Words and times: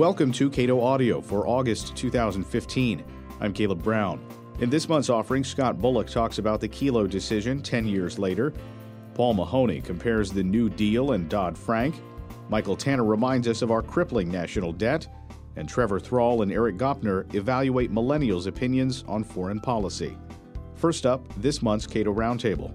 Welcome 0.00 0.32
to 0.32 0.48
Cato 0.48 0.80
Audio 0.80 1.20
for 1.20 1.46
August 1.46 1.94
2015. 1.94 3.04
I'm 3.38 3.52
Caleb 3.52 3.82
Brown. 3.82 4.18
In 4.60 4.70
this 4.70 4.88
month's 4.88 5.10
offering, 5.10 5.44
Scott 5.44 5.78
Bullock 5.78 6.06
talks 6.06 6.38
about 6.38 6.58
the 6.58 6.70
Kelo 6.70 7.06
decision 7.06 7.60
10 7.60 7.86
years 7.86 8.18
later. 8.18 8.54
Paul 9.12 9.34
Mahoney 9.34 9.82
compares 9.82 10.30
the 10.30 10.42
New 10.42 10.70
Deal 10.70 11.12
and 11.12 11.28
Dodd 11.28 11.54
Frank. 11.54 11.96
Michael 12.48 12.76
Tanner 12.76 13.04
reminds 13.04 13.46
us 13.46 13.60
of 13.60 13.70
our 13.70 13.82
crippling 13.82 14.30
national 14.30 14.72
debt. 14.72 15.06
And 15.56 15.68
Trevor 15.68 16.00
Thrall 16.00 16.40
and 16.40 16.50
Eric 16.50 16.78
Goepner 16.78 17.34
evaluate 17.34 17.92
millennials' 17.92 18.46
opinions 18.46 19.04
on 19.06 19.22
foreign 19.22 19.60
policy. 19.60 20.16
First 20.76 21.04
up, 21.04 21.22
this 21.42 21.60
month's 21.60 21.86
Cato 21.86 22.14
Roundtable. 22.14 22.72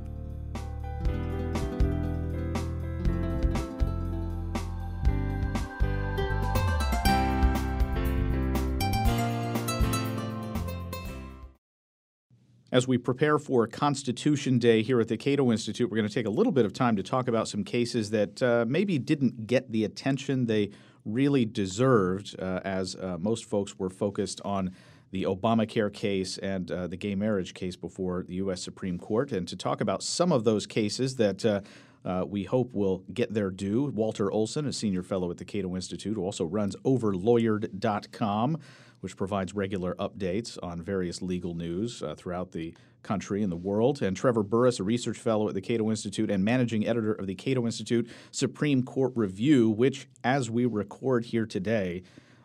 As 12.75 12.89
we 12.89 12.97
prepare 12.97 13.39
for 13.39 13.67
Constitution 13.67 14.59
Day 14.59 14.83
here 14.83 14.99
at 14.99 15.07
the 15.07 15.15
Cato 15.15 15.49
Institute, 15.49 15.89
we're 15.89 15.95
going 15.95 16.09
to 16.09 16.13
take 16.13 16.25
a 16.25 16.29
little 16.29 16.51
bit 16.51 16.65
of 16.65 16.73
time 16.73 16.97
to 16.97 17.03
talk 17.03 17.29
about 17.29 17.47
some 17.47 17.63
cases 17.63 18.09
that 18.09 18.43
uh, 18.43 18.65
maybe 18.67 18.99
didn't 18.99 19.47
get 19.47 19.71
the 19.71 19.85
attention 19.85 20.45
they 20.45 20.71
really 21.05 21.45
deserved, 21.45 22.35
uh, 22.37 22.59
as 22.65 22.97
uh, 22.97 23.15
most 23.17 23.45
folks 23.45 23.79
were 23.79 23.89
focused 23.89 24.41
on 24.43 24.75
the 25.11 25.23
Obamacare 25.23 25.93
case 25.93 26.37
and 26.39 26.69
uh, 26.69 26.85
the 26.87 26.97
gay 26.97 27.15
marriage 27.15 27.53
case 27.53 27.77
before 27.77 28.25
the 28.27 28.35
U.S. 28.35 28.61
Supreme 28.61 28.99
Court. 28.99 29.31
And 29.31 29.47
to 29.47 29.55
talk 29.55 29.79
about 29.79 30.03
some 30.03 30.33
of 30.33 30.43
those 30.43 30.67
cases 30.67 31.15
that 31.15 31.45
uh, 31.45 31.61
uh, 32.03 32.25
we 32.27 32.43
hope 32.43 32.73
will 32.73 33.05
get 33.13 33.33
their 33.33 33.51
due. 33.51 33.85
Walter 33.85 34.29
Olson, 34.29 34.65
a 34.65 34.73
senior 34.73 35.01
fellow 35.01 35.31
at 35.31 35.37
the 35.37 35.45
Cato 35.45 35.77
Institute, 35.77 36.17
who 36.17 36.25
also 36.25 36.43
runs 36.43 36.75
overlawyered.com 36.83 38.57
which 39.01 39.15
provides 39.15 39.53
regular 39.53 39.95
updates 39.95 40.57
on 40.63 40.81
various 40.81 41.21
legal 41.21 41.53
news 41.53 42.01
uh, 42.01 42.15
throughout 42.15 42.51
the 42.51 42.73
country 43.05 43.43
and 43.43 43.51
the 43.51 43.55
world. 43.55 44.01
And 44.01 44.17
Trevor 44.17 44.43
Burrus, 44.43 44.79
a 44.79 44.83
research 44.83 45.17
fellow 45.17 45.47
at 45.47 45.53
the 45.53 45.61
Cato 45.61 45.89
Institute 45.89 46.29
and 46.29 46.43
managing 46.43 46.87
editor 46.87 47.13
of 47.13 47.27
the 47.27 47.35
Cato 47.35 47.65
Institute 47.65 48.09
Supreme 48.31 48.83
Court 48.83 49.13
Review, 49.15 49.69
which, 49.69 50.07
as 50.23 50.49
we 50.49 50.65
record 50.65 51.25
here 51.25 51.45
today, 51.45 52.03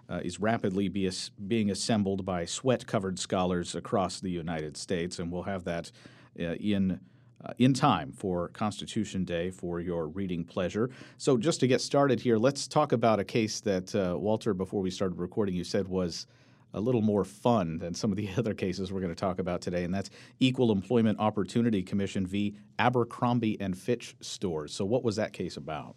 uh, 0.09 0.21
is 0.23 0.39
rapidly 0.39 0.89
be 0.89 1.07
as, 1.07 1.31
being 1.49 1.71
assembled 1.71 2.25
by 2.25 2.45
sweat 2.45 2.87
covered 2.87 3.19
scholars 3.19 3.75
across 3.75 4.21
the 4.21 4.31
United 4.31 4.77
States. 4.77 5.19
And 5.19 5.33
we'll 5.33 5.45
have 5.45 5.65
that 5.65 5.91
uh, 6.39 6.55
in. 6.55 7.01
Uh, 7.43 7.55
in 7.57 7.73
time 7.73 8.13
for 8.13 8.49
Constitution 8.49 9.25
Day 9.25 9.51
for 9.51 9.81
your 9.81 10.09
reading 10.09 10.45
pleasure. 10.45 10.91
So, 11.17 11.39
just 11.39 11.59
to 11.61 11.67
get 11.67 11.81
started 11.81 12.21
here, 12.21 12.37
let's 12.37 12.69
talk 12.69 12.93
about 12.93 13.19
a 13.19 13.25
case 13.25 13.61
that, 13.61 13.95
uh, 13.95 14.15
Walter, 14.19 14.53
before 14.53 14.83
we 14.83 14.91
started 14.91 15.19
recording, 15.19 15.55
you 15.55 15.65
said 15.65 15.89
was 15.89 16.27
a 16.75 16.81
little 16.81 17.03
more 17.03 17.25
fun 17.25 17.79
than 17.79 17.95
some 17.95 18.11
of 18.11 18.17
the 18.17 18.29
other 18.37 18.55
cases 18.55 18.93
we're 18.93 19.01
going 19.01 19.15
to 19.15 19.21
talk 19.21 19.39
about 19.39 19.61
today, 19.61 19.85
and 19.85 19.95
that's 19.95 20.11
Equal 20.39 20.73
Employment 20.73 21.19
Opportunity 21.19 21.83
Commission 21.83 22.27
v. 22.27 22.57
Abercrombie 22.79 23.61
and 23.61 23.77
Fitch 23.77 24.17
stores. 24.21 24.73
So, 24.73 24.85
what 24.85 25.05
was 25.05 25.17
that 25.17 25.33
case 25.33 25.57
about? 25.57 25.97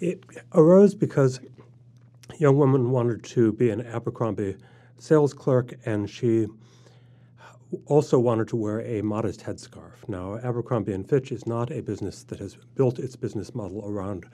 It 0.00 0.24
arose 0.52 0.94
because 0.94 1.40
a 2.30 2.36
young 2.36 2.56
woman 2.56 2.90
wanted 2.90 3.24
to 3.24 3.52
be 3.52 3.70
an 3.70 3.84
Abercrombie 3.86 4.56
sales 4.98 5.34
clerk, 5.34 5.74
and 5.86 6.08
she 6.08 6.46
also 7.86 8.18
wanted 8.18 8.48
to 8.48 8.56
wear 8.56 8.80
a 8.80 9.02
modest 9.02 9.40
headscarf. 9.40 10.08
Now, 10.08 10.36
Abercrombie 10.38 10.92
and 10.92 11.08
Fitch 11.08 11.32
is 11.32 11.46
not 11.46 11.70
a 11.70 11.82
business 11.82 12.22
that 12.24 12.38
has 12.38 12.56
built 12.74 12.98
its 12.98 13.16
business 13.16 13.54
model 13.54 13.84
around 13.86 14.26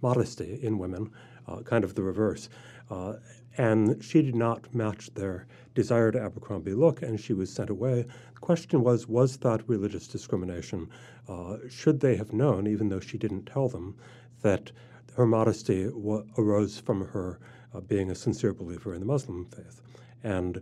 modesty 0.00 0.58
in 0.62 0.78
women, 0.78 1.10
uh, 1.46 1.60
kind 1.62 1.84
of 1.84 1.94
the 1.94 2.02
reverse. 2.02 2.48
Uh, 2.90 3.14
and 3.56 4.02
she 4.02 4.22
did 4.22 4.34
not 4.34 4.74
match 4.74 5.12
their 5.14 5.46
desired 5.74 6.16
Abercrombie 6.16 6.74
look, 6.74 7.02
and 7.02 7.18
she 7.20 7.32
was 7.32 7.52
sent 7.52 7.70
away. 7.70 8.06
The 8.34 8.40
question 8.40 8.82
was 8.82 9.08
was 9.08 9.36
that 9.38 9.68
religious 9.68 10.06
discrimination? 10.06 10.88
Uh, 11.28 11.56
should 11.68 12.00
they 12.00 12.16
have 12.16 12.32
known, 12.32 12.66
even 12.66 12.88
though 12.88 13.00
she 13.00 13.18
didn't 13.18 13.46
tell 13.46 13.68
them, 13.68 13.96
that 14.42 14.72
her 15.16 15.26
modesty 15.26 15.84
w- 15.84 16.26
arose 16.36 16.78
from 16.78 17.06
her 17.08 17.38
uh, 17.72 17.80
being 17.80 18.10
a 18.10 18.14
sincere 18.14 18.52
believer 18.52 18.94
in 18.94 19.00
the 19.00 19.06
Muslim 19.06 19.44
faith? 19.46 19.82
And 20.22 20.60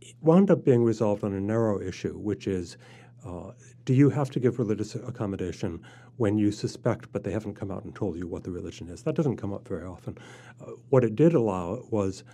it 0.00 0.16
wound 0.20 0.50
up 0.50 0.64
being 0.64 0.82
resolved 0.82 1.24
on 1.24 1.32
a 1.32 1.40
narrow 1.40 1.80
issue, 1.80 2.18
which 2.18 2.46
is 2.46 2.76
uh, 3.24 3.52
do 3.84 3.94
you 3.94 4.10
have 4.10 4.30
to 4.30 4.40
give 4.40 4.58
religious 4.58 4.94
accommodation 4.94 5.80
when 6.16 6.38
you 6.38 6.50
suspect, 6.50 7.10
but 7.12 7.24
they 7.24 7.30
haven't 7.30 7.54
come 7.54 7.70
out 7.70 7.84
and 7.84 7.94
told 7.94 8.16
you 8.16 8.26
what 8.26 8.44
the 8.44 8.50
religion 8.50 8.88
is? 8.88 9.02
That 9.02 9.14
doesn't 9.14 9.36
come 9.36 9.52
up 9.52 9.66
very 9.66 9.86
often. 9.86 10.18
Uh, 10.60 10.72
what 10.90 11.04
it 11.04 11.14
did 11.14 11.34
allow 11.34 11.84
was 11.90 12.24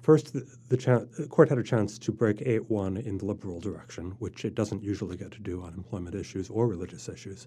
first, 0.00 0.32
the, 0.32 0.46
the, 0.68 1.08
the, 1.18 1.26
court 1.28 1.48
had 1.48 1.58
a 1.58 1.62
chance 1.62 1.98
to 1.98 2.12
break 2.12 2.42
8 2.42 2.70
1 2.70 2.96
in 2.98 3.18
the 3.18 3.26
liberal 3.26 3.60
direction, 3.60 4.12
which 4.18 4.44
it 4.44 4.54
doesn't 4.54 4.82
usually 4.82 5.16
get 5.16 5.30
to 5.32 5.40
do 5.40 5.62
on 5.62 5.74
employment 5.74 6.14
issues 6.14 6.48
or 6.50 6.66
religious 6.66 7.08
issues. 7.08 7.46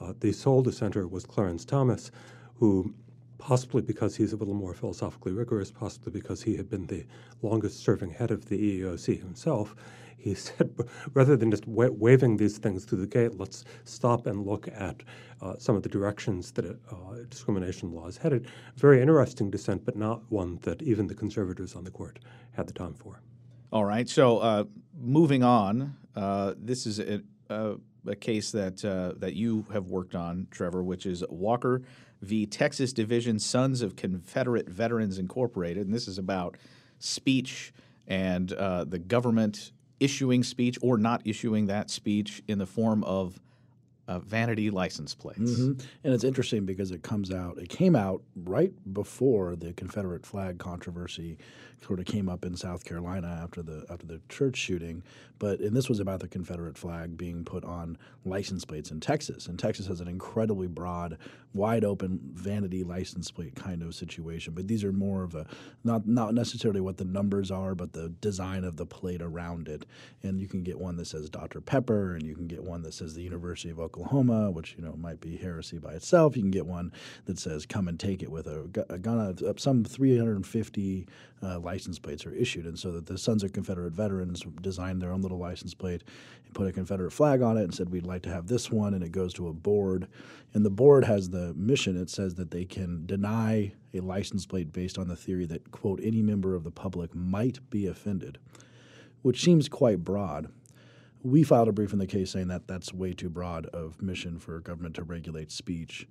Uh, 0.00 0.12
the 0.20 0.32
sole 0.32 0.62
dissenter 0.62 1.06
was 1.08 1.24
Clarence 1.24 1.64
Thomas, 1.64 2.10
who 2.56 2.94
possibly 3.38 3.82
because 3.82 4.14
he's 4.14 4.32
a 4.32 4.36
little 4.36 4.54
more 4.54 4.72
philosophically 4.72 5.32
rigorous, 5.32 5.70
possibly 5.70 6.12
because 6.12 6.42
he 6.42 6.56
had 6.56 6.70
been 6.70 6.86
the 6.86 7.04
longest 7.42 7.80
serving 7.80 8.10
head 8.10 8.30
of 8.30 8.48
the 8.48 8.56
EEOC 8.56 9.18
himself, 9.18 9.74
he 10.22 10.34
said, 10.46 10.70
rather 11.14 11.36
than 11.36 11.50
just 11.50 11.66
wa- 11.66 11.90
waving 11.90 12.36
these 12.36 12.58
things 12.58 12.84
through 12.84 13.00
the 13.00 13.06
gate, 13.06 13.38
let's 13.38 13.64
stop 13.84 14.26
and 14.26 14.46
look 14.46 14.68
at 14.68 15.02
uh, 15.40 15.54
some 15.58 15.74
of 15.74 15.82
the 15.82 15.88
directions 15.88 16.52
that 16.52 16.64
uh, 16.64 16.74
discrimination 17.28 17.92
law 17.92 18.06
is 18.06 18.16
headed. 18.16 18.46
Very 18.76 19.02
interesting 19.02 19.50
dissent, 19.50 19.84
but 19.84 19.96
not 19.96 20.22
one 20.30 20.58
that 20.62 20.80
even 20.82 21.08
the 21.08 21.14
conservators 21.14 21.74
on 21.74 21.82
the 21.82 21.90
court 21.90 22.20
had 22.52 22.68
the 22.68 22.72
time 22.72 22.94
for. 22.94 23.20
All 23.72 23.84
right. 23.84 24.08
So 24.08 24.38
uh, 24.38 24.64
moving 25.00 25.42
on, 25.42 25.96
uh, 26.14 26.54
this 26.56 26.86
is 26.86 27.00
a, 27.00 27.22
a, 27.48 27.74
a 28.06 28.14
case 28.14 28.52
that 28.52 28.84
uh, 28.84 29.18
that 29.18 29.34
you 29.34 29.66
have 29.72 29.88
worked 29.88 30.14
on, 30.14 30.46
Trevor, 30.50 30.84
which 30.84 31.06
is 31.06 31.24
Walker 31.28 31.82
v. 32.20 32.46
Texas 32.46 32.92
Division 32.92 33.40
Sons 33.40 33.82
of 33.82 33.96
Confederate 33.96 34.68
Veterans 34.68 35.18
Incorporated, 35.18 35.86
and 35.86 35.94
this 35.94 36.06
is 36.06 36.18
about 36.18 36.56
speech 37.00 37.72
and 38.06 38.52
uh, 38.52 38.84
the 38.84 38.98
government 38.98 39.72
issuing 40.02 40.42
speech 40.42 40.78
or 40.82 40.98
not 40.98 41.22
issuing 41.24 41.66
that 41.66 41.90
speech 41.90 42.42
in 42.48 42.58
the 42.58 42.66
form 42.66 43.04
of 43.04 43.40
uh, 44.08 44.18
vanity 44.18 44.70
license 44.70 45.14
plates. 45.14 45.52
Mm-hmm. 45.52 45.86
And 46.04 46.12
it's 46.12 46.24
interesting 46.24 46.66
because 46.66 46.90
it 46.90 47.02
comes 47.02 47.30
out, 47.30 47.58
it 47.58 47.68
came 47.68 47.94
out 47.94 48.22
right 48.34 48.72
before 48.92 49.54
the 49.54 49.72
Confederate 49.74 50.26
flag 50.26 50.58
controversy 50.58 51.38
sort 51.84 52.00
of 52.00 52.06
came 52.06 52.28
up 52.28 52.44
in 52.44 52.56
South 52.56 52.84
Carolina 52.84 53.40
after 53.42 53.62
the 53.62 53.84
after 53.90 54.06
the 54.06 54.20
church 54.28 54.56
shooting. 54.56 55.02
But 55.38 55.60
and 55.60 55.76
this 55.76 55.88
was 55.88 56.00
about 56.00 56.20
the 56.20 56.28
Confederate 56.28 56.78
flag 56.78 57.16
being 57.16 57.44
put 57.44 57.64
on 57.64 57.98
license 58.24 58.64
plates 58.64 58.90
in 58.90 59.00
Texas. 59.00 59.46
And 59.46 59.58
Texas 59.58 59.86
has 59.86 60.00
an 60.00 60.08
incredibly 60.08 60.68
broad, 60.68 61.18
wide 61.52 61.84
open 61.84 62.20
vanity 62.32 62.84
license 62.84 63.30
plate 63.30 63.56
kind 63.56 63.82
of 63.82 63.94
situation. 63.94 64.54
But 64.54 64.68
these 64.68 64.84
are 64.84 64.92
more 64.92 65.24
of 65.24 65.34
a 65.34 65.46
not 65.82 66.06
not 66.06 66.34
necessarily 66.34 66.80
what 66.80 66.98
the 66.98 67.04
numbers 67.04 67.50
are, 67.50 67.74
but 67.74 67.92
the 67.92 68.10
design 68.20 68.64
of 68.64 68.76
the 68.76 68.86
plate 68.86 69.22
around 69.22 69.68
it. 69.68 69.84
And 70.22 70.40
you 70.40 70.46
can 70.46 70.62
get 70.62 70.78
one 70.78 70.96
that 70.96 71.06
says 71.06 71.28
Dr. 71.28 71.60
Pepper, 71.60 72.14
and 72.14 72.24
you 72.24 72.34
can 72.34 72.46
get 72.46 72.62
one 72.62 72.82
that 72.82 72.94
says 72.94 73.14
the 73.14 73.22
University 73.22 73.70
of 73.70 73.80
Oklahoma, 73.80 74.50
which 74.50 74.74
you 74.76 74.84
know 74.84 74.94
might 74.96 75.20
be 75.20 75.36
heresy 75.36 75.78
by 75.78 75.94
itself. 75.94 76.36
You 76.36 76.42
can 76.42 76.50
get 76.52 76.66
one 76.66 76.92
that 77.24 77.38
says 77.38 77.66
"Come 77.66 77.88
and 77.88 77.98
take 77.98 78.22
it" 78.22 78.30
with 78.30 78.46
a, 78.46 78.68
a 78.88 78.98
gun 78.98 79.22
some 79.56 79.84
350 79.84 81.06
uh, 81.42 81.58
license 81.72 81.98
plates 81.98 82.26
are 82.26 82.34
issued, 82.34 82.66
and 82.66 82.78
so 82.78 82.92
that 82.92 83.06
the 83.06 83.16
Sons 83.16 83.42
of 83.42 83.54
Confederate 83.54 83.94
Veterans 83.94 84.44
designed 84.60 85.00
their 85.00 85.10
own 85.10 85.22
little 85.22 85.38
license 85.38 85.72
plate 85.72 86.04
and 86.44 86.54
put 86.54 86.68
a 86.68 86.72
Confederate 86.72 87.12
flag 87.12 87.40
on 87.40 87.56
it 87.56 87.62
and 87.64 87.74
said 87.74 87.88
we'd 87.88 88.04
like 88.04 88.20
to 88.22 88.28
have 88.28 88.46
this 88.46 88.70
one, 88.70 88.92
and 88.92 89.02
it 89.02 89.10
goes 89.10 89.32
to 89.32 89.48
a 89.48 89.54
board, 89.54 90.06
and 90.52 90.66
the 90.66 90.70
board 90.70 91.06
has 91.06 91.30
the 91.30 91.54
mission. 91.54 91.96
It 91.96 92.10
says 92.10 92.34
that 92.34 92.50
they 92.50 92.66
can 92.66 93.06
deny 93.06 93.72
a 93.94 94.00
license 94.00 94.44
plate 94.44 94.70
based 94.70 94.98
on 94.98 95.08
the 95.08 95.16
theory 95.16 95.46
that 95.46 95.70
quote 95.70 96.00
any 96.02 96.20
member 96.20 96.54
of 96.54 96.62
the 96.62 96.70
public 96.70 97.14
might 97.14 97.58
be 97.70 97.86
offended, 97.86 98.36
which 99.22 99.42
seems 99.42 99.66
quite 99.70 100.04
broad 100.04 100.50
we 101.24 101.44
filed 101.44 101.68
a 101.68 101.72
brief 101.72 101.92
in 101.92 102.00
the 102.00 102.06
case 102.06 102.32
saying 102.32 102.48
that 102.48 102.66
that's 102.66 102.92
way 102.92 103.12
too 103.12 103.30
broad 103.30 103.66
of 103.66 104.02
mission 104.02 104.38
for 104.40 104.58
government 104.58 104.96
to 104.96 105.04
regulate 105.04 105.52
speech. 105.52 106.08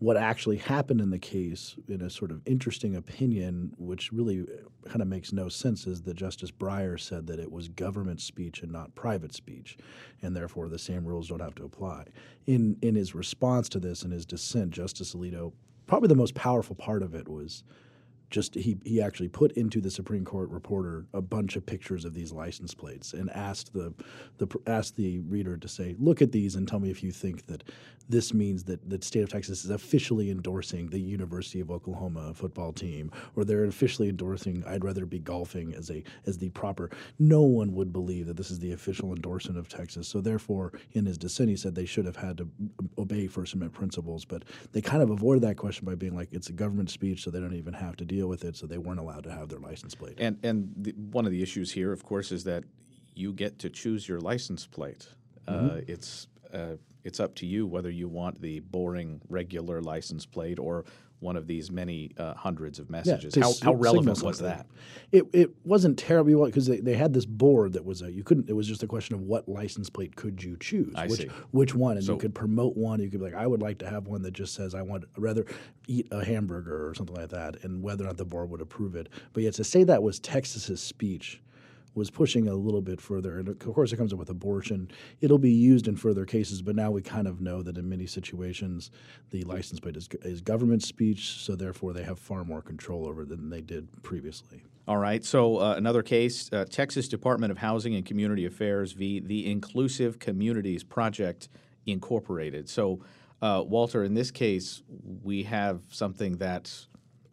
What 0.00 0.16
actually 0.16 0.56
happened 0.58 1.00
in 1.00 1.10
the 1.10 1.18
case, 1.18 1.76
in 1.88 2.02
a 2.02 2.10
sort 2.10 2.30
of 2.30 2.42
interesting 2.46 2.96
opinion, 2.96 3.72
which 3.78 4.12
really 4.12 4.44
kind 4.86 5.00
of 5.00 5.08
makes 5.08 5.32
no 5.32 5.48
sense, 5.48 5.86
is 5.86 6.02
that 6.02 6.14
Justice 6.14 6.50
Breyer 6.50 7.00
said 7.00 7.26
that 7.28 7.38
it 7.38 7.50
was 7.50 7.68
government 7.68 8.20
speech 8.20 8.62
and 8.62 8.72
not 8.72 8.94
private 8.94 9.34
speech, 9.34 9.78
and 10.20 10.36
therefore 10.36 10.68
the 10.68 10.78
same 10.78 11.06
rules 11.06 11.28
don't 11.28 11.40
have 11.40 11.54
to 11.54 11.64
apply. 11.64 12.04
In 12.46 12.76
in 12.82 12.96
his 12.96 13.14
response 13.14 13.68
to 13.70 13.80
this, 13.80 14.02
in 14.02 14.10
his 14.10 14.26
dissent, 14.26 14.72
Justice 14.72 15.14
Alito, 15.14 15.52
probably 15.86 16.08
the 16.08 16.14
most 16.16 16.34
powerful 16.34 16.76
part 16.76 17.02
of 17.02 17.14
it 17.14 17.28
was 17.28 17.62
just 18.34 18.56
he 18.56 18.76
he 18.84 19.00
actually 19.00 19.28
put 19.28 19.52
into 19.52 19.80
the 19.80 19.90
Supreme 19.90 20.24
Court 20.24 20.50
reporter 20.50 21.06
a 21.14 21.22
bunch 21.22 21.54
of 21.54 21.64
pictures 21.64 22.04
of 22.04 22.14
these 22.14 22.32
license 22.32 22.74
plates 22.74 23.12
and 23.12 23.30
asked 23.30 23.72
the 23.72 23.94
the 24.38 24.48
asked 24.66 24.96
the 24.96 25.20
reader 25.20 25.56
to 25.56 25.68
say, 25.68 25.94
look 25.98 26.20
at 26.20 26.32
these 26.32 26.56
and 26.56 26.66
tell 26.66 26.80
me 26.80 26.90
if 26.90 27.02
you 27.02 27.12
think 27.12 27.46
that 27.46 27.62
this 28.08 28.34
means 28.34 28.64
that 28.64 28.90
the 28.90 29.00
state 29.00 29.22
of 29.22 29.30
Texas 29.30 29.64
is 29.64 29.70
officially 29.70 30.30
endorsing 30.30 30.88
the 30.88 30.98
University 30.98 31.60
of 31.60 31.70
Oklahoma 31.70 32.34
football 32.34 32.70
team, 32.72 33.10
or 33.34 33.44
they're 33.44 33.64
officially 33.64 34.08
endorsing 34.08 34.64
I'd 34.66 34.84
rather 34.84 35.06
be 35.06 35.20
golfing 35.20 35.72
as 35.74 35.90
a 35.90 36.02
as 36.26 36.36
the 36.36 36.50
proper. 36.50 36.90
No 37.20 37.42
one 37.42 37.72
would 37.74 37.92
believe 37.92 38.26
that 38.26 38.36
this 38.36 38.50
is 38.50 38.58
the 38.58 38.72
official 38.72 39.14
endorsement 39.14 39.58
of 39.58 39.68
Texas. 39.68 40.08
So 40.08 40.20
therefore, 40.20 40.72
in 40.92 41.06
his 41.06 41.16
dissent, 41.16 41.48
he 41.48 41.56
said 41.56 41.74
they 41.74 41.86
should 41.86 42.04
have 42.04 42.16
had 42.16 42.38
to 42.38 42.48
obey 42.98 43.28
First 43.28 43.54
Amendment 43.54 43.78
principles, 43.78 44.24
but 44.24 44.44
they 44.72 44.80
kind 44.80 45.02
of 45.02 45.10
avoided 45.10 45.42
that 45.44 45.56
question 45.56 45.86
by 45.86 45.94
being 45.94 46.16
like 46.16 46.28
it's 46.32 46.48
a 46.48 46.52
government 46.52 46.90
speech, 46.90 47.22
so 47.22 47.30
they 47.30 47.40
don't 47.40 47.54
even 47.54 47.74
have 47.74 47.96
to 47.96 48.04
deal 48.04 48.23
with 48.28 48.44
it. 48.44 48.56
So 48.56 48.66
they 48.66 48.78
weren't 48.78 49.00
allowed 49.00 49.24
to 49.24 49.32
have 49.32 49.48
their 49.48 49.58
license 49.58 49.94
plate. 49.94 50.16
And 50.18 50.38
and 50.42 50.72
the, 50.76 50.92
one 50.92 51.26
of 51.26 51.32
the 51.32 51.42
issues 51.42 51.72
here, 51.72 51.92
of 51.92 52.04
course, 52.04 52.32
is 52.32 52.44
that 52.44 52.64
you 53.14 53.32
get 53.32 53.58
to 53.60 53.70
choose 53.70 54.08
your 54.08 54.20
license 54.20 54.66
plate. 54.66 55.08
Mm-hmm. 55.48 55.66
Uh, 55.66 55.80
it's 55.86 56.28
uh, 56.52 56.76
it's 57.04 57.20
up 57.20 57.34
to 57.36 57.46
you 57.46 57.66
whether 57.66 57.90
you 57.90 58.08
want 58.08 58.40
the 58.40 58.60
boring 58.60 59.20
regular 59.28 59.80
license 59.80 60.26
plate 60.26 60.58
or 60.58 60.84
one 61.24 61.36
of 61.36 61.46
these 61.46 61.72
many 61.72 62.12
uh, 62.18 62.34
hundreds 62.34 62.78
of 62.78 62.90
messages. 62.90 63.34
Yeah, 63.34 63.44
how, 63.44 63.52
how 63.62 63.74
relevant 63.74 64.22
was 64.22 64.38
that? 64.38 64.66
It, 65.10 65.24
it 65.32 65.50
wasn't 65.64 65.98
terribly 65.98 66.34
well 66.34 66.46
because 66.46 66.66
they, 66.66 66.80
they 66.80 66.94
had 66.94 67.14
this 67.14 67.24
board 67.24 67.72
that 67.72 67.84
was 67.84 68.02
a, 68.02 68.12
you 68.12 68.22
couldn't. 68.22 68.48
It 68.48 68.52
was 68.52 68.68
just 68.68 68.82
a 68.82 68.86
question 68.86 69.14
of 69.14 69.22
what 69.22 69.48
license 69.48 69.88
plate 69.88 70.14
could 70.14 70.44
you 70.44 70.56
choose, 70.60 70.92
I 70.94 71.06
which 71.06 71.20
see. 71.20 71.30
which 71.50 71.74
one, 71.74 71.96
and 71.96 72.04
so, 72.04 72.12
you 72.12 72.18
could 72.18 72.34
promote 72.34 72.76
one. 72.76 73.00
You 73.00 73.10
could 73.10 73.20
be 73.20 73.24
like, 73.24 73.34
I 73.34 73.46
would 73.46 73.62
like 73.62 73.78
to 73.78 73.88
have 73.88 74.06
one 74.06 74.22
that 74.22 74.32
just 74.32 74.54
says 74.54 74.74
I 74.74 74.82
want 74.82 75.04
rather 75.16 75.46
eat 75.88 76.06
a 76.12 76.24
hamburger 76.24 76.86
or 76.88 76.94
something 76.94 77.16
like 77.16 77.30
that, 77.30 77.64
and 77.64 77.82
whether 77.82 78.04
or 78.04 78.08
not 78.08 78.18
the 78.18 78.26
board 78.26 78.50
would 78.50 78.60
approve 78.60 78.94
it. 78.94 79.08
But 79.32 79.42
yet 79.42 79.54
to 79.54 79.64
say 79.64 79.82
that 79.84 80.02
was 80.02 80.20
Texas's 80.20 80.82
speech 80.82 81.40
was 81.94 82.10
pushing 82.10 82.48
a 82.48 82.54
little 82.54 82.82
bit 82.82 83.00
further. 83.00 83.38
And 83.38 83.48
of 83.48 83.58
course, 83.58 83.92
it 83.92 83.96
comes 83.96 84.12
up 84.12 84.18
with 84.18 84.30
abortion. 84.30 84.90
It'll 85.20 85.38
be 85.38 85.52
used 85.52 85.88
in 85.88 85.96
further 85.96 86.24
cases, 86.24 86.60
but 86.60 86.74
now 86.74 86.90
we 86.90 87.02
kind 87.02 87.26
of 87.26 87.40
know 87.40 87.62
that 87.62 87.78
in 87.78 87.88
many 87.88 88.06
situations, 88.06 88.90
the 89.30 89.42
license 89.44 89.80
plate 89.80 89.96
is, 89.96 90.08
is 90.22 90.40
government 90.40 90.82
speech, 90.82 91.40
so 91.40 91.54
therefore 91.54 91.92
they 91.92 92.02
have 92.02 92.18
far 92.18 92.44
more 92.44 92.62
control 92.62 93.08
over 93.08 93.22
it 93.22 93.28
than 93.28 93.48
they 93.48 93.60
did 93.60 93.88
previously. 94.02 94.64
All 94.86 94.98
right. 94.98 95.24
So 95.24 95.58
uh, 95.58 95.74
another 95.76 96.02
case: 96.02 96.52
uh, 96.52 96.66
Texas 96.68 97.08
Department 97.08 97.50
of 97.50 97.58
Housing 97.58 97.94
and 97.94 98.04
Community 98.04 98.44
Affairs 98.44 98.92
v. 98.92 99.20
the 99.20 99.50
Inclusive 99.50 100.18
Communities 100.18 100.84
Project 100.84 101.48
Incorporated. 101.86 102.68
So, 102.68 103.00
uh, 103.40 103.62
Walter, 103.66 104.04
in 104.04 104.14
this 104.14 104.30
case, 104.30 104.82
we 105.22 105.42
have 105.44 105.82
something 105.90 106.36
that 106.38 106.70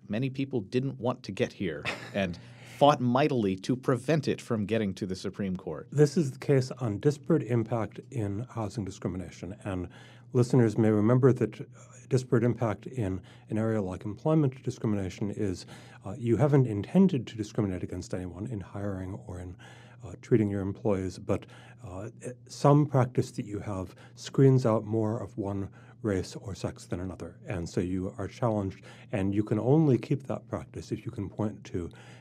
many 0.08 0.30
people 0.30 0.62
didn't 0.62 1.00
want 1.00 1.24
to 1.24 1.32
get 1.32 1.52
here, 1.54 1.84
and 2.14 2.38
fought 2.82 3.00
mightily 3.00 3.56
to 3.56 3.76
prevent 3.76 4.28
it 4.28 4.42
from 4.42 4.66
getting 4.66 4.92
to 4.92 5.06
the 5.06 5.16
Supreme 5.16 5.56
Court. 5.56 5.88
This 5.92 6.18
is 6.18 6.32
the 6.32 6.40
case 6.40 6.72
on 6.80 6.98
disparate 6.98 7.44
impact 7.44 8.00
in 8.10 8.48
housing 8.50 8.84
discrimination. 8.84 9.56
And 9.64 9.88
listeners 10.34 10.80
may 10.80 10.90
remember 10.90 11.32
that 11.32 11.62
uh, 11.62 11.66
disparate 12.10 12.44
impact 12.44 12.88
in 12.88 13.22
an 13.52 13.60
area 13.60 13.80
like 13.80 14.04
employment 14.04 14.64
discrimination 14.64 15.30
is 15.30 15.68
uh, 16.04 16.16
you 16.18 16.38
haven't 16.38 16.66
intended 16.66 17.28
to 17.28 17.38
discriminate 17.38 17.84
against 17.84 18.16
anyone 18.16 18.48
in 18.48 18.60
hiring 18.60 19.14
or 19.28 19.40
in 19.40 19.56
uh, 20.04 20.14
treating 20.24 20.50
your 20.50 20.62
employees, 20.62 21.20
but 21.20 21.46
uh, 21.88 22.10
some 22.48 22.88
practice 22.88 23.30
that 23.30 23.46
you 23.46 23.60
have 23.60 23.94
screens 24.16 24.66
out 24.66 24.86
more 24.86 25.22
of 25.22 25.38
one 25.38 25.70
race 26.02 26.36
or 26.36 26.56
sex 26.56 26.86
than 26.86 27.02
another. 27.02 27.38
And 27.48 27.70
so 27.70 27.80
you 27.80 28.14
are 28.18 28.28
challenged, 28.28 28.82
and 29.12 29.36
you 29.36 29.44
can 29.44 29.60
only 29.60 30.00
keep 30.00 30.24
that 30.24 30.48
practice 30.48 30.92
if 30.92 31.06
you 31.06 31.12
can 31.12 31.30
point 31.30 31.64
to 31.66 31.86
uh, 31.86 32.21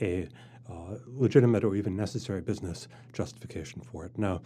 a 0.00 0.28
uh, 0.68 0.96
legitimate 1.06 1.64
or 1.64 1.74
even 1.74 1.96
necessary 1.96 2.40
business 2.40 2.88
justification 3.12 3.82
for 3.82 4.04
it. 4.04 4.16
Now, 4.18 4.40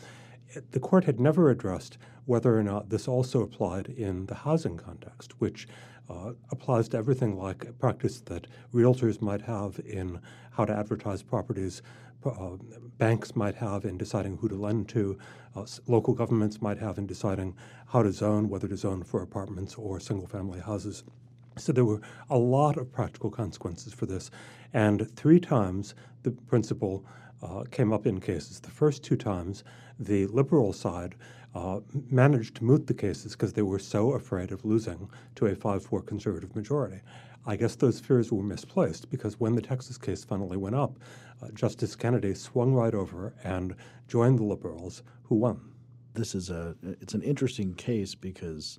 the 0.71 0.81
court 0.81 1.05
had 1.05 1.21
never 1.21 1.51
addressed 1.51 1.99
whether 2.27 2.59
or 2.59 2.63
not 2.63 2.89
this 2.89 3.09
also 3.09 3.43
applied 3.43 3.89
in 3.89 4.27
the 4.27 4.35
housing 4.35 4.77
context, 4.77 5.41
which 5.41 5.69
uh, 6.09 6.33
applies 6.51 6.89
to 6.89 6.97
everything 6.97 7.37
like 7.37 7.65
a 7.65 7.73
practice 7.73 8.21
that 8.21 8.47
realtors 8.73 9.21
might 9.21 9.43
have 9.43 9.81
in 9.87 10.21
how 10.53 10.65
to 10.65 10.73
advertise 10.73 11.23
properties, 11.23 11.83
uh, 12.25 12.57
banks 12.99 13.37
might 13.37 13.55
have 13.55 13.85
in 13.85 13.99
deciding 13.99 14.37
who 14.39 14.49
to 14.49 14.55
lend 14.55 14.89
to, 14.89 15.19
uh, 15.57 15.67
local 15.87 16.15
governments 16.15 16.63
might 16.63 16.79
have 16.79 16.99
in 16.99 17.07
deciding 17.07 17.55
how 17.87 18.03
to 18.03 18.13
zone, 18.13 18.49
whether 18.49 18.69
to 18.69 18.77
zone 18.77 19.03
for 19.03 19.23
apartments 19.23 19.75
or 19.75 20.01
single 20.01 20.27
family 20.27 20.61
houses. 20.61 21.05
So 21.57 21.73
there 21.73 21.85
were 21.85 22.01
a 22.31 22.39
lot 22.39 22.77
of 22.77 22.91
practical 22.93 23.31
consequences 23.31 23.93
for 23.93 24.07
this. 24.07 24.31
And 24.75 25.11
three 25.17 25.41
times 25.41 25.95
the 26.25 26.33
principle 26.33 27.07
uh, 27.43 27.65
came 27.71 27.93
up 27.93 28.07
in 28.07 28.21
cases. 28.21 28.61
The 28.61 28.71
first 28.71 29.03
two 29.03 29.17
times, 29.17 29.65
the 29.99 30.27
liberal 30.27 30.73
side 30.73 31.15
uh, 31.55 31.81
managed 32.11 32.57
to 32.57 32.65
moot 32.65 32.87
the 32.87 32.95
cases 32.95 33.33
because 33.33 33.53
they 33.53 33.63
were 33.63 33.79
so 33.79 34.13
afraid 34.13 34.51
of 34.51 34.65
losing 34.65 35.09
to 35.37 35.47
a 35.47 35.55
5 35.55 35.85
4 35.85 36.03
conservative 36.03 36.55
majority. 36.57 37.01
I 37.47 37.57
guess 37.57 37.77
those 37.77 38.01
fears 38.01 38.33
were 38.33 38.43
misplaced 38.43 39.11
because 39.11 39.39
when 39.39 39.55
the 39.55 39.63
Texas 39.63 39.99
case 39.99 40.25
finally 40.25 40.57
went 40.57 40.75
up, 40.75 40.99
uh, 41.43 41.49
Justice 41.53 41.95
Kennedy 41.95 42.35
swung 42.35 42.73
right 42.73 42.95
over 42.95 43.35
and 43.45 43.77
joined 44.09 44.39
the 44.39 44.45
liberals 44.45 45.03
who 45.25 45.37
won. 45.37 45.61
This 46.15 46.35
is 46.35 46.51
a 46.51 46.75
it's 46.83 47.15
an 47.15 47.23
interesting 47.23 47.75
case 47.75 48.15
because 48.15 48.79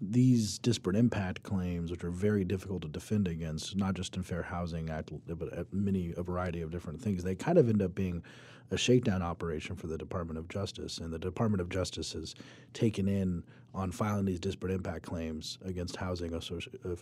these 0.00 0.58
disparate 0.58 0.96
impact 0.96 1.42
claims, 1.42 1.90
which 1.90 2.04
are 2.04 2.10
very 2.10 2.44
difficult 2.44 2.82
to 2.82 2.88
defend 2.88 3.26
against, 3.26 3.76
not 3.76 3.94
just 3.94 4.16
in 4.16 4.22
Fair 4.22 4.42
Housing 4.42 4.90
Act, 4.90 5.10
but 5.26 5.72
many 5.72 6.14
a 6.16 6.22
variety 6.22 6.60
of 6.62 6.70
different 6.70 7.00
things, 7.00 7.24
they 7.24 7.34
kind 7.34 7.58
of 7.58 7.68
end 7.68 7.82
up 7.82 7.94
being 7.94 8.22
a 8.70 8.76
shakedown 8.76 9.22
operation 9.22 9.76
for 9.76 9.86
the 9.86 9.98
Department 9.98 10.38
of 10.38 10.48
Justice. 10.48 10.98
And 10.98 11.12
the 11.12 11.18
Department 11.18 11.60
of 11.60 11.68
Justice 11.68 12.12
has 12.12 12.34
taken 12.72 13.08
in 13.08 13.42
on 13.74 13.92
filing 13.92 14.24
these 14.24 14.40
disparate 14.40 14.72
impact 14.72 15.04
claims 15.04 15.58
against 15.64 15.96
housing 15.96 16.34
uh, 16.34 16.40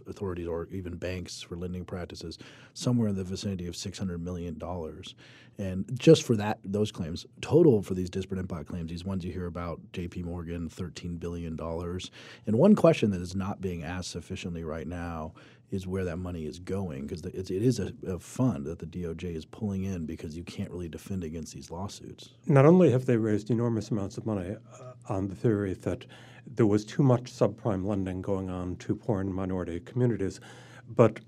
authorities 0.07 0.47
or 0.47 0.69
even 0.71 0.97
banks 0.97 1.41
for 1.41 1.57
lending 1.57 1.85
practices 1.85 2.39
somewhere 2.75 3.09
in 3.09 3.15
the 3.15 3.25
vicinity 3.25 3.67
of 3.67 3.75
$600 3.75 4.21
million. 4.21 4.61
And 5.59 5.99
just 5.99 6.25
for 6.25 6.37
that, 6.37 6.59
those 6.65 6.93
claims, 6.93 7.25
total 7.41 7.83
for 7.83 7.95
these 7.95 8.11
disparate 8.11 8.41
impact 8.41 8.69
claims, 8.69 8.91
these 8.91 9.05
ones 9.05 9.25
you 9.25 9.33
hear 9.33 9.47
about, 9.47 9.81
JP 9.93 10.25
Morgan, 10.25 10.69
$13 10.69 11.19
billion. 11.19 11.59
And 12.47 12.57
one 12.59 12.75
question 12.75 13.11
that 13.13 13.23
is 13.23 13.35
not 13.35 13.61
being 13.61 13.83
asked 13.83 14.11
sufficiently 14.11 14.65
right 14.65 14.87
now 14.87 15.33
is 15.71 15.87
where 15.87 16.05
that 16.05 16.19
money 16.19 16.47
is 16.47 16.59
going 16.59 17.07
because 17.07 17.25
it 17.25 17.51
is 17.51 17.81
a, 17.81 17.93
a, 18.07 18.19
fund 18.19 18.67
that 18.67 18.79
the 18.79 18.87
DOJ 18.87 19.35
is 19.35 19.45
pulling 19.45 19.85
in 19.85 20.07
because 20.07 20.37
you 20.37 20.45
can't 20.45 20.71
really 20.71 20.89
defend 20.89 21.25
against 21.25 21.55
these 21.55 21.71
lawsuits. 21.71 22.31
Not 22.47 22.67
only 22.67 22.93
have 22.93 23.07
they 23.07 23.17
raised 23.17 23.51
enormous 23.51 23.91
amounts 23.91 24.17
of 24.17 24.27
money 24.27 24.55
uh, 24.81 25.13
on 25.13 25.29
the 25.29 25.35
theory 25.35 25.75
that 25.75 26.07
there 26.47 26.67
was 26.67 26.85
too 26.85 27.03
much 27.03 27.25
subprime 27.25 27.85
lending 27.85 28.23
going 28.23 28.49
on 28.49 28.77
to 28.77 28.95
poor 28.95 29.21
and 29.21 29.35
minority 29.35 29.81
communities, 29.81 30.41
but 30.89 31.19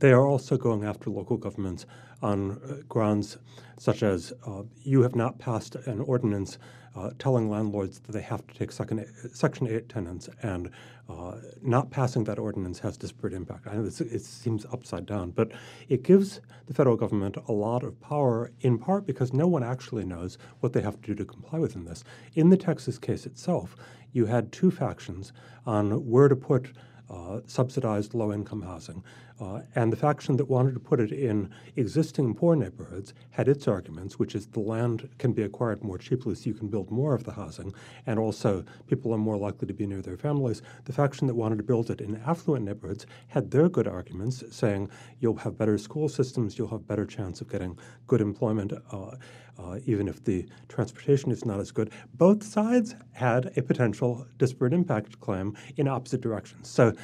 they 0.00 0.12
are 0.12 0.26
also 0.26 0.56
going 0.56 0.84
after 0.84 1.10
local 1.10 1.36
governments 1.36 1.84
on 2.22 2.52
uh, 2.52 2.76
grounds 2.88 3.36
such 3.78 4.02
as 4.02 4.32
uh, 4.46 4.62
you 4.82 5.02
have 5.02 5.14
not 5.14 5.38
passed 5.38 5.74
an 5.74 6.00
ordinance 6.00 6.58
uh, 6.94 7.10
telling 7.18 7.48
landlords 7.50 8.00
that 8.00 8.12
they 8.12 8.20
have 8.20 8.46
to 8.46 8.54
take 8.54 8.72
second, 8.72 9.06
Section 9.32 9.66
8 9.66 9.88
tenants, 9.88 10.28
and 10.42 10.70
uh, 11.08 11.36
not 11.62 11.90
passing 11.90 12.24
that 12.24 12.38
ordinance 12.38 12.78
has 12.78 12.96
disparate 12.96 13.32
impact. 13.32 13.66
I 13.66 13.74
know 13.74 13.82
this, 13.82 14.00
it 14.00 14.22
seems 14.22 14.64
upside 14.72 15.06
down, 15.06 15.30
but 15.30 15.52
it 15.88 16.02
gives 16.02 16.40
the 16.66 16.74
federal 16.74 16.96
government 16.96 17.36
a 17.48 17.52
lot 17.52 17.82
of 17.82 18.00
power, 18.00 18.50
in 18.60 18.78
part 18.78 19.06
because 19.06 19.32
no 19.32 19.46
one 19.46 19.62
actually 19.62 20.04
knows 20.04 20.38
what 20.60 20.72
they 20.72 20.80
have 20.80 21.00
to 21.00 21.06
do 21.08 21.14
to 21.14 21.24
comply 21.24 21.58
within 21.58 21.84
this. 21.84 22.04
In 22.34 22.50
the 22.50 22.56
Texas 22.56 22.98
case 22.98 23.26
itself, 23.26 23.76
you 24.12 24.26
had 24.26 24.52
two 24.52 24.70
factions 24.70 25.32
on 25.66 26.08
where 26.08 26.28
to 26.28 26.36
put 26.36 26.72
uh, 27.10 27.40
subsidized 27.46 28.14
low 28.14 28.32
income 28.32 28.62
housing. 28.62 29.04
Uh, 29.42 29.60
and 29.74 29.92
the 29.92 29.96
faction 29.96 30.36
that 30.36 30.48
wanted 30.48 30.72
to 30.72 30.78
put 30.78 31.00
it 31.00 31.10
in 31.10 31.50
existing 31.74 32.32
poor 32.32 32.54
neighborhoods 32.54 33.12
had 33.30 33.48
its 33.48 33.66
arguments, 33.66 34.16
which 34.16 34.36
is 34.36 34.46
the 34.46 34.60
land 34.60 35.08
can 35.18 35.32
be 35.32 35.42
acquired 35.42 35.82
more 35.82 35.98
cheaply 35.98 36.32
so 36.32 36.48
you 36.48 36.54
can 36.54 36.68
build 36.68 36.88
more 36.92 37.12
of 37.12 37.24
the 37.24 37.32
housing, 37.32 37.74
and 38.06 38.20
also 38.20 38.64
people 38.86 39.12
are 39.12 39.18
more 39.18 39.36
likely 39.36 39.66
to 39.66 39.74
be 39.74 39.84
near 39.84 40.00
their 40.00 40.16
families. 40.16 40.62
The 40.84 40.92
faction 40.92 41.26
that 41.26 41.34
wanted 41.34 41.56
to 41.56 41.64
build 41.64 41.90
it 41.90 42.00
in 42.00 42.22
affluent 42.24 42.64
neighborhoods 42.66 43.04
had 43.26 43.50
their 43.50 43.68
good 43.68 43.88
arguments, 43.88 44.44
saying 44.52 44.88
you'll 45.18 45.34
have 45.38 45.58
better 45.58 45.76
school 45.76 46.08
systems, 46.08 46.56
you'll 46.56 46.68
have 46.68 46.86
better 46.86 47.04
chance 47.04 47.40
of 47.40 47.50
getting 47.50 47.76
good 48.06 48.20
employment. 48.20 48.72
Uh, 48.92 49.16
uh, 49.58 49.78
even 49.84 50.08
if 50.08 50.24
the 50.24 50.46
transportation 50.68 51.30
is 51.30 51.44
not 51.44 51.60
as 51.60 51.70
good. 51.70 51.90
Both 52.14 52.42
sides 52.42 52.94
had 53.12 53.52
a 53.56 53.62
potential 53.62 54.26
disparate 54.38 54.72
impact 54.72 55.20
claim 55.20 55.56
in 55.76 55.86
opposite 55.88 56.22
directions. 56.22 56.68
So 56.68 56.94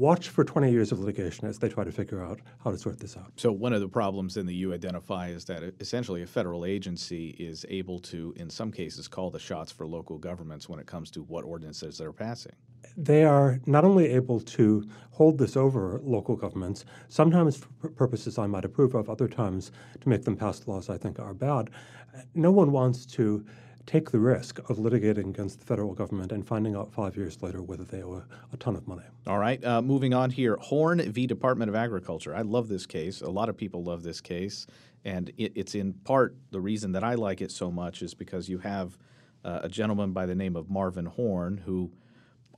watch 0.00 0.30
for 0.30 0.44
20 0.44 0.70
years 0.70 0.92
of 0.92 0.98
litigation 0.98 1.46
as 1.46 1.58
they 1.58 1.68
try 1.68 1.84
to 1.84 1.92
figure 1.92 2.24
out 2.24 2.40
how 2.64 2.70
to 2.70 2.78
sort 2.78 2.98
this 2.98 3.18
out. 3.18 3.30
So, 3.36 3.52
one 3.52 3.74
of 3.74 3.82
the 3.82 3.88
problems 3.88 4.34
then 4.34 4.46
that 4.46 4.54
you 4.54 4.72
identify 4.72 5.28
is 5.28 5.44
that 5.44 5.74
essentially 5.78 6.22
a 6.22 6.26
federal 6.26 6.64
agency 6.64 7.36
is 7.38 7.66
able 7.68 7.98
to, 8.00 8.32
in 8.36 8.48
some 8.48 8.72
cases, 8.72 9.06
call 9.06 9.30
the 9.30 9.38
shots 9.38 9.70
for 9.70 9.86
local 9.86 10.16
governments 10.16 10.70
when 10.70 10.80
it 10.80 10.86
comes 10.86 11.10
to 11.12 11.22
what 11.24 11.44
ordinances 11.44 11.98
they're 11.98 12.12
passing. 12.12 12.52
they 12.96 13.24
are 13.24 13.60
not 13.66 13.84
only 13.84 14.06
able 14.10 14.40
to 14.40 14.88
hold 15.10 15.38
this 15.38 15.54
over 15.54 16.00
local 16.02 16.34
governments, 16.34 16.86
sometimes 17.08 17.58
for 17.58 17.90
purposes 17.90 18.38
I 18.38 18.46
might 18.46 18.64
approve 18.64 18.94
of, 18.94 19.10
other 19.10 19.28
times 19.28 19.70
to 20.00 20.08
make 20.08 20.24
them 20.24 20.36
pass 20.36 20.66
laws 20.66 20.88
I 20.88 20.96
think 20.96 21.18
are 21.18 21.34
bad. 21.34 21.68
No 22.34 22.50
one 22.50 22.72
wants 22.72 23.04
to 23.16 23.44
take 23.90 24.12
the 24.12 24.20
risk 24.20 24.60
of 24.70 24.76
litigating 24.76 25.30
against 25.30 25.58
the 25.58 25.66
federal 25.66 25.92
government 25.94 26.30
and 26.30 26.46
finding 26.46 26.76
out 26.76 26.92
five 26.92 27.16
years 27.16 27.42
later 27.42 27.60
whether 27.60 27.82
they 27.82 28.04
owe 28.04 28.22
a, 28.52 28.56
ton 28.56 28.76
of 28.76 28.86
money. 28.86 29.02
All 29.26 29.38
right, 29.38 29.62
uh, 29.64 29.82
moving 29.82 30.14
on 30.14 30.30
here. 30.30 30.56
Horne 30.60 31.00
v. 31.10 31.26
Department 31.26 31.68
of 31.68 31.74
Agriculture. 31.74 32.32
I 32.32 32.42
love 32.42 32.68
this 32.68 32.86
case. 32.86 33.20
A 33.20 33.28
lot 33.28 33.48
of 33.48 33.56
people 33.56 33.82
love 33.82 34.04
this 34.04 34.20
case. 34.20 34.68
And 35.04 35.32
it, 35.36 35.50
it's 35.56 35.74
in 35.74 35.92
part 35.92 36.36
the 36.52 36.60
reason 36.60 36.92
that 36.92 37.02
I 37.02 37.14
like 37.14 37.40
it 37.40 37.50
so 37.50 37.68
much 37.68 38.00
is 38.00 38.14
because 38.14 38.48
you 38.48 38.58
have 38.58 38.96
uh, 39.44 39.60
a 39.64 39.68
gentleman 39.68 40.12
by 40.12 40.24
the 40.24 40.36
name 40.36 40.54
of 40.54 40.70
Marvin 40.70 41.06
Horne 41.06 41.56
who 41.56 41.90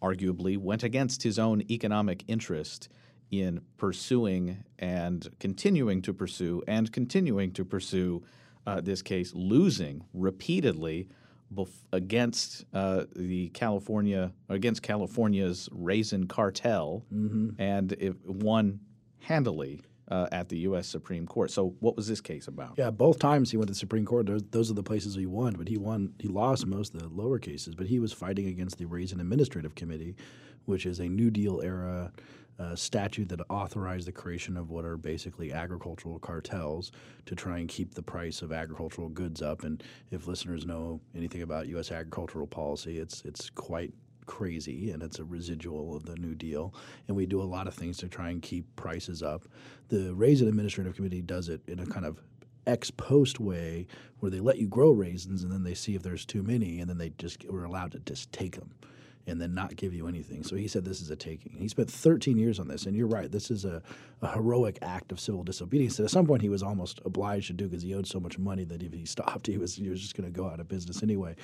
arguably 0.03 0.59
went 0.59 0.83
against 0.83 1.23
his 1.23 1.39
own 1.39 1.63
economic 1.71 2.25
interest 2.29 2.91
in 3.31 3.63
pursuing 3.79 4.65
and 4.79 5.31
continuing 5.41 6.03
to 6.03 6.13
pursue 6.13 6.63
and 6.69 6.93
continuing 6.93 7.53
to 7.53 7.65
pursue 7.65 8.23
uh, 8.67 8.83
this 8.83 9.01
case, 9.01 9.33
losing 9.35 10.05
repeatedly 10.13 11.09
bef- 11.55 11.85
against 11.93 12.65
uh, 12.73 13.05
the 13.17 13.49
California 13.51 14.33
against 14.49 14.83
California's 14.83 15.69
raisin 15.73 16.27
cartel, 16.27 17.05
Mm-hmm. 17.13 17.61
and 17.61 17.93
it 17.93 18.15
won 18.27 18.81
handily 19.21 19.83
uh, 20.11 20.27
at 20.33 20.49
the 20.49 20.59
U.S. 20.61 20.87
Supreme 20.89 21.27
Court. 21.27 21.51
So, 21.51 21.75
what 21.81 21.97
was 21.97 22.07
this 22.09 22.21
case 22.21 22.49
about? 22.49 22.75
Yeah, 22.77 22.91
both 22.91 23.19
times 23.19 23.51
he 23.51 23.57
went 23.57 23.69
to 23.69 23.73
the 23.73 23.79
Supreme 23.79 24.05
Court. 24.05 24.27
Those, 24.27 24.43
those 24.51 24.71
are 24.71 24.75
the 24.75 24.83
places 24.83 25.15
he 25.15 25.27
won, 25.27 25.55
but 25.55 25.69
he 25.69 25.77
won. 25.79 26.13
He 26.19 26.29
lost 26.29 26.67
most 26.67 26.95
of 26.95 27.01
the 27.01 27.09
lower 27.09 27.39
cases, 27.39 27.75
but 27.75 27.87
he 27.87 27.99
was 27.99 28.13
fighting 28.13 28.47
against 28.49 28.79
the 28.79 28.85
Raisin 28.87 29.21
Administrative 29.21 29.75
Committee, 29.75 30.17
which 30.67 30.85
is 30.87 30.99
a 31.01 31.09
New 31.09 31.31
Deal 31.31 31.61
era 31.63 32.13
uh, 32.63 32.77
statute 32.77 33.29
that 33.29 33.41
authorized 33.51 34.07
the 34.07 34.13
creation 34.13 34.57
of 34.57 34.71
what 34.71 34.85
are 34.85 34.97
basically 34.97 35.53
agricultural 35.53 36.19
cartels 36.21 36.93
to 37.27 37.35
try 37.35 37.59
and 37.59 37.69
keep 37.69 37.95
the 37.95 38.03
price 38.03 38.41
of 38.41 38.53
agricultural 38.53 39.09
goods 39.09 39.43
up. 39.43 39.65
And 39.65 39.83
if 40.11 40.27
listeners 40.27 40.65
know 40.65 41.01
anything 41.17 41.43
about 41.43 41.67
U.S. 41.69 41.91
agricultural 41.91 42.47
policy, 42.47 42.99
it's 42.99 43.23
it's 43.25 43.51
quite 43.51 43.93
crazy 44.27 44.93
and 44.93 45.03
it's 45.03 45.19
a 45.19 45.25
residual 45.25 45.97
of 45.97 46.07
the 46.07 46.15
New 46.17 46.35
Deal. 46.35 46.73
And 47.09 47.17
we 47.17 47.27
do 47.27 47.43
a 47.43 47.45
lot 47.45 47.67
of 47.67 47.75
things 47.75 47.99
to 47.99 48.09
try 48.09 48.31
and 48.31 48.41
keep 48.41 48.65
prices 48.77 49.23
up. 49.23 49.49
The 49.89 50.15
Raisin 50.15 50.47
Administrative 50.47 50.95
Committee 50.95 51.23
does 51.23 51.49
it 51.49 51.61
in 51.67 51.81
a 51.81 51.87
kind 51.87 52.07
of 52.07 52.21
ex 52.69 52.93
post 52.93 53.41
way 53.41 53.89
where 54.21 54.31
they 54.31 54.39
let 54.39 54.59
you 54.59 54.69
grow 54.69 54.93
raisins 54.93 55.43
and 55.43 55.51
then 55.51 55.65
they 55.65 55.75
see 55.75 55.97
if 55.97 56.03
there's 56.05 56.25
too 56.25 56.45
many 56.45 56.79
and 56.79 56.89
then 56.89 56.99
they 56.99 57.11
just 57.19 57.45
were 57.47 57.65
allowed 57.65 57.91
to 57.91 57.99
just 58.01 58.31
take 58.31 58.55
them 58.55 58.71
and 59.27 59.41
then 59.41 59.55
not 59.55 59.77
give 59.77 59.95
you 59.95 60.09
anything. 60.09 60.43
So 60.43 60.57
he 60.57 60.69
said 60.69 60.85
this 60.85 61.01
is 61.01 61.11
a 61.11 61.17
taking. 61.17 61.57
He 61.59 61.69
spent 61.69 61.91
13 61.91 62.37
years 62.37 62.59
on 62.59 62.69
this, 62.69 62.87
and 62.87 62.97
you're 62.97 63.07
right. 63.07 63.31
This 63.31 63.51
is 63.51 63.65
a, 63.65 63.83
a 64.21 64.33
heroic 64.33 64.79
act 64.83 65.13
of 65.13 65.21
civil 65.21 65.43
disobedience 65.43 65.99
at 66.01 66.11
some 66.11 66.27
point 66.27 66.43
he 66.43 66.49
was 66.49 66.63
almost 66.63 67.01
obliged 67.05 67.47
to 67.49 67.53
do 67.53 67.69
because 67.69 67.83
he 67.83 67.95
owed 67.95 68.07
so 68.07 68.21
much 68.21 68.39
money 68.39 68.65
that 68.65 68.83
if 68.83 68.93
he 68.93 69.05
stopped, 69.13 69.47
he 69.47 69.59
was 69.59 69.77
he 69.77 69.89
was 69.89 70.01
just 70.01 70.17
going 70.17 70.31
to 70.31 70.37
go 70.37 70.49
out 70.49 70.61
of 70.61 70.69
business 70.69 71.03
anyway. 71.03 71.35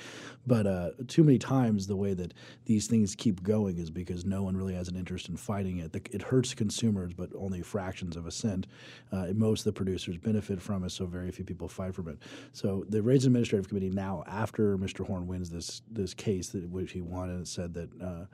But 0.45 0.67
uh, 0.67 0.91
too 1.07 1.23
many 1.23 1.37
times 1.37 1.87
the 1.87 1.95
way 1.95 2.13
that 2.13 2.33
these 2.65 2.87
things 2.87 3.15
keep 3.15 3.43
going 3.43 3.77
is 3.77 3.89
because 3.89 4.25
no 4.25 4.43
one 4.43 4.55
really 4.55 4.75
has 4.75 4.87
an 4.87 4.95
interest 4.95 5.29
in 5.29 5.37
fighting 5.37 5.79
it. 5.79 5.93
The, 5.93 6.01
it 6.11 6.21
hurts 6.21 6.53
consumers, 6.53 7.13
but 7.13 7.29
only 7.35 7.61
fractions 7.61 8.15
of 8.15 8.27
a 8.27 8.31
cent. 8.31 8.67
Uh, 9.11 9.27
most 9.33 9.61
of 9.61 9.65
the 9.65 9.73
producers 9.73 10.17
benefit 10.17 10.61
from 10.61 10.83
it, 10.83 10.91
so 10.91 11.05
very 11.05 11.31
few 11.31 11.45
people 11.45 11.67
fight 11.67 11.95
from 11.95 12.07
it. 12.07 12.17
So 12.53 12.85
the 12.89 13.01
Raisin 13.01 13.29
Administrative 13.29 13.67
Committee 13.67 13.89
now, 13.89 14.23
after 14.27 14.77
Mr. 14.77 15.05
Horne 15.05 15.27
wins 15.27 15.49
this 15.49 15.81
this 15.89 16.13
case 16.13 16.49
that 16.49 16.69
which 16.69 16.91
he 16.91 17.01
won, 17.01 17.29
and 17.29 17.47
said 17.47 17.68
that 17.73 17.89
uh, 18.01 18.25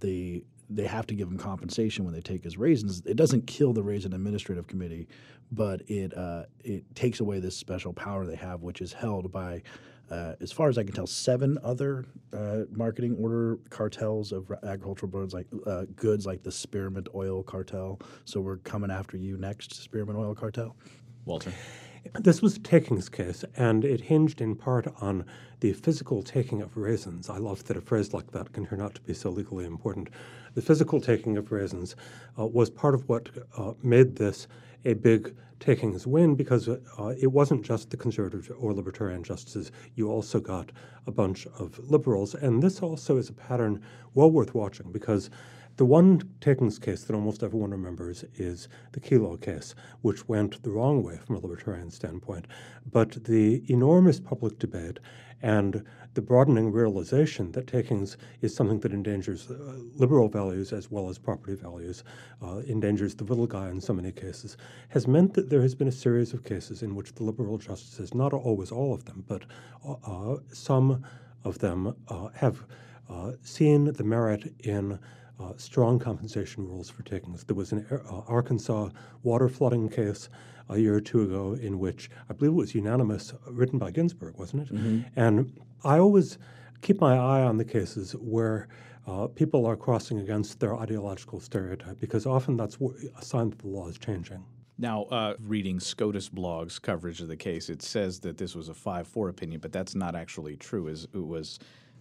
the 0.00 0.44
they 0.68 0.86
have 0.86 1.06
to 1.06 1.14
give 1.14 1.28
him 1.28 1.38
compensation 1.38 2.04
when 2.04 2.12
they 2.12 2.20
take 2.20 2.42
his 2.42 2.58
raisins. 2.58 3.02
It 3.06 3.16
doesn't 3.16 3.46
kill 3.46 3.72
the 3.72 3.82
Raisin 3.82 4.12
Administrative 4.12 4.66
Committee, 4.66 5.06
but 5.52 5.82
it 5.88 6.16
uh, 6.16 6.44
it 6.64 6.82
takes 6.94 7.20
away 7.20 7.40
this 7.40 7.56
special 7.56 7.92
power 7.92 8.26
they 8.26 8.36
have, 8.36 8.62
which 8.62 8.80
is 8.80 8.92
held 8.92 9.30
by, 9.30 9.62
uh, 10.10 10.34
as 10.40 10.50
far 10.50 10.68
as 10.68 10.76
I 10.76 10.82
can 10.82 10.92
tell, 10.92 11.06
seven 11.06 11.58
other 11.62 12.04
uh, 12.32 12.62
marketing 12.70 13.16
order 13.20 13.58
cartels 13.70 14.32
of 14.32 14.50
agricultural 14.64 15.10
goods, 15.10 15.34
like 15.34 15.46
uh, 15.66 15.84
goods 15.94 16.26
like 16.26 16.42
the 16.42 16.52
Spearmint 16.52 17.08
Oil 17.14 17.42
Cartel. 17.42 18.00
So 18.24 18.40
we're 18.40 18.58
coming 18.58 18.90
after 18.90 19.16
you 19.16 19.36
next, 19.36 19.74
Spearmint 19.74 20.18
Oil 20.18 20.34
Cartel. 20.34 20.76
Walter. 21.24 21.52
This 22.14 22.42
was 22.42 22.56
a 22.56 22.60
takings 22.60 23.08
case, 23.08 23.44
and 23.56 23.84
it 23.84 24.02
hinged 24.02 24.40
in 24.40 24.54
part 24.54 24.86
on 25.00 25.24
the 25.60 25.72
physical 25.72 26.22
taking 26.22 26.60
of 26.60 26.76
raisins. 26.76 27.30
I 27.30 27.38
love 27.38 27.64
that 27.64 27.76
a 27.76 27.80
phrase 27.80 28.12
like 28.12 28.32
that 28.32 28.52
can 28.52 28.66
turn 28.66 28.80
out 28.80 28.94
to 28.96 29.00
be 29.00 29.14
so 29.14 29.30
legally 29.30 29.64
important. 29.64 30.10
The 30.54 30.62
physical 30.62 31.00
taking 31.00 31.36
of 31.36 31.50
raisins 31.50 31.96
uh, 32.38 32.46
was 32.46 32.70
part 32.70 32.94
of 32.94 33.08
what 33.08 33.30
uh, 33.56 33.72
made 33.82 34.16
this 34.16 34.46
a 34.84 34.94
big 34.94 35.34
takings 35.58 36.06
win 36.06 36.34
because 36.34 36.68
uh, 36.68 36.78
it 37.18 37.28
wasn't 37.28 37.64
just 37.64 37.90
the 37.90 37.96
conservative 37.96 38.50
or 38.58 38.74
libertarian 38.74 39.22
justices. 39.22 39.72
You 39.94 40.10
also 40.10 40.38
got 40.38 40.70
a 41.06 41.10
bunch 41.10 41.46
of 41.58 41.78
liberals, 41.78 42.34
and 42.34 42.62
this 42.62 42.80
also 42.80 43.16
is 43.16 43.30
a 43.30 43.32
pattern 43.32 43.82
well 44.14 44.30
worth 44.30 44.54
watching 44.54 44.92
because 44.92 45.30
the 45.76 45.84
one 45.84 46.22
takings 46.40 46.78
case 46.78 47.04
that 47.04 47.14
almost 47.14 47.42
everyone 47.42 47.70
remembers 47.70 48.24
is 48.34 48.68
the 48.92 49.00
Kelo 49.00 49.40
case, 49.40 49.74
which 50.00 50.26
went 50.26 50.62
the 50.62 50.70
wrong 50.70 51.02
way 51.02 51.18
from 51.18 51.36
a 51.36 51.38
libertarian 51.38 51.90
standpoint. 51.90 52.46
But 52.90 53.24
the 53.24 53.62
enormous 53.70 54.18
public 54.18 54.58
debate 54.58 55.00
and 55.42 55.84
the 56.14 56.22
broadening 56.22 56.72
realization 56.72 57.52
that 57.52 57.66
takings 57.66 58.16
is 58.40 58.54
something 58.56 58.80
that 58.80 58.92
endangers 58.92 59.50
uh, 59.50 59.74
liberal 59.94 60.28
values 60.28 60.72
as 60.72 60.90
well 60.90 61.10
as 61.10 61.18
property 61.18 61.54
values, 61.54 62.04
uh, 62.42 62.62
endangers 62.66 63.14
the 63.14 63.24
little 63.24 63.46
guy 63.46 63.68
in 63.68 63.80
so 63.80 63.92
many 63.92 64.10
cases, 64.10 64.56
has 64.88 65.06
meant 65.06 65.34
that 65.34 65.50
there 65.50 65.60
has 65.60 65.74
been 65.74 65.88
a 65.88 65.92
series 65.92 66.32
of 66.32 66.42
cases 66.42 66.82
in 66.82 66.94
which 66.94 67.12
the 67.14 67.22
liberal 67.22 67.58
justices, 67.58 68.14
not 68.14 68.32
always 68.32 68.72
all 68.72 68.94
of 68.94 69.04
them, 69.04 69.24
but 69.28 69.42
uh, 69.86 70.36
some 70.52 71.04
of 71.44 71.58
them 71.58 71.94
uh, 72.08 72.28
have 72.34 72.64
uh, 73.10 73.32
seen 73.42 73.84
the 73.92 74.04
merit 74.04 74.54
in 74.60 74.98
uh, 75.38 75.52
strong 75.56 75.98
compensation 75.98 76.66
rules 76.66 76.88
for 76.88 77.02
takings. 77.02 77.44
There 77.44 77.56
was 77.56 77.72
an 77.72 77.86
uh, 77.90 78.20
Arkansas 78.26 78.90
water 79.22 79.48
flooding 79.48 79.88
case 79.88 80.28
a 80.68 80.78
year 80.78 80.94
or 80.94 81.00
two 81.00 81.22
ago 81.22 81.56
in 81.60 81.78
which 81.78 82.10
I 82.28 82.32
believe 82.32 82.52
it 82.52 82.56
was 82.56 82.74
unanimous, 82.74 83.32
uh, 83.32 83.52
written 83.52 83.78
by 83.78 83.90
Ginsburg, 83.90 84.36
wasn't 84.38 84.62
it? 84.62 84.74
Mm-hmm. 84.74 85.00
And 85.16 85.52
I 85.84 85.98
always 85.98 86.38
keep 86.82 87.00
my 87.00 87.16
eye 87.16 87.42
on 87.42 87.56
the 87.58 87.64
cases 87.64 88.12
where 88.12 88.68
uh, 89.06 89.28
people 89.28 89.66
are 89.66 89.76
crossing 89.76 90.18
against 90.18 90.58
their 90.58 90.74
ideological 90.74 91.40
stereotype 91.40 92.00
because 92.00 92.26
often 92.26 92.56
that's 92.56 92.78
a 93.16 93.22
sign 93.22 93.50
that 93.50 93.58
the 93.60 93.68
law 93.68 93.88
is 93.88 93.98
changing. 93.98 94.44
Now, 94.78 95.04
uh, 95.04 95.34
reading 95.40 95.80
SCOTUS 95.80 96.28
blog's 96.28 96.78
coverage 96.78 97.22
of 97.22 97.28
the 97.28 97.36
case, 97.36 97.70
it 97.70 97.80
says 97.80 98.20
that 98.20 98.36
this 98.36 98.54
was 98.54 98.68
a 98.68 98.74
5 98.74 99.08
4 99.08 99.28
opinion, 99.30 99.60
but 99.60 99.72
that's 99.72 99.94
not 99.94 100.14
actually 100.14 100.56
true. 100.56 100.88
Is 100.88 101.04
It 101.14 101.26
was 101.26 101.58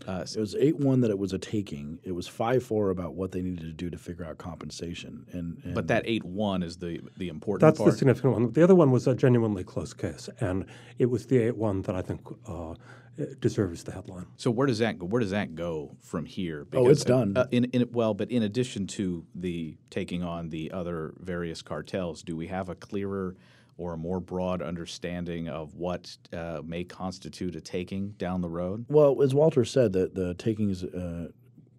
uh, 0.08 0.26
it 0.36 0.40
was 0.40 0.56
eight 0.56 0.80
one 0.80 1.02
that 1.02 1.10
it 1.10 1.18
was 1.18 1.34
a 1.34 1.38
taking. 1.38 2.00
It 2.04 2.12
was 2.12 2.28
five 2.28 2.64
four 2.64 2.90
about 2.90 3.16
what 3.16 3.32
they 3.32 3.42
needed 3.42 3.62
to 3.62 3.72
do 3.72 3.90
to 3.90 3.98
figure 3.98 4.26
out 4.26 4.38
compensation. 4.38 5.26
And, 5.32 5.62
and 5.64 5.74
but 5.74 5.88
that 5.88 6.04
eight 6.06 6.24
one 6.24 6.64
is 6.64 6.78
the 6.78 7.02
the 7.18 7.30
important. 7.30 7.62
That's 7.62 7.80
part. 7.80 7.92
the 7.92 7.98
significant 7.98 8.34
one. 8.34 8.52
The 8.52 8.64
other 8.64 8.76
one 8.76 8.92
was 8.92 9.08
a 9.08 9.16
genuinely 9.16 9.64
close 9.64 9.94
case, 9.94 10.30
and 10.40 10.66
it 11.00 11.08
was 11.08 11.26
the 11.28 11.38
eight 11.40 11.58
one 11.58 11.82
that 11.84 11.96
I 11.96 12.02
think. 12.02 12.22
Uh, 12.48 12.76
deserves 13.40 13.84
the 13.86 13.94
headline. 13.94 14.26
So 14.36 14.52
where 14.52 14.68
does 14.68 14.80
that 14.80 15.00
go? 15.00 15.06
Where 15.06 15.22
does 15.22 15.32
that 15.32 15.56
go 15.56 15.96
from 16.02 16.26
here? 16.26 16.66
Because, 16.66 16.86
oh, 16.86 16.90
it's 16.90 17.06
done. 17.06 17.38
Uh, 17.38 17.48
in, 17.50 17.64
in, 17.66 17.88
well, 17.94 18.14
but 18.14 18.30
in 18.30 18.44
addition 18.44 18.88
to 18.88 19.26
the 19.34 19.78
taking 19.90 20.22
on 20.22 20.50
the 20.50 20.70
other 20.72 21.14
various 21.20 21.62
cartels, 21.62 22.24
do 22.24 22.36
we 22.36 22.48
have 22.48 22.68
a 22.68 22.76
clearer 22.76 23.38
or 23.78 23.94
a 23.94 23.98
more 23.98 24.20
broad 24.20 24.62
understanding 24.62 25.50
of 25.50 25.76
what 25.76 26.18
uh, 26.34 26.62
may 26.64 26.84
constitute 26.84 27.56
a 27.56 27.62
taking 27.62 28.10
down 28.12 28.42
the 28.42 28.50
road? 28.50 28.86
Well, 28.88 29.22
as 29.22 29.34
Walter 29.34 29.66
said, 29.66 29.94
that 29.94 30.16
the 30.16 30.34
takings 30.36 30.84
uh, 30.84 31.30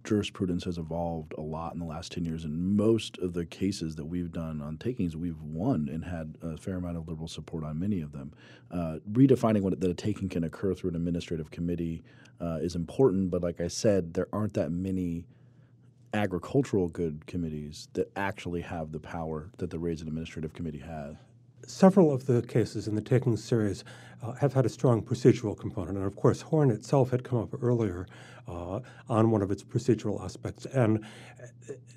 jurisprudence 0.04 0.64
has 0.64 0.78
evolved 0.78 1.34
a 1.36 1.40
lot 1.40 1.74
in 1.74 1.80
the 1.80 1.84
last 1.84 2.12
10 2.12 2.24
years, 2.24 2.44
and 2.44 2.76
most 2.76 3.18
of 3.18 3.32
the 3.32 3.44
cases 3.44 3.96
that 3.96 4.04
we've 4.04 4.32
done 4.32 4.62
on 4.62 4.78
takings, 4.78 5.16
we've 5.16 5.40
won 5.40 5.88
and 5.90 6.04
had 6.04 6.36
a 6.42 6.56
fair 6.56 6.76
amount 6.76 6.96
of 6.96 7.08
liberal 7.08 7.28
support 7.28 7.64
on 7.64 7.78
many 7.78 8.00
of 8.00 8.12
them. 8.12 8.32
Uh, 8.70 8.98
redefining 9.12 9.62
what 9.62 9.78
that 9.78 9.90
a 9.90 9.94
taking 9.94 10.28
can 10.28 10.44
occur 10.44 10.74
through 10.74 10.90
an 10.90 10.96
administrative 10.96 11.50
committee 11.50 12.02
uh, 12.40 12.58
is 12.60 12.76
important, 12.76 13.30
but 13.30 13.42
like 13.42 13.60
I 13.60 13.68
said, 13.68 14.14
there 14.14 14.28
aren't 14.32 14.54
that 14.54 14.70
many 14.70 15.24
agricultural 16.14 16.88
good 16.88 17.26
committees 17.26 17.88
that 17.92 18.10
actually 18.16 18.62
have 18.62 18.92
the 18.92 19.00
power 19.00 19.50
that 19.58 19.70
the 19.70 19.78
Raisin 19.78 20.08
Administrative 20.08 20.54
Committee 20.54 20.78
has 20.78 21.16
several 21.66 22.12
of 22.12 22.26
the 22.26 22.42
cases 22.42 22.88
in 22.88 22.94
the 22.94 23.00
Taking 23.00 23.36
series 23.36 23.84
uh, 24.22 24.32
have 24.32 24.54
had 24.54 24.66
a 24.66 24.68
strong 24.68 25.02
procedural 25.02 25.56
component. 25.56 25.96
And 25.96 26.06
of 26.06 26.16
course, 26.16 26.40
Horne 26.40 26.70
itself 26.70 27.10
had 27.10 27.24
come 27.24 27.38
up 27.38 27.54
earlier 27.62 28.06
uh, 28.48 28.80
on 29.08 29.30
one 29.30 29.42
of 29.42 29.50
its 29.50 29.62
procedural 29.62 30.22
aspects. 30.22 30.66
And 30.66 31.04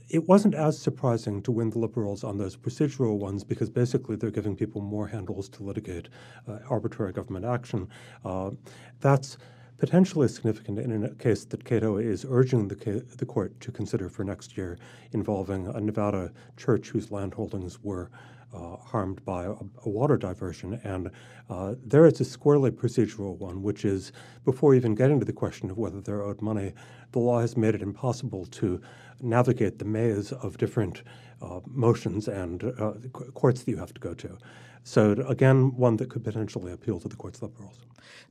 it 0.10 0.28
wasn't 0.28 0.56
as 0.56 0.78
surprising 0.78 1.42
to 1.44 1.51
win 1.51 1.70
the 1.70 1.80
Liberals 1.80 2.24
on 2.24 2.38
those 2.38 2.58
procedural 2.58 3.18
ones 3.18 3.44
because 3.44 3.70
basically 3.70 4.16
they're 4.16 4.32
giving 4.32 4.56
people 4.56 4.82
more 4.82 5.08
handles 5.08 5.48
to 5.50 5.63
litigate 5.63 6.10
uh, 6.48 6.60
arbitrary 6.70 7.13
government 7.13 7.46
action. 7.46 7.88
Uh, 8.25 8.51
that's 9.00 9.38
potentially 9.78 10.28
significant 10.28 10.78
in 10.78 11.04
a 11.06 11.16
case 11.16 11.46
that 11.46 11.63
Cato 11.63 11.98
is 11.98 12.25
urging 12.28 12.68
the, 12.68 12.75
ca- 12.75 13.06
the 13.18 13.25
court 13.25 13.58
to 13.62 13.72
consider 13.72 14.10
for 14.10 14.24
next 14.24 14.58
year 14.58 14.78
involving 15.13 15.68
a 15.68 15.80
Nevada 15.80 16.32
church 16.58 16.89
whose 16.89 17.12
landholdings 17.12 17.78
were 17.82 18.10
uh, 18.53 18.77
harmed 18.77 19.24
by 19.25 19.46
a, 19.46 19.51
a, 19.51 19.89
water 19.89 20.18
diversion. 20.18 20.79
And 20.84 21.12
uh, 21.50 21.75
there 21.86 22.06
is 22.06 22.20
a 22.20 22.25
squarely 22.25 22.72
procedural 22.72 23.38
one, 23.38 23.62
which 23.62 23.86
is 23.86 24.12
before 24.46 24.74
even 24.74 24.96
getting 24.96 25.20
to 25.20 25.25
the 25.25 25.34
question 25.34 25.70
of 25.70 25.77
whether 25.77 26.01
they're 26.01 26.24
owed 26.24 26.41
money, 26.41 26.74
the 27.12 27.20
law 27.20 27.41
has 27.41 27.56
made 27.56 27.75
it 27.75 27.82
impossible 27.82 28.46
to 28.46 28.82
navigate 29.22 29.79
the 29.79 29.86
maze 29.86 30.32
of 30.32 30.58
different 30.58 31.03
uh, 31.41 31.60
motions 31.65 32.27
and 32.27 32.63
uh, 32.79 32.94
courts 33.34 33.63
that 33.63 33.72
you 33.72 33.77
have 33.77 33.94
to 33.94 34.01
go 34.01 34.13
to. 34.13 34.38
So, 34.84 35.12
again, 35.27 35.75
one 35.75 35.98
that 35.98 36.10
could 36.10 36.24
potentially 36.24 36.72
appeal 36.72 37.00
to 37.01 37.08
the 37.08 37.15
court's 37.15 37.41
of 37.41 37.51
liberals. 37.51 37.79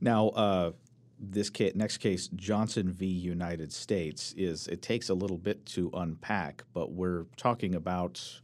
Now, 0.01 0.29
uh, 0.29 0.71
this 1.19 1.49
case, 1.49 1.75
next 1.75 1.97
case, 1.97 2.27
Johnson 2.29 2.91
v. 2.91 3.05
United 3.05 3.71
States, 3.71 4.33
is 4.37 4.67
it 4.67 4.81
takes 4.81 5.09
a 5.09 5.13
little 5.13 5.37
bit 5.37 5.65
to 5.67 5.89
unpack, 5.93 6.63
but 6.73 6.91
we're 6.91 7.25
talking 7.37 7.75
about 7.75 8.41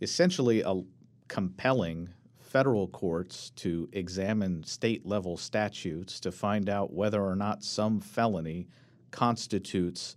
essentially 0.00 0.60
a 0.62 0.82
compelling 1.28 2.10
federal 2.40 2.88
courts 2.88 3.50
to 3.50 3.88
examine 3.92 4.64
state 4.64 5.04
level 5.04 5.36
statutes 5.36 6.18
to 6.20 6.32
find 6.32 6.68
out 6.68 6.92
whether 6.92 7.22
or 7.22 7.36
not 7.36 7.62
some 7.62 8.00
felony 8.00 8.66
constitutes 9.10 10.16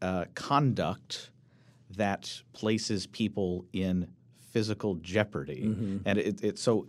uh, 0.00 0.24
conduct 0.34 1.30
that 1.96 2.42
places 2.52 3.06
people 3.06 3.66
in 3.72 4.08
physical 4.50 4.94
jeopardy. 4.96 5.66
Mm-hmm. 5.66 5.98
And 6.06 6.18
it, 6.18 6.42
it, 6.42 6.58
so 6.58 6.88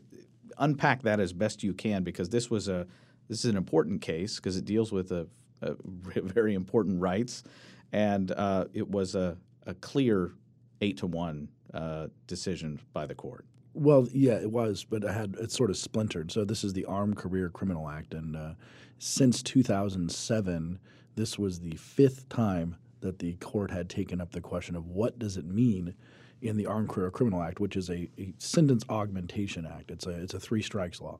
unpack 0.58 1.02
that 1.04 1.20
as 1.20 1.34
best 1.34 1.64
you 1.64 1.74
can 1.74 2.04
because 2.04 2.30
this 2.30 2.50
was 2.50 2.68
a 2.68 2.88
this 3.28 3.46
is 3.46 3.52
an 3.52 3.58
important 3.58 4.02
case 4.02 4.38
because 4.38 4.58
it 4.58 4.66
deals 4.66 4.92
with 4.92 5.12
a, 5.12 5.28
a 5.62 5.76
very 6.22 6.54
important 6.54 7.02
rights, 7.02 7.44
and 7.92 8.32
uh, 8.32 8.66
it 8.74 8.90
was 8.90 9.16
a, 9.16 9.38
a 9.66 9.74
clear 9.76 10.34
eight 10.82 10.98
to 10.98 11.08
one 11.08 11.48
uh, 11.74 12.08
decision 12.28 12.80
by 12.94 13.06
the 13.06 13.16
court. 13.16 13.46
Well, 13.74 14.08
yeah, 14.12 14.34
it 14.34 14.52
was, 14.52 14.84
but 14.84 15.04
it 15.04 15.12
had 15.12 15.36
it's 15.40 15.56
sort 15.56 15.70
of 15.70 15.78
splintered. 15.78 16.32
So 16.32 16.44
this 16.44 16.64
is 16.64 16.74
the 16.74 16.86
Armed 16.86 17.16
Career 17.16 17.50
Criminal 17.50 17.90
Act, 17.90 18.14
and 18.14 18.36
uh, 18.36 18.54
since 19.00 19.42
2007, 19.42 20.80
this 21.16 21.40
was 21.40 21.60
the 21.60 21.76
fifth 21.78 22.28
time 22.28 22.76
that 23.00 23.20
the 23.20 23.34
court 23.36 23.72
had 23.72 23.90
taken 23.90 24.22
up 24.22 24.32
the 24.32 24.42
question 24.42 24.76
of 24.76 24.88
what 24.88 25.18
does 25.18 25.38
it 25.38 25.46
mean 25.46 25.96
in 26.42 26.58
the 26.58 26.66
Armed 26.66 26.90
Career 26.90 27.12
Criminal 27.12 27.42
Act, 27.42 27.60
which 27.60 27.76
is 27.76 27.90
a, 27.90 28.10
a 28.18 28.34
sentence 28.38 28.84
augmentation 28.90 29.66
act. 29.66 29.90
It's 29.90 30.06
a 30.06 30.12
it's 30.12 30.34
a 30.34 30.40
three 30.40 30.62
strikes 30.62 31.00
law 31.00 31.20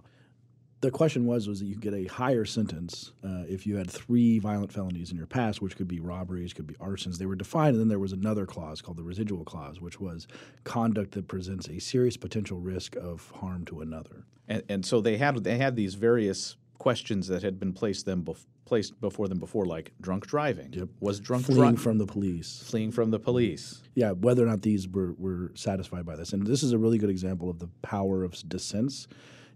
the 0.82 0.92
question 0.92 1.26
was 1.26 1.48
was 1.48 1.60
that 1.60 1.68
you 1.68 1.76
get 1.76 1.94
a 1.94 2.06
higher 2.06 2.44
sentence 2.44 3.14
uh, 3.24 3.44
if 3.48 3.66
you 3.68 3.78
had 3.78 3.90
three 3.90 4.40
violent 4.40 4.74
felonies 4.74 5.12
in 5.12 5.18
your 5.18 5.28
past, 5.28 5.62
which 5.62 5.78
could 5.78 5.88
be 5.88 6.00
robberies, 6.00 6.54
could 6.54 6.68
be 6.68 6.74
arsons. 6.76 7.18
They 7.18 7.28
were 7.28 7.36
defined, 7.36 7.76
and 7.76 7.80
then 7.80 7.88
there 7.88 8.00
was 8.00 8.14
another 8.14 8.46
clause 8.46 8.82
called 8.82 8.98
the 8.98 9.04
residual 9.04 9.44
clause, 9.46 9.80
which 9.80 10.00
was 10.00 10.28
conduct 10.64 11.12
that 11.12 11.28
presents 11.28 11.70
a 11.70 11.80
serious 11.80 12.18
potential 12.18 12.60
risk 12.60 12.96
of 12.96 13.32
harm 13.36 13.64
to 13.66 13.82
another. 13.82 14.26
And, 14.48 14.64
and 14.70 14.86
so 14.86 15.02
they 15.02 15.18
had 15.18 15.44
they 15.44 15.58
had 15.58 15.76
these 15.76 15.94
various 15.94 16.58
questions 16.80 17.28
that 17.28 17.44
had 17.44 17.60
been 17.60 17.74
placed 17.74 18.08
them 18.08 18.24
bef- 18.24 18.48
placed 18.66 19.00
before 19.00 19.28
them 19.28 19.38
before, 19.38 19.68
like 19.68 19.92
drunk 20.02 20.26
driving. 20.26 20.74
Yep. 20.74 20.90
Was 21.00 21.20
drunk 21.20 21.46
fleeing 21.46 21.76
dri- 21.76 21.84
from 21.84 22.00
the 22.00 22.08
police? 22.08 22.64
Fleeing 22.66 22.92
from 22.92 23.12
the 23.12 23.20
police. 23.20 23.84
Yeah, 23.94 24.12
whether 24.12 24.44
or 24.44 24.48
not 24.48 24.64
these 24.64 24.88
were, 24.88 25.14
were 25.20 25.52
satisfied 25.54 26.08
by 26.08 26.16
this, 26.16 26.34
and 26.34 26.48
this 26.48 26.64
is 26.64 26.72
a 26.72 26.80
really 26.80 26.98
good 26.98 27.12
example 27.12 27.52
of 27.52 27.60
the 27.60 27.68
power 27.84 28.24
of 28.24 28.34
dissents, 28.50 29.08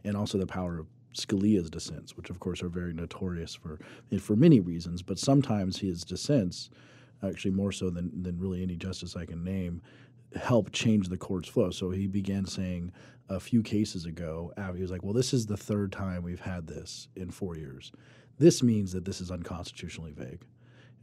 and 0.03 0.15
also 0.15 0.37
the 0.37 0.45
power 0.45 0.77
of 0.77 0.87
Scalia's 1.15 1.69
dissents, 1.69 2.15
which 2.17 2.29
of 2.29 2.39
course 2.39 2.61
are 2.61 2.69
very 2.69 2.93
notorious 2.93 3.55
for 3.55 3.79
for 4.19 4.35
many 4.35 4.59
reasons, 4.59 5.01
but 5.01 5.19
sometimes 5.19 5.79
his 5.79 6.03
dissents, 6.03 6.69
actually 7.23 7.51
more 7.51 7.71
so 7.71 7.89
than 7.89 8.11
than 8.23 8.39
really 8.39 8.61
any 8.61 8.75
justice 8.75 9.15
I 9.15 9.25
can 9.25 9.43
name, 9.43 9.81
help 10.35 10.71
change 10.71 11.09
the 11.09 11.17
court's 11.17 11.49
flow. 11.49 11.71
So 11.71 11.89
he 11.89 12.07
began 12.07 12.45
saying 12.45 12.91
a 13.29 13.39
few 13.39 13.63
cases 13.63 14.05
ago, 14.05 14.53
he 14.75 14.81
was 14.81 14.91
like, 14.91 15.03
"Well, 15.03 15.13
this 15.13 15.33
is 15.33 15.45
the 15.45 15.57
third 15.57 15.91
time 15.91 16.23
we've 16.23 16.41
had 16.41 16.67
this 16.67 17.07
in 17.15 17.31
four 17.31 17.55
years. 17.55 17.91
This 18.37 18.61
means 18.61 18.91
that 18.91 19.05
this 19.05 19.21
is 19.21 19.31
unconstitutionally 19.31 20.11
vague." 20.11 20.43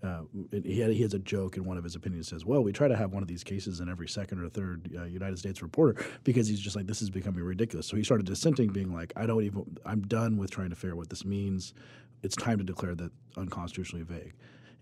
Uh, 0.03 0.23
he, 0.65 0.81
had, 0.81 0.91
he 0.91 1.03
has 1.03 1.15
a 1.15 1.19
joke 1.21 1.57
in 1.57 1.65
one 1.65 1.79
of 1.79 1.85
his 1.85 1.95
opinions 1.95 2.29
says, 2.29 2.45
"Well, 2.45 2.63
we 2.63 2.73
try 2.73 2.89
to 2.89 2.97
have 2.97 3.13
one 3.13 3.23
of 3.23 3.29
these 3.29 3.45
cases 3.45 3.81
in 3.81 3.89
every 3.89 4.09
second 4.09 4.43
or 4.43 4.49
third 4.49 4.91
uh, 4.99 5.05
United 5.05 5.39
States 5.39 5.63
reporter 5.63 6.05
because 6.25 6.49
he's 6.49 6.61
just 6.61 6.75
like 6.75 6.87
this 6.87 7.03
is 7.03 7.11
becoming 7.11 7.43
ridiculous." 7.45 7.87
So 7.87 7.97
he 7.97 8.03
started 8.03 8.27
dissenting, 8.27 8.73
being 8.73 8.93
like, 8.93 9.13
"I 9.17 9.27
don't 9.27 9.45
even. 9.45 9.65
I'm 9.87 10.03
done 10.03 10.37
with 10.37 10.51
trying 10.51 10.71
to 10.71 10.77
figure 10.77 10.93
out 10.93 10.99
what 10.99 11.11
this 11.11 11.25
means. 11.25 11.75
It's 12.23 12.37
time 12.37 12.59
to 12.59 12.65
declare 12.65 12.95
that 12.97 13.13
unconstitutionally 13.37 14.05
vague." 14.05 14.35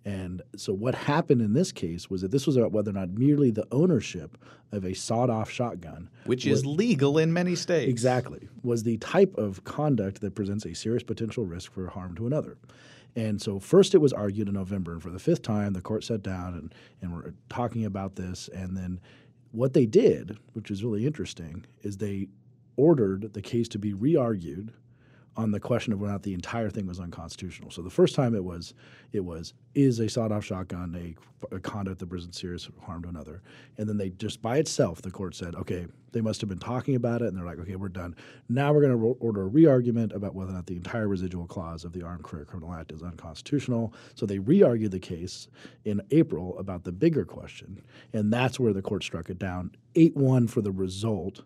And 0.05 0.41
so 0.57 0.73
what 0.73 0.95
happened 0.95 1.43
in 1.43 1.53
this 1.53 1.73
case 1.73 2.09
was 2.09 2.23
that 2.23 2.31
this 2.31 2.47
was 2.47 2.57
about 2.57 2.73
whether 2.73 2.91
or 2.91 2.95
not 2.95 3.11
merely 3.11 3.51
the 3.51 3.67
ownership 3.71 4.39
of 4.73 4.85
a 4.85 4.95
sawed-off 4.95 5.51
shotgun, 5.51 6.09
which 6.25 6.47
was, 6.47 6.61
is 6.61 6.67
legal 6.67 7.19
in 7.19 7.33
many 7.33 7.55
states, 7.55 7.91
exactly, 7.91 8.49
was 8.63 8.83
the 8.83 8.97
type 8.99 9.37
of 9.37 9.63
conduct 9.65 10.23
that 10.23 10.35
presents 10.35 10.65
a 10.65 10.75
serious 10.75 11.03
potential 11.03 11.45
risk 11.45 11.73
for 11.73 11.87
harm 11.89 12.15
to 12.15 12.27
another. 12.27 12.57
And 13.17 13.41
so 13.41 13.59
first 13.59 13.95
it 13.95 13.99
was 13.99 14.13
argued 14.13 14.49
in 14.49 14.55
November, 14.55 14.93
and 14.93 15.03
for 15.03 15.11
the 15.11 15.19
fifth 15.19 15.43
time, 15.43 15.73
the 15.73 15.81
court 15.81 16.05
sat 16.05 16.23
down 16.23 16.55
and, 16.55 16.75
and 17.03 17.13
were 17.13 17.35
talking 17.49 17.85
about 17.85 18.17
this. 18.17 18.49
And 18.49 18.77
then 18.77 19.01
what 19.53 19.73
they 19.75 19.87
did, 19.87 20.39
which 20.53 20.71
is 20.71 20.85
really 20.85 21.07
interesting, 21.07 21.67
is 21.83 21.97
they 21.97 22.29
ordered 22.77 23.33
the 23.33 23.43
case 23.43 23.69
to 23.69 23.79
be 23.79 23.93
re-argued 23.93 24.73
on 25.41 25.51
the 25.53 25.61
question 25.61 25.93
of 25.93 26.01
whether 26.01 26.11
or 26.11 26.15
not 26.15 26.23
the 26.23 26.35
entire 26.35 26.69
thing 26.69 26.87
was 26.87 27.01
unconstitutional. 27.01 27.71
So 27.71 27.81
the 27.81 27.91
first 27.91 28.15
time 28.15 28.35
it 28.35 28.45
was 28.45 28.75
it 29.13 29.25
was 29.25 29.55
is 29.75 29.99
a 29.99 30.09
sawed-off 30.09 30.45
shotgun 30.45 30.95
a, 30.95 31.55
a 31.55 31.59
conduct 31.59 31.99
that 32.01 32.09
presents 32.09 32.39
serious 32.41 32.69
harm 32.83 33.03
to 33.03 33.09
another, 33.09 33.41
and 33.79 33.89
then 33.89 33.97
they 33.97 34.11
just 34.11 34.43
by 34.43 34.59
itself 34.59 35.01
the 35.01 35.11
court 35.11 35.35
said 35.35 35.55
okay 35.55 35.87
they 36.13 36.21
must 36.21 36.41
have 36.41 36.51
been 36.51 36.59
talking 36.59 36.97
about 36.97 37.23
it 37.23 37.29
and 37.29 37.37
they're 37.37 37.45
like 37.47 37.59
okay 37.59 37.77
we're 37.77 37.89
done. 37.89 38.15
Now 38.49 38.73
we're 38.73 38.83
going 38.83 38.99
to 38.99 39.17
order 39.21 39.43
a 39.43 39.47
re-argument 39.47 40.13
about 40.13 40.35
whether 40.35 40.51
or 40.51 40.55
not 40.55 40.67
the 40.67 40.77
entire 40.77 41.09
residual 41.09 41.47
clause 41.47 41.85
of 41.85 41.93
the 41.93 42.03
Armed 42.03 42.25
Career 42.25 42.45
Criminal 42.45 42.75
Act 42.75 42.93
is 42.93 43.03
unconstitutional. 43.03 43.95
So 44.15 44.27
they 44.27 44.39
re-argued 44.39 44.91
the 44.93 45.01
case 45.01 45.49
in 45.85 46.03
April 46.11 46.59
about 46.59 46.85
the 46.85 46.93
bigger 46.93 47.25
question, 47.25 47.83
and 48.13 48.31
that's 48.31 48.61
where 48.61 48.75
the 48.75 48.83
court 48.83 49.05
struck 49.05 49.31
it 49.31 49.39
down 49.39 49.71
eight 49.95 50.17
one 50.17 50.47
for 50.47 50.61
the 50.61 50.73
result. 50.73 51.43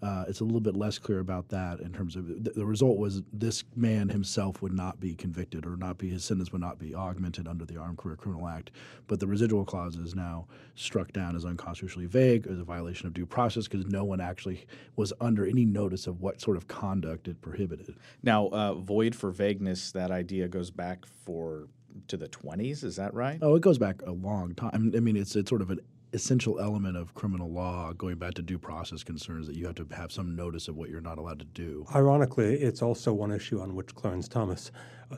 Uh, 0.00 0.24
it's 0.28 0.40
a 0.40 0.44
little 0.44 0.60
bit 0.60 0.76
less 0.76 0.96
clear 0.98 1.18
about 1.18 1.48
that 1.48 1.80
in 1.80 1.92
terms 1.92 2.14
of 2.14 2.28
the, 2.44 2.50
the, 2.50 2.64
result 2.64 2.98
was 2.98 3.22
this 3.32 3.64
man 3.74 4.08
himself 4.08 4.62
would 4.62 4.72
not 4.72 5.00
be 5.00 5.12
convicted 5.12 5.66
or 5.66 5.76
not 5.76 5.98
be 5.98 6.08
his 6.08 6.24
sentence 6.24 6.52
would 6.52 6.60
not 6.60 6.78
be 6.78 6.94
augmented 6.94 7.48
under 7.48 7.64
the 7.64 7.76
Armed 7.76 7.98
Career 7.98 8.14
Criminal 8.14 8.46
Act, 8.46 8.70
but 9.08 9.18
the 9.18 9.26
residual 9.26 9.64
clause 9.64 9.96
is 9.96 10.14
now 10.14 10.46
struck 10.76 11.12
down 11.12 11.34
as 11.34 11.44
unconstitutionally 11.44 12.06
vague 12.06 12.46
as 12.46 12.60
a 12.60 12.64
violation 12.64 13.08
of 13.08 13.14
due 13.14 13.26
process 13.26 13.66
because 13.66 13.86
no 13.86 14.04
one 14.04 14.20
actually 14.20 14.66
was 14.94 15.12
under 15.20 15.44
any 15.44 15.64
notice 15.64 16.06
of 16.06 16.20
what 16.20 16.40
sort 16.40 16.56
of 16.56 16.68
conduct 16.68 17.26
it 17.26 17.40
prohibited. 17.40 17.96
Now, 18.22 18.46
uh, 18.48 18.74
void 18.74 19.16
for 19.16 19.32
vagueness, 19.32 19.90
that 19.92 20.12
idea 20.12 20.46
goes 20.46 20.70
back 20.70 21.06
for 21.24 21.66
to 22.06 22.16
the 22.16 22.28
20s. 22.28 22.84
Is 22.84 22.96
that 22.96 23.12
right? 23.14 23.38
Oh, 23.42 23.56
it 23.56 23.62
goes 23.62 23.78
back 23.78 24.02
a 24.02 24.12
long 24.12 24.54
time. 24.54 24.92
I 24.94 25.00
mean, 25.00 25.16
it's 25.16 25.34
it's 25.34 25.48
sort 25.48 25.62
of 25.62 25.70
an 25.70 25.80
essential 26.12 26.58
element 26.60 26.96
of 26.96 27.14
criminal 27.14 27.50
law, 27.50 27.92
going 27.92 28.16
back 28.16 28.34
to 28.34 28.42
due 28.42 28.58
process 28.58 29.02
concerns, 29.02 29.46
that 29.46 29.56
you 29.56 29.66
have 29.66 29.74
to 29.76 29.86
have 29.94 30.10
some 30.12 30.34
notice 30.34 30.68
of 30.68 30.76
what 30.76 30.88
you're 30.88 31.00
not 31.00 31.18
allowed 31.18 31.38
to 31.38 31.44
do. 31.44 31.84
Ironically, 31.94 32.54
it's 32.54 32.82
also 32.82 33.12
one 33.12 33.30
issue 33.30 33.60
on 33.60 33.74
which 33.74 33.94
Clarence 33.94 34.28
Thomas 34.28 34.70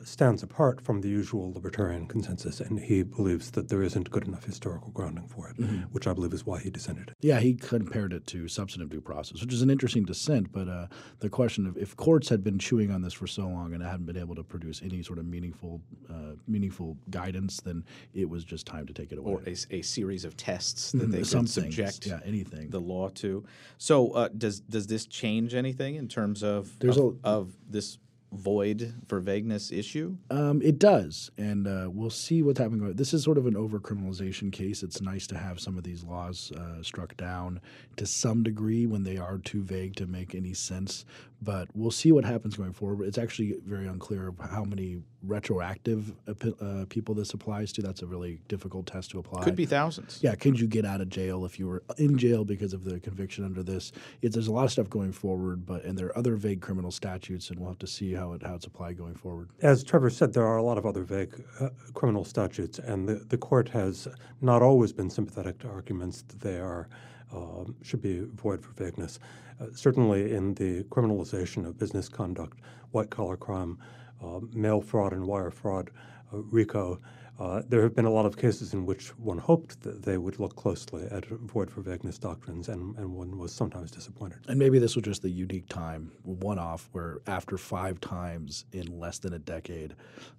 stands 0.03 0.43
apart 0.43 0.81
from 0.81 1.01
the 1.01 1.09
usual 1.09 1.51
libertarian 1.53 2.07
consensus, 2.07 2.59
and 2.59 2.79
he 2.79 3.03
believes 3.03 3.51
that 3.51 3.69
there 3.69 3.83
isn't 3.83 4.09
good 4.09 4.27
enough 4.27 4.43
historical 4.45 4.91
grounding 4.91 5.27
for 5.27 5.49
it, 5.49 5.57
mm-hmm. 5.57 5.81
which 5.91 6.07
I 6.07 6.13
believe 6.13 6.33
is 6.33 6.45
why 6.45 6.59
he 6.59 6.69
dissented. 6.69 7.15
Yeah, 7.21 7.39
he 7.39 7.53
compared 7.53 8.13
it 8.13 8.25
to 8.27 8.47
substantive 8.47 8.89
due 8.89 9.01
process, 9.01 9.41
which 9.41 9.53
is 9.53 9.61
an 9.61 9.69
interesting 9.69 10.03
dissent. 10.03 10.51
But 10.51 10.67
uh, 10.67 10.87
the 11.19 11.29
question 11.29 11.67
of 11.67 11.77
if 11.77 11.95
courts 11.95 12.29
had 12.29 12.43
been 12.43 12.59
chewing 12.59 12.91
on 12.91 13.01
this 13.01 13.13
for 13.13 13.27
so 13.27 13.43
long 13.47 13.73
and 13.73 13.83
hadn't 13.83 14.05
been 14.05 14.17
able 14.17 14.35
to 14.35 14.43
produce 14.43 14.81
any 14.81 15.03
sort 15.03 15.19
of 15.19 15.25
meaningful, 15.25 15.81
uh, 16.09 16.35
meaningful 16.47 16.97
guidance, 17.09 17.61
then 17.61 17.83
it 18.13 18.29
was 18.29 18.43
just 18.43 18.65
time 18.65 18.87
to 18.87 18.93
take 18.93 19.11
it 19.11 19.17
away. 19.17 19.33
Or 19.33 19.43
a, 19.45 19.55
a 19.71 19.81
series 19.81 20.25
of 20.25 20.37
tests 20.37 20.91
that 20.91 20.99
mm-hmm. 20.99 21.11
they 21.11 21.23
could 21.23 21.49
subject 21.49 22.07
yeah, 22.07 22.19
anything. 22.25 22.69
the 22.69 22.79
law 22.79 23.09
to. 23.09 23.45
So 23.77 24.11
uh, 24.11 24.29
does 24.37 24.61
does 24.61 24.87
this 24.87 25.05
change 25.05 25.53
anything 25.53 25.95
in 25.95 26.07
terms 26.07 26.43
of 26.43 26.77
There's 26.79 26.97
of, 26.97 27.17
a, 27.23 27.27
of 27.27 27.57
this 27.69 27.97
void 28.31 28.93
for 29.07 29.19
vagueness 29.19 29.71
issue? 29.71 30.17
Um, 30.29 30.61
it 30.61 30.79
does, 30.79 31.31
and 31.37 31.67
uh, 31.67 31.89
we'll 31.91 32.09
see 32.09 32.41
what's 32.41 32.59
happening. 32.59 32.93
This 32.93 33.13
is 33.13 33.23
sort 33.23 33.37
of 33.37 33.45
an 33.45 33.55
overcriminalization 33.55 34.51
case. 34.51 34.83
It's 34.83 35.01
nice 35.01 35.27
to 35.27 35.37
have 35.37 35.59
some 35.59 35.77
of 35.77 35.83
these 35.83 36.03
laws 36.03 36.51
uh, 36.51 36.81
struck 36.81 37.17
down 37.17 37.59
to 37.97 38.05
some 38.05 38.43
degree 38.43 38.85
when 38.85 39.03
they 39.03 39.17
are 39.17 39.37
too 39.37 39.63
vague 39.63 39.95
to 39.97 40.05
make 40.05 40.33
any 40.33 40.53
sense. 40.53 41.05
But 41.41 41.67
we'll 41.73 41.91
see 41.91 42.11
what 42.11 42.23
happens 42.23 42.55
going 42.55 42.73
forward. 42.73 43.07
It's 43.07 43.17
actually 43.17 43.55
very 43.65 43.87
unclear 43.87 44.33
how 44.39 44.63
many 44.63 45.01
retroactive 45.23 46.13
uh, 46.27 46.85
people 46.89 47.15
this 47.15 47.33
applies 47.33 47.71
to. 47.73 47.81
That's 47.81 48.01
a 48.01 48.05
really 48.05 48.41
difficult 48.47 48.85
test 48.85 49.11
to 49.11 49.19
apply. 49.19 49.43
Could 49.43 49.55
be 49.55 49.65
thousands. 49.65 50.19
Yeah, 50.21 50.35
could 50.35 50.59
you 50.59 50.67
get 50.67 50.85
out 50.85 51.01
of 51.01 51.09
jail 51.09 51.45
if 51.45 51.59
you 51.59 51.67
were 51.67 51.83
in 51.97 52.17
jail 52.17 52.45
because 52.45 52.73
of 52.73 52.83
the 52.83 52.99
conviction 52.99 53.43
under 53.43 53.63
this? 53.63 53.91
It's, 54.21 54.35
there's 54.35 54.47
a 54.47 54.53
lot 54.53 54.65
of 54.65 54.71
stuff 54.71 54.89
going 54.89 55.11
forward, 55.11 55.65
but 55.65 55.83
and 55.83 55.97
there 55.97 56.07
are 56.07 56.17
other 56.17 56.35
vague 56.35 56.61
criminal 56.61 56.91
statutes, 56.91 57.49
and 57.49 57.59
we'll 57.59 57.69
have 57.69 57.79
to 57.79 57.87
see 57.87 58.13
how 58.13 58.33
it 58.33 58.43
how 58.43 58.55
it's 58.55 58.65
applied 58.65 58.97
going 58.97 59.15
forward. 59.15 59.49
As 59.61 59.83
Trevor 59.83 60.09
said, 60.09 60.33
there 60.33 60.45
are 60.45 60.57
a 60.57 60.63
lot 60.63 60.77
of 60.77 60.85
other 60.85 61.03
vague 61.03 61.43
uh, 61.59 61.69
criminal 61.93 62.23
statutes, 62.23 62.79
and 62.79 63.07
the, 63.07 63.15
the 63.15 63.37
court 63.37 63.69
has 63.69 64.07
not 64.41 64.61
always 64.61 64.93
been 64.93 65.09
sympathetic 65.09 65.59
to 65.59 65.67
arguments 65.67 66.23
that 66.23 66.39
they 66.39 66.59
are 66.59 66.87
um, 67.33 67.75
should 67.81 68.01
be 68.01 68.25
void 68.35 68.63
for 68.63 68.71
vagueness. 68.71 69.19
Uh, 69.59 69.67
certainly, 69.73 70.33
in 70.33 70.53
the 70.55 70.83
criminalization 70.85 71.65
of 71.65 71.77
business 71.77 72.09
conduct, 72.09 72.59
white 72.91 73.09
collar 73.09 73.37
crime, 73.37 73.77
uh, 74.23 74.39
mail 74.53 74.81
fraud 74.81 75.13
and 75.13 75.25
wire 75.25 75.51
fraud, 75.51 75.91
uh, 76.33 76.37
RICO, 76.37 76.99
uh, 77.41 77.63
there 77.67 77.81
have 77.81 77.95
been 77.95 78.05
a 78.05 78.11
lot 78.11 78.27
of 78.27 78.37
cases 78.37 78.71
in 78.73 78.85
which 78.85 79.17
one 79.17 79.39
hoped 79.39 79.81
that 79.81 80.03
they 80.03 80.19
would 80.19 80.39
look 80.39 80.55
closely 80.55 81.07
at 81.09 81.25
void 81.25 81.71
for 81.71 81.81
vagueness 81.81 82.19
doctrines, 82.19 82.69
and, 82.69 82.95
and 82.97 83.11
one 83.11 83.35
was 83.35 83.51
sometimes 83.51 83.89
disappointed. 83.89 84.37
And 84.47 84.59
maybe 84.59 84.77
this 84.77 84.95
was 84.95 85.05
just 85.05 85.23
the 85.23 85.29
unique 85.29 85.67
time, 85.67 86.11
one 86.21 86.59
off, 86.59 86.87
where 86.91 87.17
after 87.25 87.57
five 87.57 87.99
times 87.99 88.65
in 88.73 88.99
less 88.99 89.17
than 89.17 89.33
a 89.33 89.39
decade, 89.39 89.95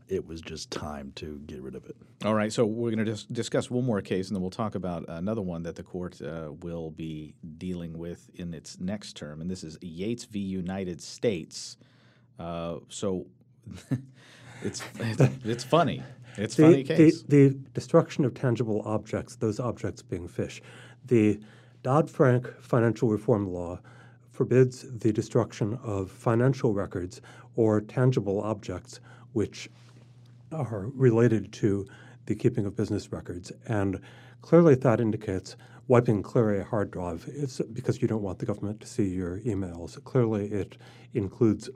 it 0.07 0.25
was 0.25 0.41
just 0.41 0.71
time 0.71 1.11
to 1.17 1.41
get 1.47 1.61
rid 1.61 1.75
of 1.75 1.85
it. 1.87 1.97
All 2.25 2.35
right, 2.35 2.53
so 2.53 2.65
we're 2.65 2.93
going 2.93 3.05
to 3.05 3.13
dis- 3.13 3.25
discuss 3.25 3.69
one 3.69 3.85
more 3.85 4.01
case, 4.01 4.29
and 4.29 4.37
then 4.37 4.41
we'll 4.41 4.51
talk 4.51 4.77
about 4.77 5.05
another 5.09 5.43
one 5.43 5.65
that 5.65 5.75
the 5.75 5.83
court 5.83 6.23
uh, 6.23 6.53
will 6.61 6.93
be 6.93 7.35
dealing 7.59 7.99
with 7.99 8.31
in 8.35 8.55
its 8.55 8.79
next 8.79 9.17
term, 9.17 9.41
and 9.41 9.51
this 9.51 9.65
is 9.65 9.77
Yates 9.81 10.25
v. 10.27 10.39
United 10.39 11.01
States. 11.01 11.79
Uh, 12.39 12.77
so 12.89 13.27
it's, 14.63 14.85
it's, 15.01 15.21
it's 15.45 15.65
funny. 15.65 16.05
It's 16.37 16.57
the, 16.57 16.63
funny 16.63 16.85
case. 16.85 17.23
The, 17.23 17.49
the 17.49 17.55
destruction 17.75 18.25
of 18.25 18.35
tangible 18.35 18.83
objects, 18.85 19.37
those 19.37 19.61
objects 19.61 20.03
being 20.03 20.29
fish. 20.29 20.63
The 21.07 21.41
Dodd 21.83 22.11
Frank 22.11 22.49
financial 22.61 23.09
reform 23.09 23.53
law 23.53 23.81
forbids 24.31 24.87
the 24.91 25.13
destruction 25.13 25.79
of 25.83 26.11
financial 26.11 26.73
records 26.73 27.21
or 27.57 27.81
tangible 27.81 28.41
objects 28.41 29.01
which 29.33 29.69
are 30.53 30.91
related 30.95 31.53
to 31.53 31.87
the 32.27 32.35
keeping 32.35 32.67
of 32.67 32.77
business 32.77 33.13
records. 33.13 33.53
And 33.67 34.01
clearly, 34.41 34.75
that 34.77 35.01
indicates 35.01 35.57
wiping 35.89 36.23
clear 36.23 36.61
a 36.61 36.65
hard 36.65 36.91
drive. 36.91 37.29
It's 37.29 37.61
because 37.61 38.01
you 38.01 38.09
don't 38.09 38.23
want 38.23 38.39
the 38.39 38.47
government 38.47 38.81
to 38.81 38.87
see 38.87 39.09
your 39.09 39.41
emails. 39.41 40.03
Clearly, 40.05 40.47
it 40.47 40.77
includes 41.15 41.69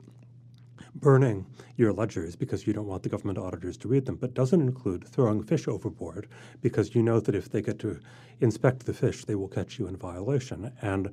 burning 0.99 1.45
your 1.75 1.93
ledgers 1.93 2.35
because 2.35 2.67
you 2.67 2.73
don't 2.73 2.87
want 2.87 3.03
the 3.03 3.09
government 3.09 3.37
auditors 3.37 3.77
to 3.77 3.87
read 3.87 4.05
them, 4.05 4.15
but 4.15 4.33
doesn't 4.33 4.61
include 4.61 5.07
throwing 5.07 5.43
fish 5.43 5.67
overboard 5.67 6.27
because 6.61 6.95
you 6.95 7.01
know 7.03 7.19
that 7.19 7.35
if 7.35 7.49
they 7.49 7.61
get 7.61 7.79
to 7.79 7.99
inspect 8.41 8.85
the 8.85 8.93
fish, 8.93 9.25
they 9.25 9.35
will 9.35 9.47
catch 9.47 9.79
you 9.79 9.87
in 9.87 9.95
violation. 9.95 10.71
And 10.81 11.09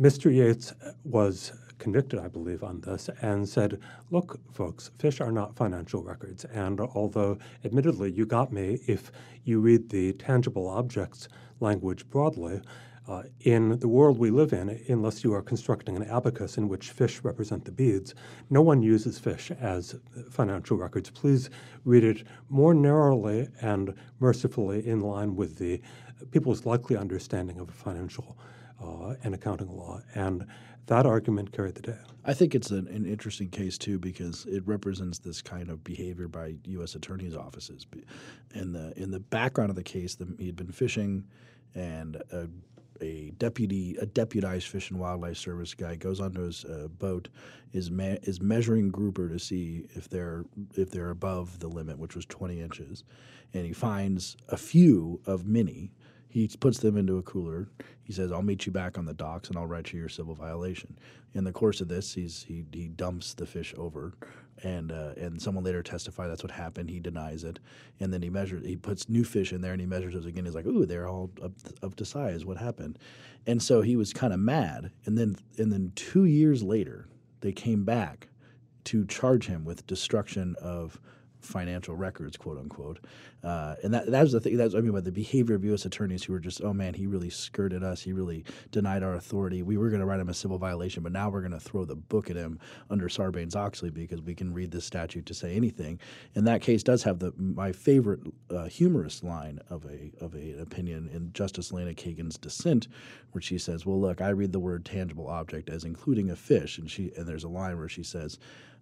Mr. 0.00 0.32
Yates 0.34 0.74
was 1.04 1.52
convicted, 1.78 2.18
I 2.18 2.28
believe, 2.28 2.62
on 2.62 2.80
this 2.80 3.08
and 3.22 3.48
said, 3.48 3.80
Look, 4.10 4.40
folks, 4.52 4.90
fish 4.98 5.20
are 5.20 5.32
not 5.32 5.56
financial 5.56 6.02
records. 6.02 6.44
And 6.44 6.80
although, 6.80 7.38
admittedly, 7.64 8.12
you 8.12 8.26
got 8.26 8.52
me 8.52 8.78
if 8.86 9.10
you 9.44 9.60
read 9.60 9.88
the 9.88 10.12
tangible 10.14 10.68
objects 10.68 11.28
language 11.60 12.08
broadly, 12.08 12.60
uh, 13.08 13.22
in 13.40 13.78
the 13.78 13.88
world 13.88 14.18
we 14.18 14.30
live 14.30 14.52
in, 14.52 14.68
unless 14.88 15.24
you 15.24 15.32
are 15.32 15.40
constructing 15.40 15.96
an 15.96 16.04
abacus 16.04 16.58
in 16.58 16.68
which 16.68 16.90
fish 16.90 17.24
represent 17.24 17.64
the 17.64 17.72
beads, 17.72 18.14
no 18.50 18.60
one 18.60 18.82
uses 18.82 19.18
fish 19.18 19.50
as 19.52 19.96
financial 20.30 20.76
records. 20.76 21.08
Please 21.08 21.48
read 21.84 22.04
it 22.04 22.24
more 22.50 22.74
narrowly 22.74 23.48
and 23.62 23.94
mercifully 24.20 24.86
in 24.86 25.00
line 25.00 25.34
with 25.34 25.56
the 25.56 25.80
people's 26.32 26.66
likely 26.66 26.96
understanding 26.96 27.58
of 27.58 27.70
financial 27.70 28.36
uh, 28.82 29.14
and 29.24 29.34
accounting 29.34 29.74
law. 29.74 30.00
And 30.14 30.46
that 30.86 31.06
argument 31.06 31.52
carried 31.52 31.76
the 31.76 31.82
day. 31.82 31.98
I 32.24 32.34
think 32.34 32.54
it's 32.54 32.70
an, 32.70 32.88
an, 32.88 33.06
interesting 33.06 33.48
case 33.48 33.78
too 33.78 33.98
because 33.98 34.44
it 34.46 34.66
represents 34.66 35.18
this 35.18 35.40
kind 35.40 35.70
of 35.70 35.82
behavior 35.82 36.28
by 36.28 36.56
U.S. 36.64 36.94
attorneys' 36.94 37.34
offices. 37.34 37.86
In 38.54 38.72
the 38.72 38.92
in 38.96 39.10
the 39.10 39.20
background 39.20 39.70
of 39.70 39.76
the 39.76 39.82
case, 39.82 40.14
the, 40.14 40.34
he 40.38 40.46
had 40.46 40.56
been 40.56 40.72
fishing, 40.72 41.24
and 41.74 42.16
a 42.32 42.48
a 43.00 43.30
deputy, 43.38 43.96
a 44.00 44.06
deputized 44.06 44.68
Fish 44.68 44.90
and 44.90 44.98
Wildlife 44.98 45.36
Service 45.36 45.74
guy 45.74 45.96
goes 45.96 46.20
onto 46.20 46.42
his 46.42 46.64
uh, 46.64 46.88
boat, 46.88 47.28
is 47.72 47.90
ma- 47.90 48.16
is 48.22 48.40
measuring 48.40 48.90
grouper 48.90 49.28
to 49.28 49.38
see 49.38 49.86
if 49.94 50.08
they're 50.08 50.44
if 50.74 50.90
they're 50.90 51.10
above 51.10 51.58
the 51.60 51.68
limit, 51.68 51.98
which 51.98 52.14
was 52.14 52.24
20 52.26 52.60
inches, 52.60 53.04
and 53.54 53.66
he 53.66 53.72
finds 53.72 54.36
a 54.48 54.56
few 54.56 55.20
of 55.26 55.46
many. 55.46 55.92
He 56.28 56.48
puts 56.60 56.78
them 56.78 56.96
into 56.96 57.16
a 57.16 57.22
cooler. 57.22 57.68
He 58.04 58.12
says, 58.12 58.32
"I'll 58.32 58.42
meet 58.42 58.66
you 58.66 58.72
back 58.72 58.98
on 58.98 59.06
the 59.06 59.14
docks, 59.14 59.48
and 59.48 59.56
I'll 59.56 59.66
write 59.66 59.92
you 59.92 60.00
your 60.00 60.08
civil 60.08 60.34
violation." 60.34 60.98
In 61.34 61.44
the 61.44 61.52
course 61.52 61.80
of 61.80 61.88
this, 61.88 62.14
he's 62.14 62.44
he 62.44 62.64
he 62.72 62.88
dumps 62.88 63.34
the 63.34 63.46
fish 63.46 63.74
over 63.76 64.14
and 64.62 64.92
uh, 64.92 65.12
and 65.16 65.40
someone 65.40 65.64
later 65.64 65.82
testified 65.82 66.30
that's 66.30 66.42
what 66.42 66.52
happened. 66.52 66.90
He 66.90 67.00
denies 67.00 67.44
it, 67.44 67.58
and 68.00 68.12
then 68.12 68.22
he 68.22 68.30
measures. 68.30 68.66
He 68.66 68.76
puts 68.76 69.08
new 69.08 69.24
fish 69.24 69.52
in 69.52 69.60
there, 69.60 69.72
and 69.72 69.80
he 69.80 69.86
measures 69.86 70.14
those 70.14 70.26
again. 70.26 70.44
He's 70.44 70.54
like, 70.54 70.66
"Ooh, 70.66 70.86
they're 70.86 71.08
all 71.08 71.30
up, 71.42 71.52
up 71.82 71.96
to 71.96 72.04
size. 72.04 72.44
What 72.44 72.56
happened?" 72.56 72.98
And 73.46 73.62
so 73.62 73.82
he 73.82 73.96
was 73.96 74.12
kind 74.12 74.32
of 74.32 74.40
mad. 74.40 74.90
And 75.04 75.16
then 75.16 75.36
and 75.58 75.72
then 75.72 75.92
two 75.94 76.24
years 76.24 76.62
later, 76.62 77.08
they 77.40 77.52
came 77.52 77.84
back 77.84 78.28
to 78.84 79.04
charge 79.06 79.46
him 79.46 79.64
with 79.64 79.86
destruction 79.86 80.56
of 80.60 81.00
financial 81.40 81.94
records, 81.94 82.36
quote 82.36 82.58
unquote. 82.58 82.98
Uh, 83.42 83.76
and 83.82 83.94
that 83.94 84.10
that 84.10 84.22
was 84.22 84.32
the 84.32 84.40
thing. 84.40 84.56
That's 84.56 84.74
I 84.74 84.80
mean 84.80 84.92
by 84.92 85.00
the 85.00 85.12
behavior 85.12 85.54
of 85.54 85.64
U.S. 85.64 85.84
attorneys 85.84 86.24
who 86.24 86.32
were 86.32 86.40
just, 86.40 86.62
oh 86.62 86.72
man, 86.72 86.94
he 86.94 87.06
really 87.06 87.30
skirted 87.30 87.82
us. 87.84 88.02
He 88.02 88.12
really 88.12 88.44
denied 88.70 89.02
our 89.02 89.14
authority. 89.14 89.62
We 89.62 89.76
were 89.76 89.88
going 89.88 90.00
to 90.00 90.06
write 90.06 90.20
him 90.20 90.28
a 90.28 90.34
civil 90.34 90.58
violation, 90.58 91.02
but 91.02 91.12
now 91.12 91.30
we're 91.30 91.40
going 91.40 91.52
to 91.52 91.60
throw 91.60 91.84
the 91.84 91.94
book 91.96 92.30
at 92.30 92.36
him 92.36 92.58
under 92.90 93.08
Sarbanes 93.08 93.54
Oxley 93.54 93.90
because 93.90 94.22
we 94.22 94.34
can 94.34 94.52
read 94.52 94.70
this 94.70 94.84
statute 94.84 95.26
to 95.26 95.34
say 95.34 95.54
anything. 95.54 96.00
And 96.34 96.46
that 96.46 96.62
case 96.62 96.82
does 96.82 97.02
have 97.04 97.18
the 97.18 97.32
my 97.38 97.72
favorite 97.72 98.20
uh, 98.50 98.64
humorous 98.64 99.22
line 99.22 99.60
of 99.70 99.84
a 99.86 100.12
of 100.20 100.34
a, 100.34 100.52
an 100.52 100.60
opinion 100.60 101.08
in 101.12 101.32
Justice 101.32 101.72
Elena 101.72 101.94
Kagan's 101.94 102.38
dissent, 102.38 102.88
where 103.32 103.42
she 103.42 103.58
says, 103.58 103.86
"Well, 103.86 104.00
look, 104.00 104.20
I 104.20 104.30
read 104.30 104.52
the 104.52 104.58
word 104.58 104.84
tangible 104.84 105.28
object 105.28 105.68
as 105.68 105.84
including 105.84 106.30
a 106.30 106.36
fish," 106.36 106.78
and 106.78 106.90
she 106.90 107.12
and 107.16 107.26
there's 107.26 107.44
a 107.44 107.48
line 107.48 107.78
where 107.78 107.88
she 107.88 108.02
says 108.02 108.38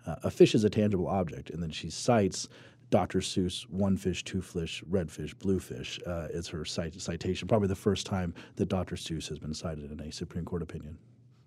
uh, 0.07 0.17
a 0.25 0.31
fish 0.31 0.55
is 0.55 0.65
a 0.65 0.71
tangible 0.71 1.09
object, 1.09 1.51
and 1.51 1.63
then 1.63 1.71
she 1.71 1.91
cites 1.91 2.49
Dr. 2.91 3.19
Seuss, 3.19 3.69
one 3.69 3.97
fish, 3.97 4.23
two 4.23 4.41
fish, 4.41 4.83
red 4.87 5.11
fish, 5.11 5.35
blue 5.35 5.59
fish 5.59 5.99
uh, 6.07 6.29
is 6.31 6.49
her 6.49 6.65
cite- 6.65 7.01
citation. 7.01 7.49
Probably 7.49 7.69
the 7.69 7.75
first 7.75 8.07
time 8.07 8.33
that 8.57 8.69
Dr. 8.69 8.95
Seuss 8.95 9.29
has 9.29 9.39
been 9.39 9.55
cited 9.55 9.91
in 9.91 10.01
a 10.01 10.13
Supreme 10.13 10.45
Court 10.45 10.63
opinion. 10.63 10.99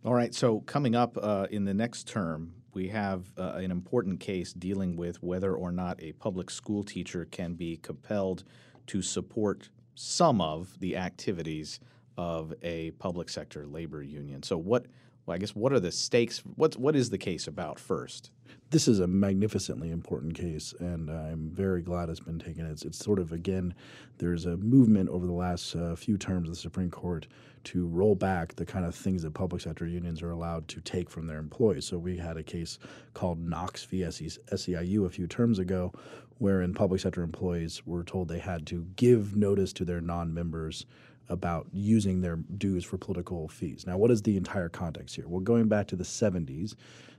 All 0.04 0.14
right. 0.14 0.34
So 0.34 0.62
coming 0.62 0.96
up 0.96 1.18
uh, 1.22 1.48
in 1.50 1.66
the 1.66 1.74
next 1.74 2.08
term, 2.08 2.54
we 2.74 2.90
have 2.90 3.32
uh, 3.38 3.54
an 3.56 3.72
important 3.72 4.20
case 4.20 4.54
dealing 4.54 4.96
with 4.96 5.22
whether 5.24 5.56
or 5.56 5.72
not 5.72 6.02
a 6.02 6.12
public 6.14 6.50
school 6.50 6.84
teacher 6.84 7.26
can 7.26 7.54
be 7.54 7.78
compelled 7.78 8.44
to 8.88 9.02
support 9.02 9.70
some 9.96 10.42
of 10.42 10.80
the 10.80 10.96
activities 10.96 11.80
of 12.18 12.54
a 12.64 12.92
public 12.92 13.30
sector 13.30 13.66
labor 13.66 14.04
union. 14.04 14.44
So 14.44 14.58
what 14.58 14.86
well, 15.30 15.36
I 15.36 15.38
guess 15.38 15.56
what 15.56 15.72
are 15.72 15.80
the 15.80 15.92
stakes? 15.92 16.42
What's 16.56 16.76
what 16.76 16.96
is 16.96 17.12
the 17.12 17.18
case 17.20 17.46
about 17.46 17.80
first? 17.80 18.32
This 18.72 18.88
is 18.88 19.00
a 19.00 19.06
magnificently 19.06 19.92
important 19.92 20.34
case, 20.34 20.74
and 20.80 21.08
I'm 21.08 21.52
very 21.52 21.84
glad 21.84 22.10
it's 22.10 22.20
been 22.20 22.40
taken. 22.40 22.66
It's, 22.66 22.84
it's 22.84 22.98
sort 22.98 23.20
of 23.20 23.32
again, 23.32 23.76
there's 24.18 24.48
a 24.48 24.58
movement 24.58 25.08
over 25.10 25.28
the 25.28 25.32
last 25.32 25.76
uh, 25.76 25.96
few 25.96 26.18
terms 26.18 26.50
of 26.50 26.56
the 26.56 26.60
Supreme 26.60 26.90
Court 26.90 27.28
to 27.66 27.86
roll 27.86 28.16
back 28.16 28.56
the 28.56 28.66
kind 28.66 28.86
of 28.86 28.96
things 28.96 29.22
that 29.22 29.36
public 29.36 29.62
sector 29.62 29.86
unions 29.86 30.24
are 30.24 30.32
allowed 30.32 30.68
to 30.70 30.82
take 30.82 31.12
from 31.12 31.28
their 31.28 31.38
employees. 31.38 31.86
So 31.86 32.00
we 32.00 32.18
had 32.18 32.38
a 32.38 32.44
case 32.44 32.80
called 33.14 33.40
Knox 33.40 33.84
v. 33.84 34.02
SEIU 34.02 35.06
a 35.06 35.10
few 35.12 35.28
terms 35.28 35.60
ago, 35.60 35.94
wherein 36.40 36.74
public 36.74 37.02
sector 37.02 37.22
employees 37.22 37.86
were 37.86 38.04
told 38.04 38.30
they 38.30 38.40
had 38.40 38.66
to 38.68 38.88
give 38.96 39.36
notice 39.36 39.74
to 39.74 39.86
their 39.86 40.02
non-members 40.02 40.88
about 41.30 41.68
using 41.72 42.22
their 42.22 42.38
dues 42.58 42.84
for 42.84 42.98
political 42.98 43.48
fees. 43.48 43.86
Now, 43.86 43.98
what 43.98 44.12
is 44.12 44.22
the 44.22 44.38
entire 44.38 44.70
context 44.70 45.16
here? 45.16 45.28
Well, 45.28 45.42
going 45.42 45.68
back 45.68 45.88
to 45.88 45.96
the 45.96 46.04
70s, 46.04 46.76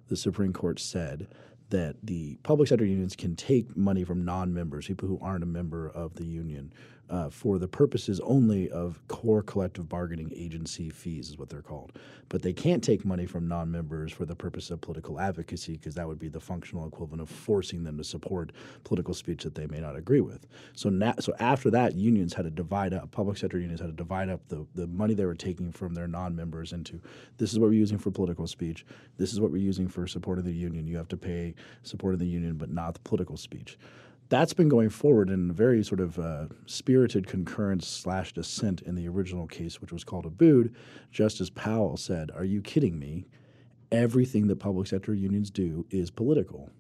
the 0.09 0.17
Supreme 0.17 0.53
Court 0.53 0.81
said 0.81 1.29
that 1.71 1.97
the 2.03 2.37
public 2.43 2.69
sector 2.69 2.85
unions 2.85 3.15
can 3.15 3.37
take 3.37 3.77
money 3.77 4.05
from 4.05 4.25
non 4.25 4.53
members, 4.53 4.87
people 4.87 5.09
who 5.09 5.19
aren't 5.23 5.45
a 5.45 5.47
member 5.47 5.89
of 5.89 6.15
the 6.15 6.25
union, 6.25 6.73
uh, 7.11 7.29
for 7.29 7.59
the 7.59 7.67
purposes 7.67 8.21
only 8.21 8.71
of 8.71 9.01
core 9.09 9.43
collective 9.43 9.89
bargaining 9.89 10.31
agency 10.35 10.89
fees, 10.89 11.31
is 11.31 11.39
what 11.39 11.49
they're 11.49 11.61
called. 11.61 11.93
But 12.29 12.43
they 12.43 12.53
can't 12.53 12.85
take 12.85 13.05
money 13.05 13.27
from 13.27 13.49
non 13.49 13.71
members 13.71 14.13
for 14.13 14.25
the 14.25 14.37
purpose 14.37 14.71
of 14.71 14.81
political 14.81 15.19
advocacy 15.19 15.73
because 15.73 15.97
that 15.97 16.07
would 16.07 16.21
be 16.21 16.29
the 16.29 16.41
functional 16.41 16.87
equivalent 16.87 17.21
of 17.21 17.29
forcing 17.29 17.83
them 17.83 17.99
to 17.99 18.05
support 18.05 18.53
political 18.85 19.13
speech 19.13 19.43
that 19.43 19.57
they 19.57 19.67
may 19.67 19.81
not 19.81 19.97
agree 19.97 20.21
with. 20.21 20.47
So, 20.75 20.89
now, 20.89 21.15
so 21.19 21.35
after 21.41 21.69
that, 21.71 21.97
unions 21.97 22.33
had 22.33 22.45
to 22.45 22.51
divide 22.51 22.95
up, 22.95 23.11
public 23.11 23.39
sector 23.39 23.59
unions 23.59 23.81
had 23.81 23.89
to 23.89 23.93
divide 23.93 24.29
up 24.29 24.47
the, 24.49 24.65
the 24.77 24.87
money 24.87 25.15
they 25.15 25.27
were 25.27 25.35
taking 25.35 25.73
from 25.73 25.95
their 25.95 26.07
non 26.07 26.37
members 26.37 26.73
into 26.73 27.01
this 27.39 27.53
is 27.53 27.59
what 27.59 27.71
we're 27.71 27.75
using 27.75 27.99
for 27.99 28.13
political 28.13 28.47
speech, 28.47 28.87
this 29.19 29.33
is 29.33 29.41
what 29.41 29.51
we're 29.51 29.57
using 29.57 29.89
for 29.89 30.07
supporting 30.07 30.45
the 30.45 30.53
union. 30.53 30.87
You 30.87 30.97
have 30.97 31.09
to 31.09 31.17
pay 31.17 31.55
supporting 31.83 32.21
the 32.21 32.27
union, 32.27 32.57
but 32.57 32.71
not 32.71 32.95
the 32.95 33.01
political 33.01 33.37
speech 33.37 33.79
that's 34.31 34.55
been 34.55 34.69
going 34.69 34.89
forward 34.89 35.29
in 35.29 35.51
a 35.51 35.53
very 35.53 35.85
sort 35.85 36.01
of 36.01 36.19
uh, 36.19 36.47
spirited 36.65 37.27
concurrence 37.27 37.87
slash 37.87 38.33
dissent 38.33 38.81
in 38.83 38.95
the 38.95 39.09
original 39.09 39.47
case, 39.47 39.81
which 39.81 39.93
was 39.93 40.05
called 40.05 40.25
Abood. 40.25 40.73
Justice 41.11 41.51
Powell 41.51 41.97
said, 41.97 42.31
"Are 42.35 42.45
you 42.45 42.63
kidding 42.63 42.99
me? 42.99 43.27
Everything 43.93 44.47
that 44.47 44.57
public 44.57 44.87
sector 44.87 45.13
unions 45.13 45.51
do 45.51 45.85
is 45.91 46.11
political." 46.11 46.71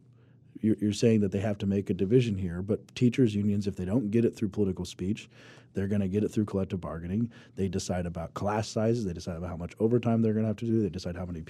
You're, 0.60 0.76
you're 0.78 0.92
saying 0.92 1.20
that 1.20 1.32
they 1.32 1.40
have 1.40 1.58
to 1.58 1.66
make 1.66 1.90
a 1.90 1.94
division 1.94 2.36
here, 2.36 2.62
but 2.62 2.94
teachers' 2.94 3.34
unions, 3.34 3.66
if 3.66 3.76
they 3.76 3.84
don't 3.86 4.10
get 4.10 4.24
it 4.24 4.36
through 4.36 4.50
political 4.50 4.84
speech, 4.84 5.28
they're 5.72 5.88
going 5.88 6.00
to 6.00 6.09
get 6.09 6.24
it 6.24 6.28
through 6.28 6.44
collective 6.46 6.80
bargaining. 6.80 7.30
They 7.56 7.68
decide 7.68 8.06
about 8.06 8.35
class 8.35 8.68
sizes. 8.68 9.04
They 9.04 9.12
decide 9.12 9.37
about 9.37 9.50
how 9.50 9.56
much 9.56 9.74
overtime 9.78 10.22
they're 10.22 10.33
going 10.33 10.44
to 10.44 10.48
have 10.48 10.56
to 10.59 10.66
do. 10.66 10.83
They 10.83 10.88
decide 10.88 11.16
how 11.16 11.26
many 11.26 11.44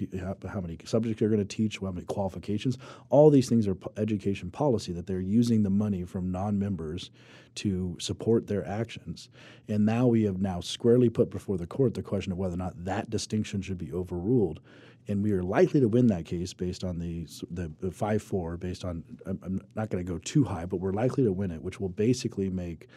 how 0.48 0.61
many 0.61 0.78
subjects 0.85 1.20
they're 1.20 1.28
going 1.28 1.46
to 1.46 1.56
teach, 1.56 1.78
how 1.78 1.90
many 1.90 2.06
qualifications. 2.06 2.78
All 3.09 3.30
these 3.30 3.48
things 3.48 3.66
are 3.66 3.76
education 3.96 4.50
policy 4.50 4.92
that 4.92 5.06
they're 5.06 5.20
using 5.20 5.62
the 5.62 5.70
money 5.70 6.04
from 6.04 6.30
non-members 6.30 7.11
to 7.56 7.96
support 7.98 8.46
their 8.46 8.66
actions. 8.66 9.28
And 9.68 9.85
now 9.85 10.06
we 10.06 10.22
have 10.24 10.40
now 10.40 10.61
squarely 10.61 11.09
put 11.09 11.30
before 11.30 11.59
the 11.59 11.66
court 11.66 11.94
the 11.94 12.02
question 12.02 12.33
of 12.33 12.38
whether 12.38 12.54
or 12.54 12.59
not 12.59 12.85
that 12.85 13.11
distinction 13.11 13.62
should 13.62 13.78
be 13.78 13.92
overruled 13.92 14.61
and 15.09 15.22
we 15.22 15.33
are 15.33 15.42
likely 15.42 15.80
to 15.80 15.88
win 15.88 16.06
that 16.09 16.24
case 16.24 16.52
based 16.52 16.85
on 16.85 16.98
the 16.98 17.26
the 17.50 17.90
five 17.90 18.22
four. 18.22 18.56
Based 18.56 18.85
on, 18.85 19.02
I'm 19.26 19.61
not 19.74 19.90
going 19.90 20.04
to 20.04 20.11
go 20.11 20.18
too 20.18 20.44
high, 20.44 20.66
but 20.66 20.76
we're 20.76 20.92
likely 20.92 21.24
to 21.24 21.33
win 21.33 21.50
it, 21.50 21.62
which 21.62 21.80
will 21.80 21.88
basically 21.88 22.48
make 22.48 22.88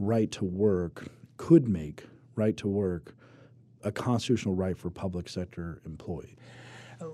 right 0.00 0.30
to 0.32 0.44
work 0.44 1.08
could 1.36 1.68
make 1.68 2.04
right 2.34 2.56
to 2.56 2.68
work 2.68 3.14
a 3.82 3.92
constitutional 3.92 4.54
right 4.54 4.76
for 4.76 4.90
public 4.90 5.28
sector 5.28 5.80
employee. 5.86 6.36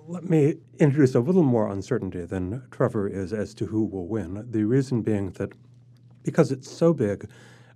Let 0.09 0.29
me 0.29 0.55
introduce 0.79 1.15
a 1.15 1.21
little 1.21 1.45
more 1.45 1.71
uncertainty 1.71 2.25
than 2.25 2.63
Trevor 2.71 3.09
is 3.09 3.33
as 3.33 3.55
to 3.55 3.67
who 3.67 3.85
will 3.85 4.09
win. 4.09 4.45
The 4.51 4.65
reason 4.65 5.03
being 5.03 5.31
that 5.33 5.53
because 6.25 6.51
it's 6.51 6.69
so 6.69 6.93
big, 6.93 7.31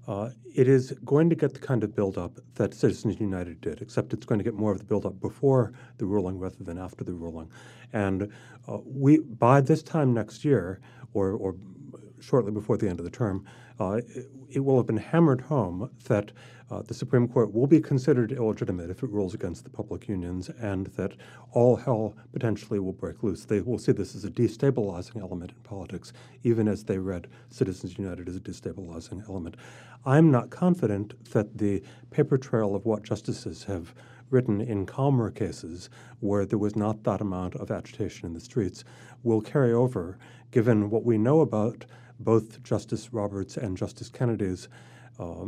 uh, 0.09 0.31
it 0.57 0.66
is 0.66 0.92
going 1.05 1.31
to 1.31 1.37
get 1.37 1.55
the 1.55 1.61
kind 1.61 1.85
of 1.85 1.94
buildup 1.94 2.40
that 2.55 2.75
Citizens 2.75 3.20
United 3.20 3.61
did, 3.61 3.81
except 3.81 4.12
it's 4.12 4.27
going 4.27 4.40
to 4.40 4.44
get 4.44 4.55
more 4.55 4.73
of 4.73 4.79
the 4.79 4.85
buildup 4.85 5.20
before 5.20 5.73
the 5.99 6.07
ruling 6.07 6.37
rather 6.37 6.64
than 6.64 6.79
after 6.79 7.05
the 7.05 7.12
ruling. 7.12 7.49
And 7.92 8.29
uh, 8.66 8.79
we, 8.85 9.18
by 9.18 9.61
this 9.61 9.85
time 9.85 10.12
next 10.12 10.44
year, 10.44 10.81
or, 11.14 11.33
or 11.35 11.55
shortly 12.20 12.52
before 12.52 12.76
the 12.76 12.88
end 12.88 12.98
of 12.98 13.04
the 13.04 13.11
term, 13.11 13.44
uh, 13.78 14.00
it, 14.50 14.61
will 14.61 14.76
have 14.76 14.87
been 14.87 14.96
hammered 14.96 15.40
home 15.40 15.90
that 16.04 16.33
uh, 16.70 16.83
the 16.83 16.94
Supreme 16.94 17.26
Court 17.26 17.52
will 17.52 17.66
be 17.66 17.80
considered 17.80 18.30
illegitimate 18.30 18.90
if 18.90 19.02
it 19.02 19.11
rules 19.11 19.35
against 19.35 19.64
the 19.64 19.70
public 19.70 20.09
unions, 20.09 20.50
and 20.61 20.87
that 20.88 21.12
all 21.52 21.76
hell 21.76 22.14
potentially 22.33 22.78
will 22.78 22.92
break 22.92 23.22
loose. 23.22 23.44
They 23.44 23.61
will 23.61 23.78
see 23.78 23.92
this 23.92 24.14
as 24.14 24.24
a 24.24 24.30
destabilizing 24.30 25.20
element 25.20 25.52
in 25.52 25.62
politics, 25.62 26.12
even 26.44 26.68
as 26.68 26.85
they 26.85 26.98
read 26.98 27.26
Citizens 27.48 27.98
United 27.98 28.28
as 28.28 28.37
a 28.37 28.40
destabilizing 28.40 29.26
element. 29.28 29.56
I'm 30.04 30.30
not 30.30 30.50
confident 30.50 31.33
that 31.33 31.59
the 31.59 31.83
paper 32.11 32.38
trail 32.38 32.74
of 32.74 32.87
what 32.87 33.02
justices 33.02 33.64
have 33.64 33.94
written 34.30 34.61
in 34.61 34.87
calmer 34.87 35.30
cases 35.30 35.90
where 36.20 36.46
there 36.46 36.59
was 36.59 36.76
not 36.76 37.02
that 37.04 37.20
amount 37.20 37.56
of 37.56 37.70
agitation 37.70 38.26
in 38.26 38.33
the 38.33 38.40
streets 38.40 38.85
will 39.22 39.40
carry 39.40 39.72
over, 39.72 40.18
given 40.50 40.88
what 40.88 41.04
we 41.04 41.18
know 41.18 41.40
about 41.40 41.85
both 42.20 42.62
Justice 42.62 43.12
Roberts 43.12 43.56
and 43.56 43.76
Justice 43.76 44.09
Kennedy's. 44.09 44.68
Uh, 45.18 45.46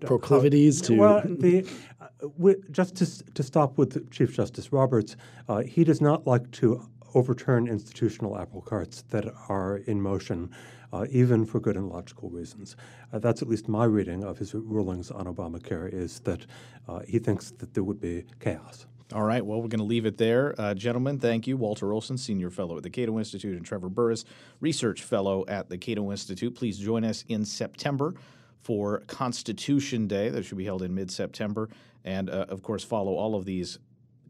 proclivities 0.00 0.80
to 0.80 0.96
well, 0.96 1.22
the 1.24 1.66
uh, 2.00 2.52
just 2.70 2.94
to, 2.96 3.32
to 3.34 3.42
stop 3.42 3.78
with 3.78 4.10
Chief 4.10 4.32
Justice 4.32 4.72
Roberts, 4.72 5.16
uh, 5.48 5.58
he 5.58 5.82
does 5.82 6.00
not 6.00 6.26
like 6.26 6.50
to 6.52 6.88
overturn 7.14 7.66
institutional 7.66 8.38
apple 8.38 8.62
carts 8.62 9.02
that 9.10 9.26
are 9.48 9.78
in 9.78 10.00
motion 10.00 10.50
uh, 10.92 11.06
even 11.10 11.44
for 11.44 11.60
good 11.60 11.76
and 11.76 11.88
logical 11.88 12.28
reasons. 12.30 12.76
Uh, 13.12 13.18
that's 13.18 13.42
at 13.42 13.48
least 13.48 13.68
my 13.68 13.84
reading 13.84 14.24
of 14.24 14.38
his 14.38 14.54
rulings 14.54 15.10
on 15.10 15.26
Obamacare 15.26 15.92
is 15.92 16.20
that 16.20 16.46
uh, 16.88 17.00
he 17.08 17.18
thinks 17.18 17.50
that 17.52 17.74
there 17.74 17.84
would 17.84 18.00
be 18.00 18.24
chaos. 18.40 18.86
All 19.14 19.22
right. 19.22 19.44
Well, 19.44 19.60
we're 19.60 19.68
going 19.68 19.78
to 19.80 19.84
leave 19.84 20.06
it 20.06 20.16
there. 20.16 20.54
Uh, 20.58 20.72
gentlemen, 20.72 21.18
thank 21.18 21.46
you. 21.46 21.58
Walter 21.58 21.92
Olson, 21.92 22.16
Senior 22.16 22.48
Fellow 22.48 22.78
at 22.78 22.82
the 22.82 22.88
Cato 22.88 23.18
Institute, 23.18 23.56
and 23.56 23.66
Trevor 23.66 23.90
Burrus, 23.90 24.24
Research 24.60 25.02
Fellow 25.02 25.44
at 25.48 25.68
the 25.68 25.76
Cato 25.76 26.10
Institute. 26.10 26.54
Please 26.54 26.78
join 26.78 27.04
us 27.04 27.22
in 27.28 27.44
September 27.44 28.14
for 28.62 29.00
Constitution 29.08 30.06
Day. 30.06 30.30
That 30.30 30.44
should 30.44 30.56
be 30.56 30.64
held 30.64 30.82
in 30.82 30.94
mid 30.94 31.10
September. 31.10 31.68
And, 32.04 32.30
uh, 32.30 32.46
of 32.48 32.62
course, 32.62 32.84
follow 32.84 33.14
all 33.14 33.34
of 33.34 33.44
these 33.44 33.78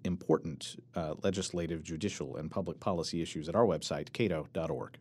important 0.04 0.82
uh, 0.96 1.14
legislative, 1.22 1.84
judicial, 1.84 2.36
and 2.36 2.50
public 2.50 2.80
policy 2.80 3.22
issues 3.22 3.48
at 3.48 3.54
our 3.54 3.64
website, 3.64 4.12
cato.org. 4.12 4.98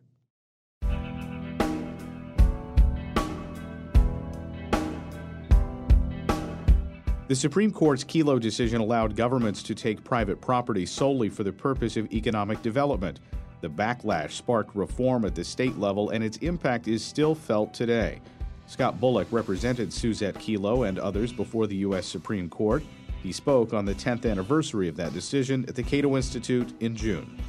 The 7.32 7.36
Supreme 7.36 7.72
Court's 7.72 8.04
Kelo 8.04 8.38
decision 8.38 8.82
allowed 8.82 9.16
governments 9.16 9.62
to 9.62 9.74
take 9.74 10.04
private 10.04 10.38
property 10.38 10.84
solely 10.84 11.30
for 11.30 11.44
the 11.44 11.50
purpose 11.50 11.96
of 11.96 12.12
economic 12.12 12.60
development. 12.60 13.20
The 13.62 13.70
backlash 13.70 14.32
sparked 14.32 14.76
reform 14.76 15.24
at 15.24 15.34
the 15.34 15.42
state 15.42 15.78
level, 15.78 16.10
and 16.10 16.22
its 16.22 16.36
impact 16.36 16.88
is 16.88 17.02
still 17.02 17.34
felt 17.34 17.72
today. 17.72 18.20
Scott 18.66 19.00
Bullock 19.00 19.28
represented 19.30 19.90
Suzette 19.94 20.34
Kelo 20.34 20.86
and 20.86 20.98
others 20.98 21.32
before 21.32 21.66
the 21.66 21.76
U.S. 21.76 22.04
Supreme 22.04 22.50
Court. 22.50 22.82
He 23.22 23.32
spoke 23.32 23.72
on 23.72 23.86
the 23.86 23.94
10th 23.94 24.30
anniversary 24.30 24.88
of 24.88 24.96
that 24.96 25.14
decision 25.14 25.64
at 25.68 25.74
the 25.74 25.82
Cato 25.82 26.14
Institute 26.18 26.74
in 26.80 26.94
June. 26.94 27.40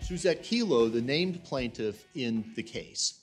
Suzette 0.00 0.42
Kelo, 0.42 0.92
the 0.92 1.00
named 1.00 1.44
plaintiff 1.44 2.04
in 2.16 2.50
the 2.56 2.64
case, 2.64 3.20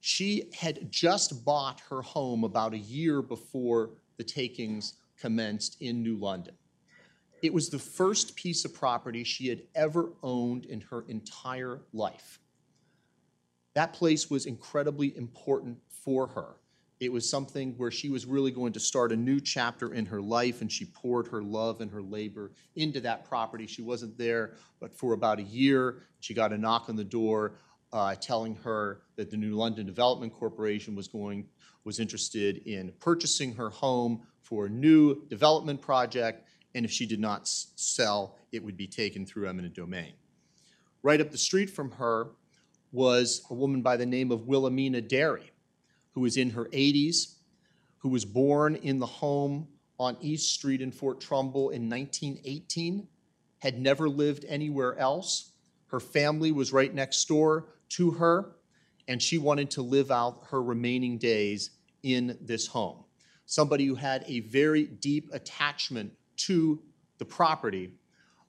she 0.00 0.50
had 0.54 0.90
just 0.90 1.44
bought 1.44 1.80
her 1.88 2.02
home 2.02 2.44
about 2.44 2.74
a 2.74 2.78
year 2.78 3.22
before 3.22 3.90
the 4.16 4.24
takings 4.24 4.94
commenced 5.18 5.80
in 5.80 6.02
New 6.02 6.16
London. 6.16 6.54
It 7.42 7.52
was 7.52 7.68
the 7.68 7.78
first 7.78 8.34
piece 8.36 8.64
of 8.64 8.74
property 8.74 9.24
she 9.24 9.48
had 9.48 9.62
ever 9.74 10.10
owned 10.22 10.66
in 10.66 10.80
her 10.82 11.04
entire 11.08 11.80
life. 11.92 12.38
That 13.74 13.92
place 13.92 14.28
was 14.28 14.46
incredibly 14.46 15.16
important 15.16 15.78
for 15.88 16.26
her. 16.26 16.56
It 16.98 17.10
was 17.10 17.28
something 17.28 17.72
where 17.78 17.90
she 17.90 18.10
was 18.10 18.26
really 18.26 18.50
going 18.50 18.74
to 18.74 18.80
start 18.80 19.10
a 19.10 19.16
new 19.16 19.40
chapter 19.40 19.94
in 19.94 20.04
her 20.04 20.20
life, 20.20 20.60
and 20.60 20.70
she 20.70 20.84
poured 20.84 21.28
her 21.28 21.42
love 21.42 21.80
and 21.80 21.90
her 21.90 22.02
labor 22.02 22.52
into 22.76 23.00
that 23.00 23.24
property. 23.26 23.66
She 23.66 23.80
wasn't 23.80 24.18
there, 24.18 24.56
but 24.80 24.94
for 24.94 25.14
about 25.14 25.38
a 25.38 25.44
year, 25.44 26.02
she 26.20 26.34
got 26.34 26.52
a 26.52 26.58
knock 26.58 26.90
on 26.90 26.96
the 26.96 27.04
door 27.04 27.54
uh, 27.92 28.14
telling 28.14 28.54
her 28.56 29.02
that 29.16 29.30
the 29.30 29.36
New 29.36 29.54
London 29.54 29.86
Development 29.86 30.32
Corporation 30.32 30.94
was 30.94 31.08
going 31.08 31.46
was 31.84 31.98
interested 31.98 32.58
in 32.66 32.92
purchasing 33.00 33.54
her 33.54 33.70
home 33.70 34.20
for 34.42 34.66
a 34.66 34.68
new 34.68 35.26
development 35.28 35.80
project, 35.80 36.46
and 36.74 36.84
if 36.84 36.90
she 36.90 37.06
did 37.06 37.20
not 37.20 37.48
sell, 37.48 38.36
it 38.52 38.62
would 38.62 38.76
be 38.76 38.86
taken 38.86 39.24
through 39.24 39.48
eminent 39.48 39.74
domain. 39.74 40.12
Right 41.02 41.20
up 41.20 41.30
the 41.30 41.38
street 41.38 41.70
from 41.70 41.90
her 41.92 42.28
was 42.92 43.42
a 43.50 43.54
woman 43.54 43.82
by 43.82 43.96
the 43.96 44.06
name 44.06 44.30
of 44.30 44.46
Wilhelmina 44.46 45.00
Dery, 45.00 45.50
who 46.12 46.20
was 46.20 46.36
in 46.36 46.50
her 46.50 46.66
80s, 46.66 47.36
who 47.98 48.08
was 48.08 48.24
born 48.24 48.76
in 48.76 48.98
the 48.98 49.06
home 49.06 49.68
on 49.98 50.16
East 50.20 50.52
Street 50.52 50.80
in 50.80 50.90
Fort 50.90 51.20
Trumbull 51.20 51.70
in 51.70 51.88
1918, 51.88 53.06
had 53.58 53.78
never 53.78 54.08
lived 54.08 54.44
anywhere 54.48 54.98
else. 54.98 55.52
Her 55.86 56.00
family 56.00 56.52
was 56.52 56.72
right 56.72 56.92
next 56.92 57.26
door 57.26 57.68
to 57.90 58.12
her, 58.12 58.56
and 59.08 59.20
she 59.20 59.38
wanted 59.38 59.70
to 59.72 59.82
live 59.82 60.10
out 60.10 60.44
her 60.50 60.62
remaining 60.62 61.18
days 61.18 61.70
in 62.02 62.38
this 62.40 62.66
home. 62.66 63.04
Somebody 63.46 63.86
who 63.86 63.94
had 63.94 64.24
a 64.26 64.40
very 64.40 64.84
deep 64.84 65.28
attachment 65.32 66.12
to 66.36 66.80
the 67.18 67.24
property, 67.24 67.92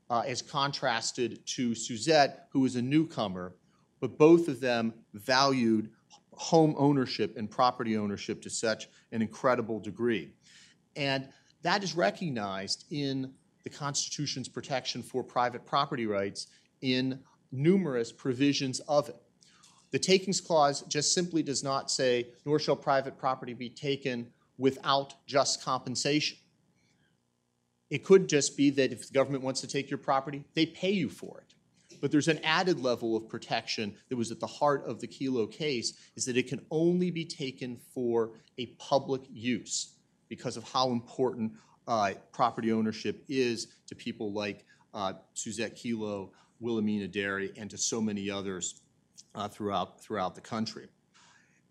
uh, 0.09 0.23
as 0.25 0.41
contrasted 0.41 1.45
to 1.45 1.73
Suzette, 1.73 2.47
who 2.51 2.59
was 2.61 2.75
a 2.75 2.81
newcomer, 2.81 3.55
but 3.99 4.17
both 4.17 4.47
of 4.47 4.59
them 4.59 4.93
valued 5.13 5.89
home 6.33 6.75
ownership 6.77 7.37
and 7.37 7.49
property 7.49 7.97
ownership 7.97 8.41
to 8.41 8.49
such 8.49 8.87
an 9.11 9.21
incredible 9.21 9.79
degree. 9.79 10.33
And 10.95 11.27
that 11.61 11.83
is 11.83 11.95
recognized 11.95 12.85
in 12.91 13.33
the 13.63 13.69
Constitution's 13.69 14.47
protection 14.47 15.03
for 15.03 15.23
private 15.23 15.65
property 15.65 16.07
rights 16.07 16.47
in 16.81 17.19
numerous 17.51 18.11
provisions 18.11 18.79
of 18.81 19.09
it. 19.09 19.15
The 19.91 19.99
takings 19.99 20.39
clause 20.39 20.81
just 20.83 21.13
simply 21.13 21.43
does 21.43 21.63
not 21.63 21.91
say, 21.91 22.29
nor 22.45 22.59
shall 22.59 22.75
private 22.75 23.17
property 23.17 23.53
be 23.53 23.69
taken 23.69 24.27
without 24.57 25.13
just 25.25 25.63
compensation. 25.63 26.37
It 27.89 28.05
could 28.05 28.29
just 28.29 28.55
be 28.55 28.69
that 28.71 28.93
if 28.93 29.07
the 29.07 29.13
government 29.13 29.43
wants 29.43 29.59
to 29.61 29.67
take 29.67 29.89
your 29.89 29.97
property, 29.97 30.45
they 30.53 30.65
pay 30.65 30.91
you 30.91 31.09
for 31.09 31.39
it. 31.39 31.53
But 31.99 32.09
there's 32.09 32.29
an 32.29 32.39
added 32.43 32.79
level 32.79 33.17
of 33.17 33.27
protection 33.27 33.93
that 34.09 34.15
was 34.15 34.31
at 34.31 34.39
the 34.39 34.47
heart 34.47 34.85
of 34.87 35.01
the 35.01 35.07
Kelo 35.07 35.51
case 35.51 35.93
is 36.15 36.25
that 36.25 36.37
it 36.37 36.47
can 36.47 36.65
only 36.71 37.11
be 37.11 37.25
taken 37.25 37.77
for 37.93 38.31
a 38.57 38.67
public 38.77 39.21
use 39.29 39.95
because 40.29 40.55
of 40.55 40.63
how 40.63 40.91
important 40.91 41.51
uh, 41.87 42.13
property 42.31 42.71
ownership 42.71 43.23
is 43.27 43.67
to 43.87 43.95
people 43.95 44.31
like 44.31 44.65
uh, 44.93 45.13
Suzette 45.33 45.75
Kelo, 45.75 46.29
Wilhelmina 46.61 47.07
Dery, 47.07 47.51
and 47.57 47.69
to 47.69 47.77
so 47.77 48.01
many 48.01 48.29
others 48.29 48.81
uh, 49.35 49.47
throughout, 49.47 50.01
throughout 50.01 50.35
the 50.35 50.41
country. 50.41 50.87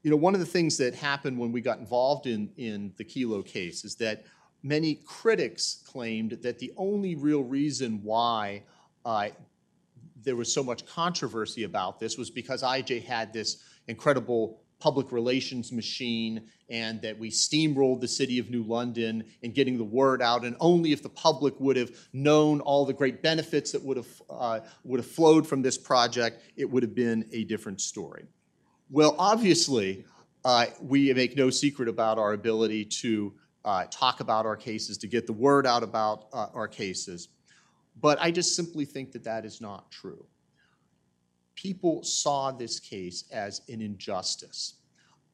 You 0.03 0.11
know, 0.11 0.17
one 0.17 0.35
of 0.35 0.41
the 0.41 0.47
things 0.47 0.77
that 0.79 0.95
happened 0.95 1.39
when 1.39 1.53
we 1.53 1.61
got 1.61 1.79
involved 1.79 2.27
in, 2.27 2.51
in 2.57 2.93
the 2.97 3.05
Kelo 3.05 3.45
case 3.45 3.85
is 3.85 3.97
that 3.97 4.25
many 4.63 4.97
critics 5.07 5.83
claimed 5.87 6.39
that 6.43 6.59
the 6.59 6.73
only 6.77 7.15
real 7.15 7.43
reason 7.43 8.01
why 8.03 8.63
uh, 9.05 9.29
there 10.23 10.37
was 10.37 10.53
so 10.53 10.63
much 10.63 10.87
controversy 10.87 11.65
about 11.65 11.99
this 11.99 12.17
was 12.17 12.31
because 12.31 12.63
IJ 12.63 13.05
had 13.05 13.33
this 13.33 13.63
incredible 13.89 14.63
public 14.81 15.13
relations 15.13 15.71
machine 15.71 16.49
and 16.69 17.01
that 17.03 17.19
we 17.19 17.31
steamrolled 17.31 18.01
the 18.01 18.09
city 18.09 18.39
of 18.39 18.51
New 18.51 18.63
London 18.63 19.25
in 19.43 19.53
getting 19.53 19.77
the 19.77 19.85
word 19.85 20.23
out. 20.23 20.45
And 20.45 20.57
only 20.59 20.93
if 20.93 21.03
the 21.03 21.09
public 21.09 21.59
would 21.61 21.77
have 21.77 21.91
known 22.13 22.61
all 22.61 22.87
the 22.87 22.93
great 22.93 23.23
benefits 23.23 23.73
that 23.73 23.83
would 23.85 23.97
have, 23.97 24.23
uh, 24.31 24.61
would 24.85 25.01
have 25.01 25.11
flowed 25.11 25.47
from 25.47 25.63
this 25.63 25.77
project, 25.77 26.43
it 26.57 26.71
would 26.71 26.83
have 26.83 26.95
been 26.95 27.29
a 27.33 27.45
different 27.45 27.81
story. 27.81 28.25
Well, 28.91 29.15
obviously, 29.19 30.05
uh, 30.45 30.67
we 30.81 31.13
make 31.13 31.37
no 31.37 31.51
secret 31.51 31.89
about 31.89 32.19
our 32.19 32.33
ability 32.33 32.87
to 32.87 33.35
uh, 33.65 33.85
talk 33.91 34.21
about 34.21 34.47
our 34.47 34.57
cases, 34.57 34.99
to 34.99 35.07
get 35.07 35.27
the 35.27 35.33
word 35.33 35.67
out 35.67 35.83
about 35.83 36.27
uh, 36.33 36.47
our 36.55 36.67
cases. 36.67 37.29
But 38.01 38.19
I 38.21 38.31
just 38.31 38.57
simply 38.57 38.85
think 38.85 39.13
that 39.13 39.25
that 39.25 39.45
is 39.45 39.61
not 39.61 39.91
true. 39.91 40.25
People 41.61 42.03
saw 42.03 42.51
this 42.51 42.81
case 42.81 43.25
as 43.31 43.61
an 43.69 43.83
injustice. 43.83 44.77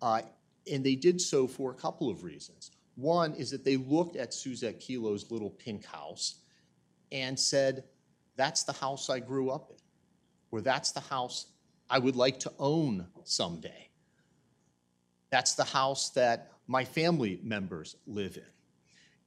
Uh, 0.03 0.23
and 0.71 0.85
they 0.85 0.97
did 0.97 1.21
so 1.21 1.47
for 1.47 1.71
a 1.71 1.75
couple 1.75 2.11
of 2.11 2.25
reasons. 2.25 2.73
One 2.97 3.33
is 3.35 3.49
that 3.53 3.65
they 3.65 3.77
looked 3.77 4.17
at 4.17 4.35
Suzette 4.35 4.81
Kelo's 4.81 5.31
little 5.31 5.51
pink 5.51 5.85
house 5.85 6.41
and 7.13 7.39
said, 7.39 7.85
That's 8.35 8.65
the 8.65 8.73
house 8.73 9.09
I 9.09 9.21
grew 9.21 9.51
up 9.51 9.71
in, 9.71 9.77
or 10.51 10.61
that's 10.63 10.91
the 10.91 11.01
house 11.01 11.47
I 11.89 12.01
would 12.01 12.17
like 12.17 12.41
to 12.41 12.53
own 12.59 13.07
someday. 13.23 13.89
That's 15.31 15.55
the 15.55 15.63
house 15.63 16.11
that 16.11 16.51
my 16.67 16.85
family 16.85 17.39
members 17.45 17.95
live 18.05 18.37
in. 18.37 18.43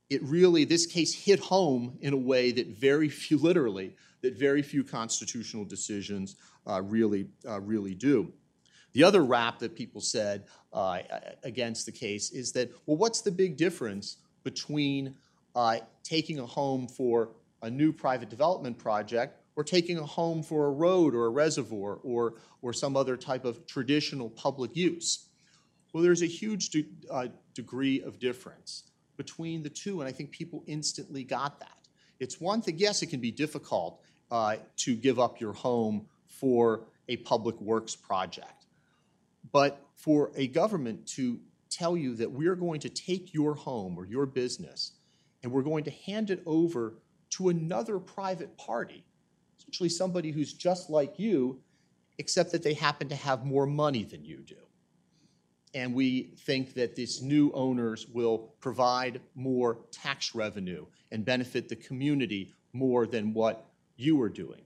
It 0.10 0.22
really, 0.24 0.66
this 0.66 0.86
case 0.86 1.14
hit 1.14 1.40
home 1.40 1.98
in 2.02 2.12
a 2.12 2.18
way 2.18 2.52
that 2.52 2.68
very 2.68 3.08
few, 3.08 3.38
literally, 3.38 3.96
that 4.22 4.38
very 4.38 4.62
few 4.62 4.84
constitutional 4.84 5.64
decisions 5.64 6.36
really, 6.66 7.28
uh, 7.48 7.60
really 7.62 7.96
do. 7.96 8.34
The 8.94 9.04
other 9.04 9.24
rap 9.24 9.60
that 9.60 9.76
people 9.76 10.02
said 10.02 10.46
uh, 10.74 11.00
against 11.44 11.86
the 11.86 11.92
case 11.92 12.32
is 12.32 12.52
that, 12.54 12.72
well, 12.86 12.98
what's 12.98 13.22
the 13.22 13.32
big 13.32 13.56
difference 13.58 14.18
between 14.44 15.16
uh, 15.56 15.78
taking 16.04 16.40
a 16.40 16.46
home 16.46 16.88
for 16.88 17.30
a 17.62 17.70
new 17.70 17.92
private 17.92 18.30
development 18.30 18.78
project 18.78 19.42
or 19.56 19.64
taking 19.64 19.98
a 19.98 20.06
home 20.06 20.42
for 20.42 20.68
a 20.68 20.72
road 20.72 21.14
or 21.14 21.26
a 21.26 21.30
reservoir 21.30 22.00
or, 22.04 22.36
or 22.62 22.74
some 22.74 22.96
other 22.96 23.18
type 23.18 23.46
of 23.46 23.66
traditional 23.68 24.30
public 24.30 24.76
use? 24.76 25.26
Well, 25.94 26.04
there's 26.04 26.22
a 26.22 26.28
huge 26.28 26.70
de- 26.70 26.88
uh, 27.12 27.28
degree 27.54 28.02
of 28.02 28.20
difference 28.20 28.84
between 29.18 29.64
the 29.64 29.70
two, 29.70 30.00
and 30.00 30.08
I 30.08 30.14
think 30.14 30.32
people 30.32 30.64
instantly 30.66 31.24
got 31.24 31.60
that. 31.60 31.78
It's 32.20 32.40
one 32.40 32.62
thing, 32.62 32.78
yes, 32.78 33.02
it 33.02 33.08
can 33.08 33.20
be 33.20 33.32
difficult 33.32 34.02
uh, 34.32 34.58
to 34.78 34.96
give 34.96 35.20
up 35.20 35.42
your 35.42 35.54
home 35.54 36.06
for 36.30 36.86
a 37.10 37.18
public 37.18 37.60
works 37.60 37.96
project. 37.96 38.66
But 39.52 39.82
for 39.96 40.32
a 40.36 40.48
government 40.48 41.06
to 41.08 41.40
tell 41.70 41.98
you 41.98 42.16
that 42.16 42.32
we're 42.32 42.56
going 42.56 42.80
to 42.82 42.90
take 42.90 43.34
your 43.34 43.54
home 43.54 43.98
or 43.98 44.06
your 44.06 44.26
business 44.26 44.94
and 45.44 45.52
we're 45.52 45.64
going 45.64 45.84
to 45.84 45.92
hand 45.92 46.30
it 46.30 46.42
over 46.46 46.96
to 47.32 47.50
another 47.50 48.00
private 48.00 48.58
party, 48.58 49.04
essentially 49.60 49.90
somebody 49.90 50.32
who's 50.32 50.54
just 50.54 50.90
like 50.90 51.20
you, 51.20 51.60
except 52.18 52.52
that 52.52 52.64
they 52.64 52.74
happen 52.74 53.10
to 53.10 53.16
have 53.16 53.46
more 53.46 53.66
money 53.66 54.04
than 54.04 54.24
you 54.24 54.38
do. 54.38 54.56
And 55.74 55.94
we 55.94 56.34
think 56.40 56.74
that 56.74 56.96
these 56.96 57.22
new 57.22 57.52
owners 57.54 58.08
will 58.08 58.54
provide 58.60 59.22
more 59.36 59.78
tax 59.92 60.34
revenue 60.34 60.86
and 61.12 61.24
benefit 61.24 61.70
the 61.70 61.76
community 61.76 62.54
more 62.74 63.06
than 63.06 63.34
what 63.34 63.70
you 63.96 64.20
are 64.22 64.30
doing. 64.30 64.62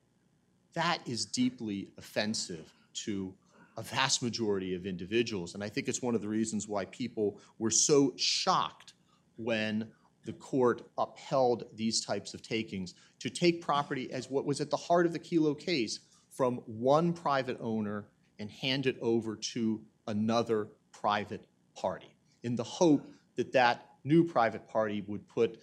That 0.73 0.99
is 1.05 1.25
deeply 1.25 1.89
offensive 1.97 2.73
to 3.05 3.33
a 3.77 3.81
vast 3.81 4.21
majority 4.21 4.75
of 4.75 4.85
individuals. 4.85 5.55
And 5.55 5.63
I 5.63 5.69
think 5.69 5.87
it's 5.87 6.01
one 6.01 6.15
of 6.15 6.21
the 6.21 6.27
reasons 6.27 6.67
why 6.67 6.85
people 6.85 7.39
were 7.57 7.71
so 7.71 8.13
shocked 8.15 8.93
when 9.37 9.87
the 10.25 10.33
court 10.33 10.83
upheld 10.97 11.65
these 11.75 12.03
types 12.05 12.33
of 12.33 12.41
takings 12.41 12.93
to 13.19 13.29
take 13.29 13.61
property 13.61 14.11
as 14.11 14.29
what 14.29 14.45
was 14.45 14.61
at 14.61 14.69
the 14.69 14.77
heart 14.77 15.05
of 15.05 15.13
the 15.13 15.19
Kelo 15.19 15.57
case 15.57 15.99
from 16.29 16.57
one 16.65 17.13
private 17.13 17.57
owner 17.59 18.05
and 18.39 18.49
hand 18.49 18.85
it 18.85 18.97
over 19.01 19.35
to 19.35 19.81
another 20.07 20.67
private 20.91 21.45
party 21.75 22.15
in 22.43 22.55
the 22.55 22.63
hope 22.63 23.05
that 23.35 23.51
that 23.51 23.85
new 24.03 24.23
private 24.23 24.67
party 24.67 25.03
would 25.07 25.27
put 25.27 25.59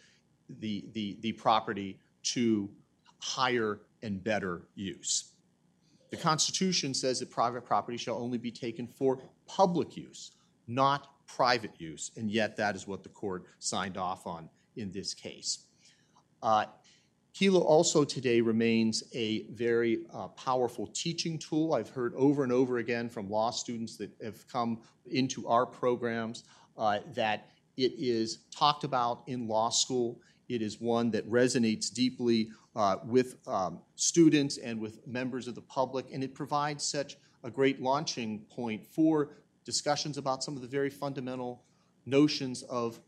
the, 0.58 0.84
the, 0.92 1.16
the 1.20 1.32
property 1.32 1.98
to 2.22 2.68
higher 3.20 3.80
and 4.02 4.22
better 4.22 4.62
use. 4.74 5.32
The 6.10 6.16
Constitution 6.16 6.92
says 6.92 7.20
that 7.20 7.30
private 7.30 7.64
property 7.64 7.96
shall 7.96 8.16
only 8.16 8.38
be 8.38 8.50
taken 8.50 8.86
for 8.86 9.20
public 9.46 9.96
use, 9.96 10.32
not 10.66 11.08
private 11.26 11.72
use, 11.78 12.10
and 12.16 12.30
yet 12.30 12.56
that 12.56 12.74
is 12.74 12.86
what 12.86 13.02
the 13.02 13.08
court 13.08 13.44
signed 13.58 13.96
off 13.96 14.26
on 14.26 14.48
in 14.76 14.90
this 14.90 15.14
case. 15.14 15.66
Uh, 16.42 16.64
Kelo 17.34 17.62
also 17.62 18.04
today 18.04 18.40
remains 18.40 19.04
a 19.14 19.44
very 19.52 20.00
uh, 20.12 20.28
powerful 20.28 20.88
teaching 20.88 21.38
tool. 21.38 21.74
I've 21.74 21.88
heard 21.88 22.12
over 22.16 22.42
and 22.42 22.52
over 22.52 22.78
again 22.78 23.08
from 23.08 23.30
law 23.30 23.50
students 23.50 23.96
that 23.98 24.10
have 24.22 24.46
come 24.48 24.80
into 25.10 25.46
our 25.46 25.64
programs 25.64 26.44
uh, 26.76 26.98
that 27.14 27.50
it 27.76 27.92
is 27.96 28.38
talked 28.50 28.82
about 28.82 29.22
in 29.28 29.46
law 29.46 29.70
school. 29.70 30.20
It 30.50 30.62
is 30.62 30.80
one 30.80 31.12
that 31.12 31.30
resonates 31.30 31.92
deeply 31.92 32.50
uh, 32.74 32.96
with 33.04 33.36
um, 33.46 33.78
students 33.94 34.58
and 34.58 34.80
with 34.80 35.06
members 35.06 35.46
of 35.46 35.54
the 35.54 35.60
public, 35.62 36.06
and 36.12 36.24
it 36.24 36.34
provides 36.34 36.84
such 36.84 37.16
a 37.44 37.50
great 37.50 37.80
launching 37.80 38.40
point 38.50 38.84
for 38.84 39.30
discussions 39.64 40.18
about 40.18 40.42
some 40.42 40.56
of 40.56 40.62
the 40.62 40.68
very 40.68 40.90
fundamental 40.90 41.62
notions 42.04 42.64
of 42.64 42.98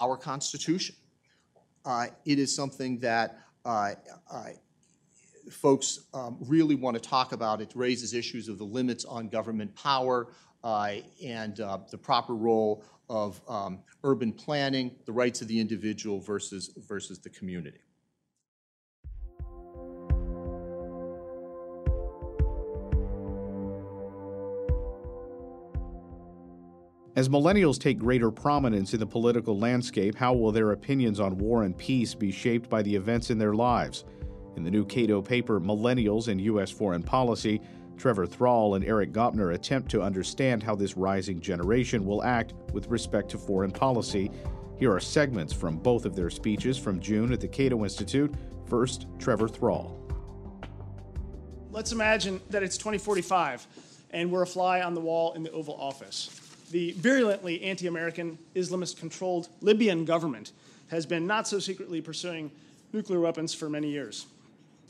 our 0.00 0.18
Constitution. 0.18 0.94
Uh, 1.86 2.08
it 2.26 2.38
is 2.38 2.54
something 2.54 2.98
that 2.98 3.38
uh, 3.64 3.92
folks 5.50 6.00
um, 6.12 6.36
really 6.40 6.74
want 6.74 6.94
to 6.94 7.00
talk 7.00 7.32
about. 7.32 7.62
It 7.62 7.72
raises 7.74 8.12
issues 8.12 8.48
of 8.48 8.58
the 8.58 8.64
limits 8.64 9.06
on 9.06 9.28
government 9.28 9.74
power 9.74 10.28
uh, 10.62 10.96
and 11.24 11.58
uh, 11.58 11.78
the 11.90 11.98
proper 11.98 12.34
role 12.34 12.84
of 13.12 13.42
um, 13.46 13.80
urban 14.04 14.32
planning, 14.32 14.90
the 15.04 15.12
rights 15.12 15.42
of 15.42 15.46
the 15.46 15.60
individual 15.60 16.18
versus, 16.18 16.70
versus 16.88 17.20
the 17.20 17.28
community. 17.28 17.78
As 27.14 27.28
millennials 27.28 27.78
take 27.78 27.98
greater 27.98 28.30
prominence 28.30 28.94
in 28.94 29.00
the 29.00 29.06
political 29.06 29.58
landscape, 29.58 30.14
how 30.14 30.32
will 30.32 30.50
their 30.50 30.72
opinions 30.72 31.20
on 31.20 31.36
war 31.36 31.64
and 31.64 31.76
peace 31.76 32.14
be 32.14 32.30
shaped 32.30 32.70
by 32.70 32.80
the 32.80 32.96
events 32.96 33.28
in 33.28 33.36
their 33.36 33.52
lives? 33.52 34.06
In 34.56 34.64
the 34.64 34.70
new 34.70 34.86
Cato 34.86 35.20
paper, 35.20 35.60
Millennials 35.60 36.28
and 36.28 36.40
U.S. 36.40 36.70
Foreign 36.70 37.02
Policy, 37.02 37.60
Trevor 38.02 38.26
Thrall 38.26 38.74
and 38.74 38.84
Eric 38.84 39.12
Goepner 39.12 39.54
attempt 39.54 39.88
to 39.92 40.02
understand 40.02 40.60
how 40.60 40.74
this 40.74 40.96
rising 40.96 41.40
generation 41.40 42.04
will 42.04 42.24
act 42.24 42.52
with 42.72 42.88
respect 42.88 43.30
to 43.30 43.38
foreign 43.38 43.70
policy. 43.70 44.28
Here 44.76 44.92
are 44.92 44.98
segments 44.98 45.52
from 45.52 45.76
both 45.76 46.04
of 46.04 46.16
their 46.16 46.28
speeches 46.28 46.76
from 46.76 46.98
June 46.98 47.32
at 47.32 47.40
the 47.40 47.46
Cato 47.46 47.84
Institute. 47.84 48.34
First, 48.66 49.06
Trevor 49.20 49.46
Thrall. 49.46 49.96
Let's 51.70 51.92
imagine 51.92 52.40
that 52.50 52.64
it's 52.64 52.76
2045 52.76 53.68
and 54.10 54.32
we're 54.32 54.42
a 54.42 54.48
fly 54.48 54.80
on 54.82 54.94
the 54.94 55.00
wall 55.00 55.34
in 55.34 55.44
the 55.44 55.52
Oval 55.52 55.76
Office 55.80 56.40
the 56.72 56.92
virulently 56.92 57.62
anti 57.62 57.86
American, 57.86 58.36
Islamist 58.56 58.98
controlled 58.98 59.48
Libyan 59.60 60.04
government 60.04 60.50
has 60.90 61.06
been 61.06 61.26
not 61.26 61.46
so 61.46 61.60
secretly 61.60 62.00
pursuing 62.00 62.50
nuclear 62.92 63.20
weapons 63.20 63.54
for 63.54 63.70
many 63.70 63.90
years. 63.90 64.26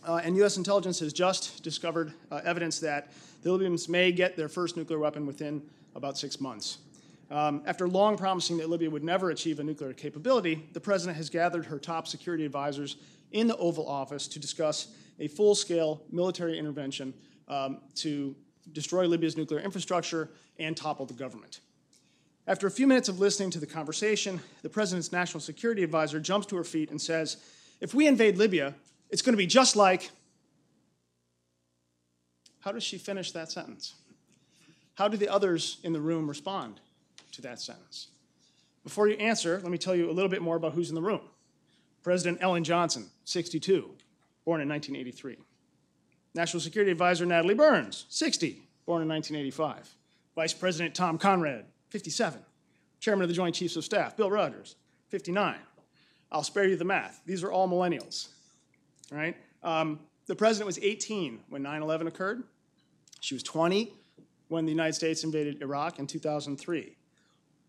Uh, 0.04 0.20
and 0.24 0.36
U.S. 0.38 0.56
intelligence 0.56 0.98
has 0.98 1.12
just 1.12 1.62
discovered 1.62 2.12
uh, 2.30 2.40
evidence 2.44 2.80
that 2.80 3.12
the 3.42 3.52
Libyans 3.52 3.88
may 3.88 4.10
get 4.10 4.36
their 4.36 4.48
first 4.48 4.76
nuclear 4.76 4.98
weapon 4.98 5.26
within 5.26 5.62
about 5.94 6.18
six 6.18 6.40
months. 6.40 6.78
Um, 7.30 7.62
after 7.66 7.88
long 7.88 8.16
promising 8.16 8.58
that 8.58 8.68
Libya 8.68 8.90
would 8.90 9.04
never 9.04 9.30
achieve 9.30 9.60
a 9.60 9.64
nuclear 9.64 9.92
capability, 9.92 10.68
the 10.72 10.80
president 10.80 11.16
has 11.16 11.30
gathered 11.30 11.66
her 11.66 11.78
top 11.78 12.06
security 12.06 12.44
advisors 12.44 12.96
in 13.30 13.46
the 13.46 13.56
Oval 13.56 13.88
Office 13.88 14.26
to 14.28 14.38
discuss 14.38 14.88
a 15.18 15.28
full 15.28 15.54
scale 15.54 16.02
military 16.10 16.58
intervention 16.58 17.14
um, 17.48 17.80
to 17.94 18.34
destroy 18.72 19.06
Libya's 19.06 19.36
nuclear 19.36 19.60
infrastructure 19.60 20.30
and 20.58 20.76
topple 20.76 21.06
the 21.06 21.14
government. 21.14 21.60
After 22.46 22.66
a 22.66 22.70
few 22.70 22.86
minutes 22.86 23.08
of 23.08 23.20
listening 23.20 23.50
to 23.50 23.60
the 23.60 23.66
conversation, 23.66 24.40
the 24.62 24.68
president's 24.68 25.12
national 25.12 25.40
security 25.40 25.82
advisor 25.84 26.18
jumps 26.18 26.46
to 26.48 26.56
her 26.56 26.64
feet 26.64 26.90
and 26.90 27.00
says, 27.00 27.36
If 27.80 27.94
we 27.94 28.06
invade 28.06 28.36
Libya, 28.36 28.74
it's 29.12 29.22
going 29.22 29.34
to 29.34 29.38
be 29.38 29.46
just 29.46 29.76
like. 29.76 30.10
How 32.60 32.72
does 32.72 32.82
she 32.82 32.98
finish 32.98 33.32
that 33.32 33.50
sentence? 33.50 33.94
How 34.94 35.08
do 35.08 35.16
the 35.16 35.28
others 35.28 35.78
in 35.82 35.92
the 35.92 36.00
room 36.00 36.28
respond 36.28 36.80
to 37.32 37.42
that 37.42 37.60
sentence? 37.60 38.08
Before 38.84 39.08
you 39.08 39.14
answer, 39.16 39.60
let 39.62 39.70
me 39.70 39.78
tell 39.78 39.94
you 39.94 40.10
a 40.10 40.12
little 40.12 40.28
bit 40.28 40.42
more 40.42 40.56
about 40.56 40.72
who's 40.72 40.88
in 40.88 40.94
the 40.94 41.02
room. 41.02 41.22
President 42.02 42.38
Ellen 42.40 42.64
Johnson, 42.64 43.06
62, 43.24 43.90
born 44.44 44.60
in 44.60 44.68
1983. 44.68 45.36
National 46.34 46.60
Security 46.60 46.90
Advisor 46.90 47.26
Natalie 47.26 47.54
Burns, 47.54 48.06
60, 48.08 48.62
born 48.86 49.02
in 49.02 49.08
1985. 49.08 49.94
Vice 50.34 50.54
President 50.54 50.94
Tom 50.94 51.18
Conrad, 51.18 51.64
57. 51.90 52.40
Chairman 53.00 53.22
of 53.22 53.28
the 53.28 53.34
Joint 53.34 53.54
Chiefs 53.54 53.76
of 53.76 53.84
Staff, 53.84 54.16
Bill 54.16 54.30
Rogers, 54.30 54.76
59. 55.08 55.56
I'll 56.30 56.42
spare 56.42 56.66
you 56.66 56.76
the 56.76 56.84
math. 56.84 57.20
These 57.26 57.42
are 57.44 57.52
all 57.52 57.68
millennials, 57.68 58.28
right? 59.12 59.36
Um, 59.62 60.00
the 60.26 60.34
president 60.34 60.66
was 60.66 60.78
18 60.78 61.40
when 61.48 61.62
9 61.62 61.82
11 61.82 62.06
occurred. 62.06 62.44
She 63.20 63.34
was 63.34 63.42
20 63.42 63.92
when 64.48 64.64
the 64.64 64.70
United 64.70 64.94
States 64.94 65.24
invaded 65.24 65.62
Iraq 65.62 65.98
in 65.98 66.06
2003. 66.06 66.96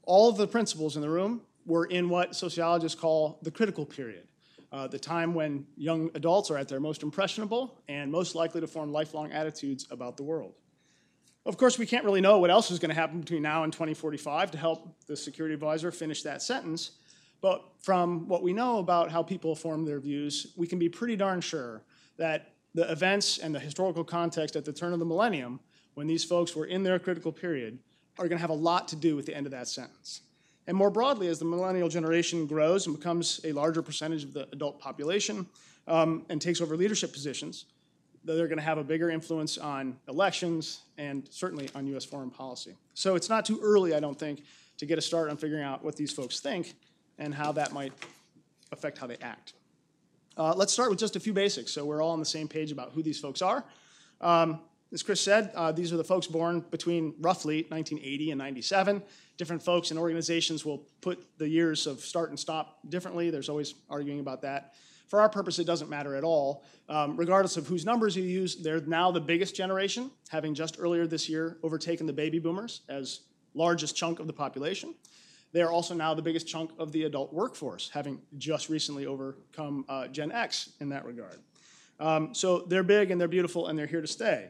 All 0.05 0.29
of 0.29 0.37
the 0.37 0.47
principals 0.47 0.95
in 0.95 1.01
the 1.01 1.09
room 1.09 1.41
were 1.65 1.85
in 1.85 2.09
what 2.09 2.35
sociologists 2.35 2.99
call 2.99 3.39
the 3.41 3.51
critical 3.51 3.85
period, 3.85 4.27
uh, 4.71 4.87
the 4.87 4.99
time 4.99 5.33
when 5.33 5.65
young 5.77 6.09
adults 6.15 6.51
are 6.51 6.57
at 6.57 6.67
their 6.67 6.79
most 6.79 7.03
impressionable 7.03 7.81
and 7.87 8.11
most 8.11 8.35
likely 8.35 8.59
to 8.59 8.67
form 8.67 8.91
lifelong 8.91 9.31
attitudes 9.31 9.87
about 9.91 10.17
the 10.17 10.23
world. 10.23 10.55
Of 11.45 11.57
course, 11.57 11.77
we 11.77 11.85
can't 11.85 12.05
really 12.05 12.21
know 12.21 12.39
what 12.39 12.49
else 12.49 12.71
is 12.71 12.79
going 12.79 12.89
to 12.89 12.95
happen 12.95 13.19
between 13.19 13.41
now 13.41 13.63
and 13.63 13.71
2045 13.71 14.51
to 14.51 14.57
help 14.57 14.95
the 15.07 15.15
security 15.15 15.53
advisor 15.53 15.91
finish 15.91 16.23
that 16.23 16.41
sentence. 16.41 16.91
But 17.43 17.61
from 17.81 18.29
what 18.29 18.41
we 18.41 18.53
know 18.53 18.77
about 18.77 19.11
how 19.11 19.21
people 19.21 19.53
form 19.53 19.83
their 19.83 19.99
views, 19.99 20.53
we 20.55 20.65
can 20.65 20.79
be 20.79 20.87
pretty 20.87 21.17
darn 21.17 21.41
sure 21.41 21.83
that 22.15 22.53
the 22.73 22.89
events 22.89 23.37
and 23.37 23.53
the 23.53 23.59
historical 23.59 24.05
context 24.05 24.55
at 24.55 24.63
the 24.63 24.71
turn 24.71 24.93
of 24.93 24.99
the 24.99 25.05
millennium, 25.05 25.59
when 25.93 26.07
these 26.07 26.23
folks 26.23 26.55
were 26.55 26.65
in 26.65 26.83
their 26.83 26.97
critical 26.99 27.33
period, 27.33 27.79
are 28.17 28.29
going 28.29 28.37
to 28.37 28.41
have 28.41 28.49
a 28.49 28.53
lot 28.53 28.87
to 28.87 28.95
do 28.95 29.17
with 29.17 29.25
the 29.25 29.35
end 29.35 29.45
of 29.45 29.51
that 29.51 29.67
sentence. 29.67 30.21
And 30.67 30.77
more 30.77 30.89
broadly, 30.89 31.27
as 31.27 31.37
the 31.37 31.43
millennial 31.43 31.89
generation 31.89 32.47
grows 32.47 32.87
and 32.87 32.95
becomes 32.95 33.41
a 33.43 33.51
larger 33.51 33.81
percentage 33.81 34.23
of 34.23 34.33
the 34.33 34.47
adult 34.53 34.79
population 34.79 35.45
um, 35.85 36.25
and 36.29 36.41
takes 36.41 36.61
over 36.61 36.77
leadership 36.77 37.11
positions, 37.11 37.65
they're 38.23 38.47
going 38.47 38.57
to 38.57 38.63
have 38.63 38.77
a 38.77 38.85
bigger 38.85 39.09
influence 39.09 39.57
on 39.57 39.97
elections 40.07 40.83
and 40.97 41.27
certainly 41.29 41.69
on 41.75 41.87
U.S. 41.87 42.05
foreign 42.05 42.31
policy. 42.31 42.77
So 42.93 43.15
it's 43.15 43.27
not 43.27 43.43
too 43.43 43.59
early, 43.61 43.93
I 43.93 43.99
don't 43.99 44.17
think, 44.17 44.43
to 44.77 44.85
get 44.85 44.97
a 44.97 45.01
start 45.01 45.29
on 45.29 45.35
figuring 45.35 45.63
out 45.63 45.83
what 45.83 45.97
these 45.97 46.13
folks 46.13 46.39
think 46.39 46.75
and 47.23 47.33
how 47.33 47.53
that 47.53 47.71
might 47.71 47.93
affect 48.71 48.97
how 48.97 49.07
they 49.07 49.17
act. 49.21 49.53
Uh, 50.35 50.53
let's 50.55 50.73
start 50.73 50.89
with 50.89 50.99
just 50.99 51.15
a 51.15 51.19
few 51.19 51.31
basics 51.31 51.71
so 51.71 51.85
we're 51.85 52.01
all 52.01 52.11
on 52.11 52.19
the 52.19 52.25
same 52.25 52.47
page 52.47 52.71
about 52.71 52.91
who 52.91 53.01
these 53.01 53.19
folks 53.19 53.41
are. 53.41 53.63
Um, 54.19 54.59
as 54.91 55.01
Chris 55.01 55.21
said, 55.21 55.51
uh, 55.55 55.71
these 55.71 55.91
are 55.93 55.97
the 55.97 56.03
folks 56.03 56.27
born 56.27 56.59
between 56.69 57.15
roughly 57.19 57.65
1980 57.69 58.31
and 58.31 58.37
97. 58.37 59.01
Different 59.37 59.63
folks 59.63 59.89
and 59.89 59.99
organizations 59.99 60.65
will 60.65 60.85
put 61.01 61.25
the 61.37 61.47
years 61.47 61.87
of 61.87 62.01
start 62.01 62.29
and 62.29 62.37
stop 62.37 62.79
differently. 62.89 63.29
There's 63.31 63.49
always 63.49 63.73
arguing 63.89 64.19
about 64.19 64.41
that. 64.41 64.73
For 65.07 65.19
our 65.19 65.29
purpose, 65.29 65.59
it 65.59 65.65
doesn't 65.65 65.89
matter 65.89 66.15
at 66.15 66.23
all. 66.23 66.63
Um, 66.89 67.15
regardless 67.17 67.57
of 67.57 67.65
whose 67.65 67.85
numbers 67.85 68.15
you 68.15 68.23
use, 68.23 68.55
they're 68.55 68.81
now 68.81 69.11
the 69.11 69.21
biggest 69.21 69.55
generation, 69.55 70.11
having 70.29 70.53
just 70.53 70.75
earlier 70.77 71.07
this 71.07 71.27
year 71.29 71.57
overtaken 71.63 72.05
the 72.05 72.13
baby 72.13 72.39
boomers 72.39 72.81
as 72.89 73.21
largest 73.55 73.95
chunk 73.95 74.19
of 74.19 74.27
the 74.27 74.33
population. 74.33 74.93
They 75.53 75.61
are 75.61 75.71
also 75.71 75.93
now 75.93 76.13
the 76.13 76.21
biggest 76.21 76.47
chunk 76.47 76.71
of 76.77 76.91
the 76.91 77.03
adult 77.03 77.31
workforce, 77.31 77.89
having 77.93 78.19
just 78.37 78.69
recently 78.69 79.05
overcome 79.05 79.85
uh, 79.87 80.07
Gen 80.07 80.31
X 80.31 80.71
in 80.81 80.89
that 80.89 81.05
regard. 81.05 81.39
Um, 81.99 82.33
so 82.33 82.59
they're 82.59 82.83
big 82.83 83.11
and 83.11 83.21
they're 83.21 83.27
beautiful 83.27 83.67
and 83.67 83.77
they're 83.77 83.87
here 83.87 84.01
to 84.01 84.07
stay. 84.07 84.49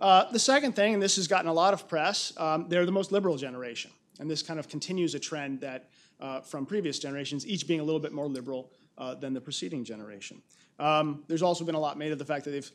Uh, 0.00 0.30
the 0.30 0.38
second 0.38 0.74
thing, 0.74 0.94
and 0.94 1.02
this 1.02 1.16
has 1.16 1.28
gotten 1.28 1.48
a 1.48 1.52
lot 1.52 1.74
of 1.74 1.88
press, 1.88 2.32
um, 2.38 2.68
they're 2.68 2.86
the 2.86 2.92
most 2.92 3.12
liberal 3.12 3.36
generation. 3.36 3.90
And 4.20 4.30
this 4.30 4.42
kind 4.42 4.60
of 4.60 4.68
continues 4.68 5.14
a 5.14 5.18
trend 5.18 5.60
that 5.60 5.90
uh, 6.20 6.40
from 6.40 6.66
previous 6.66 6.98
generations, 6.98 7.46
each 7.46 7.66
being 7.66 7.80
a 7.80 7.84
little 7.84 8.00
bit 8.00 8.12
more 8.12 8.28
liberal 8.28 8.70
uh, 8.96 9.14
than 9.14 9.34
the 9.34 9.40
preceding 9.40 9.84
generation. 9.84 10.40
Um, 10.78 11.24
there's 11.26 11.42
also 11.42 11.64
been 11.64 11.74
a 11.74 11.80
lot 11.80 11.98
made 11.98 12.12
of 12.12 12.18
the 12.18 12.24
fact 12.24 12.44
that 12.44 12.52
they've 12.52 12.70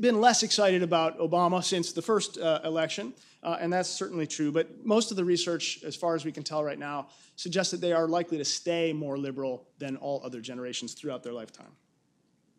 been 0.00 0.20
less 0.20 0.42
excited 0.42 0.82
about 0.82 1.18
Obama 1.18 1.62
since 1.62 1.92
the 1.92 2.02
first 2.02 2.38
uh, 2.38 2.60
election, 2.64 3.12
uh, 3.42 3.58
and 3.60 3.72
that's 3.72 3.88
certainly 3.88 4.26
true. 4.26 4.52
But 4.52 4.84
most 4.84 5.10
of 5.10 5.16
the 5.16 5.24
research, 5.24 5.82
as 5.84 5.96
far 5.96 6.14
as 6.14 6.24
we 6.24 6.32
can 6.32 6.42
tell 6.42 6.62
right 6.62 6.78
now, 6.78 7.08
suggests 7.36 7.70
that 7.72 7.80
they 7.80 7.92
are 7.92 8.06
likely 8.06 8.38
to 8.38 8.44
stay 8.44 8.92
more 8.92 9.18
liberal 9.18 9.66
than 9.78 9.96
all 9.96 10.22
other 10.24 10.40
generations 10.40 10.94
throughout 10.94 11.22
their 11.22 11.32
lifetime. 11.32 11.72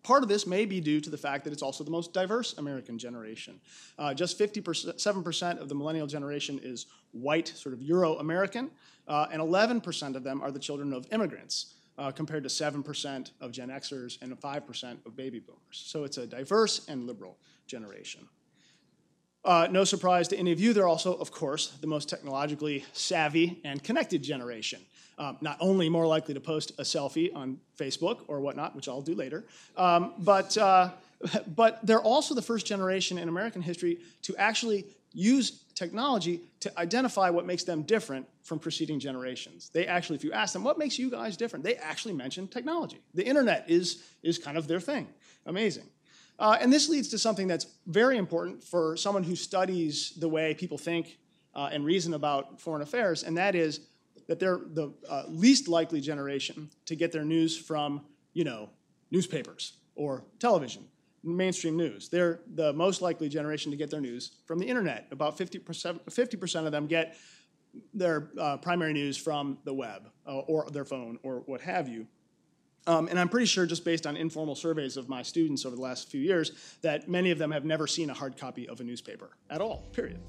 Part 0.03 0.21
of 0.21 0.27
this 0.27 0.45
may 0.45 0.65
be 0.65 0.81
due 0.81 0.99
to 0.99 1.09
the 1.09 1.17
fact 1.17 1.45
that 1.45 1.53
it's 1.53 1.61
also 1.61 1.85
the 1.85 1.91
most 1.91 2.11
diverse 2.11 2.57
American 2.57 2.97
generation. 2.97 3.61
Uh, 3.97 4.13
just 4.13 4.37
57% 4.37 5.59
of 5.59 5.69
the 5.69 5.75
millennial 5.75 6.07
generation 6.07 6.59
is 6.61 6.87
white, 7.13 7.47
sort 7.47 7.73
of 7.73 7.81
Euro 7.81 8.17
American, 8.17 8.69
uh, 9.07 9.27
and 9.31 9.41
11% 9.41 10.15
of 10.15 10.23
them 10.23 10.41
are 10.41 10.51
the 10.51 10.59
children 10.59 10.91
of 10.91 11.07
immigrants 11.13 11.73
uh, 11.97 12.11
compared 12.11 12.43
to 12.43 12.49
7% 12.49 13.31
of 13.41 13.51
Gen 13.51 13.69
Xers 13.69 14.21
and 14.21 14.39
5% 14.39 15.05
of 15.05 15.15
baby 15.15 15.39
boomers. 15.39 15.59
So 15.71 16.03
it's 16.03 16.17
a 16.17 16.25
diverse 16.25 16.87
and 16.87 17.05
liberal 17.05 17.37
generation. 17.67 18.27
Uh, 19.45 19.67
no 19.69 19.83
surprise 19.83 20.27
to 20.29 20.37
any 20.37 20.51
of 20.53 20.59
you, 20.59 20.71
they're 20.71 20.87
also, 20.87 21.15
of 21.15 21.31
course, 21.31 21.67
the 21.81 21.87
most 21.87 22.07
technologically 22.07 22.85
savvy 22.93 23.59
and 23.65 23.83
connected 23.83 24.23
generation. 24.23 24.79
Um, 25.17 25.37
not 25.41 25.57
only 25.59 25.89
more 25.89 26.07
likely 26.07 26.33
to 26.33 26.39
post 26.39 26.71
a 26.79 26.83
selfie 26.83 27.29
on 27.35 27.59
Facebook 27.77 28.21
or 28.27 28.39
whatnot, 28.39 28.75
which 28.75 28.87
I'll 28.87 29.01
do 29.01 29.13
later, 29.13 29.43
um, 29.77 30.13
but, 30.17 30.57
uh, 30.57 30.91
but 31.55 31.85
they're 31.85 32.01
also 32.01 32.33
the 32.33 32.41
first 32.41 32.65
generation 32.65 33.17
in 33.17 33.27
American 33.27 33.61
history 33.61 33.99
to 34.23 34.35
actually 34.37 34.85
use 35.13 35.63
technology 35.75 36.41
to 36.59 36.79
identify 36.79 37.29
what 37.29 37.45
makes 37.45 37.63
them 37.63 37.83
different 37.83 38.25
from 38.43 38.59
preceding 38.59 38.99
generations. 38.99 39.69
They 39.73 39.85
actually, 39.85 40.17
if 40.17 40.23
you 40.23 40.31
ask 40.33 40.53
them, 40.53 40.63
what 40.63 40.77
makes 40.77 40.99
you 40.99 41.09
guys 41.09 41.37
different? 41.37 41.63
They 41.63 41.75
actually 41.75 42.13
mention 42.13 42.47
technology. 42.47 42.99
The 43.13 43.25
internet 43.25 43.65
is, 43.67 44.03
is 44.23 44.37
kind 44.37 44.57
of 44.57 44.67
their 44.67 44.79
thing. 44.79 45.07
Amazing. 45.45 45.85
Uh, 46.39 46.57
and 46.59 46.73
this 46.73 46.89
leads 46.89 47.09
to 47.09 47.17
something 47.17 47.47
that's 47.47 47.67
very 47.85 48.17
important 48.17 48.63
for 48.63 48.97
someone 48.97 49.23
who 49.23 49.35
studies 49.35 50.13
the 50.17 50.27
way 50.27 50.53
people 50.53 50.77
think 50.77 51.19
uh, 51.53 51.69
and 51.71 51.85
reason 51.85 52.15
about 52.15 52.59
foreign 52.59 52.81
affairs, 52.81 53.23
and 53.23 53.37
that 53.37 53.53
is 53.53 53.81
that 54.27 54.39
they're 54.39 54.61
the 54.73 54.91
uh, 55.09 55.23
least 55.27 55.67
likely 55.67 56.01
generation 56.01 56.69
to 56.85 56.95
get 56.95 57.11
their 57.11 57.25
news 57.25 57.57
from, 57.57 58.01
you 58.33 58.43
know, 58.43 58.69
newspapers 59.11 59.73
or 59.95 60.23
television 60.39 60.83
mainstream 61.23 61.77
news. 61.77 62.09
They're 62.09 62.41
the 62.53 62.73
most 62.73 63.01
likely 63.01 63.29
generation 63.29 63.71
to 63.71 63.77
get 63.77 63.89
their 63.89 64.01
news 64.01 64.31
from 64.45 64.59
the 64.59 64.67
internet. 64.67 65.07
About 65.11 65.37
50%, 65.37 65.59
50% 65.63 66.65
of 66.65 66.71
them 66.71 66.87
get 66.87 67.15
their 67.93 68.29
uh, 68.39 68.57
primary 68.57 68.93
news 68.93 69.17
from 69.17 69.57
the 69.63 69.73
web 69.73 70.09
uh, 70.27 70.39
or 70.39 70.69
their 70.69 70.85
phone 70.85 71.17
or 71.23 71.43
what 71.45 71.61
have 71.61 71.87
you. 71.87 72.07
Um, 72.85 73.07
and 73.07 73.17
I'm 73.17 73.29
pretty 73.29 73.45
sure, 73.45 73.65
just 73.65 73.85
based 73.85 74.05
on 74.05 74.17
informal 74.17 74.55
surveys 74.55 74.97
of 74.97 75.07
my 75.07 75.21
students 75.21 75.65
over 75.65 75.75
the 75.75 75.81
last 75.81 76.09
few 76.09 76.19
years, 76.19 76.51
that 76.81 77.07
many 77.07 77.31
of 77.31 77.37
them 77.37 77.51
have 77.51 77.63
never 77.63 77.87
seen 77.87 78.09
a 78.09 78.13
hard 78.13 78.35
copy 78.35 78.67
of 78.67 78.81
a 78.81 78.83
newspaper 78.83 79.37
at 79.49 79.61
all, 79.61 79.87
period. 79.93 80.19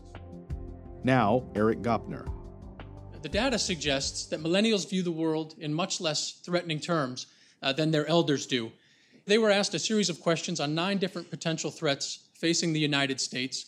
Now, 1.02 1.50
Eric 1.56 1.82
Goepner. 1.82 2.30
The 3.22 3.28
data 3.28 3.58
suggests 3.58 4.26
that 4.26 4.42
millennials 4.42 4.88
view 4.88 5.02
the 5.02 5.10
world 5.10 5.54
in 5.58 5.74
much 5.74 6.00
less 6.00 6.32
threatening 6.44 6.78
terms 6.78 7.26
uh, 7.62 7.72
than 7.72 7.90
their 7.90 8.06
elders 8.06 8.46
do. 8.46 8.70
They 9.26 9.38
were 9.38 9.50
asked 9.50 9.72
a 9.74 9.78
series 9.78 10.10
of 10.10 10.20
questions 10.20 10.60
on 10.60 10.74
nine 10.74 10.98
different 10.98 11.30
potential 11.30 11.70
threats 11.70 12.28
facing 12.34 12.72
the 12.72 12.80
United 12.80 13.20
States. 13.20 13.66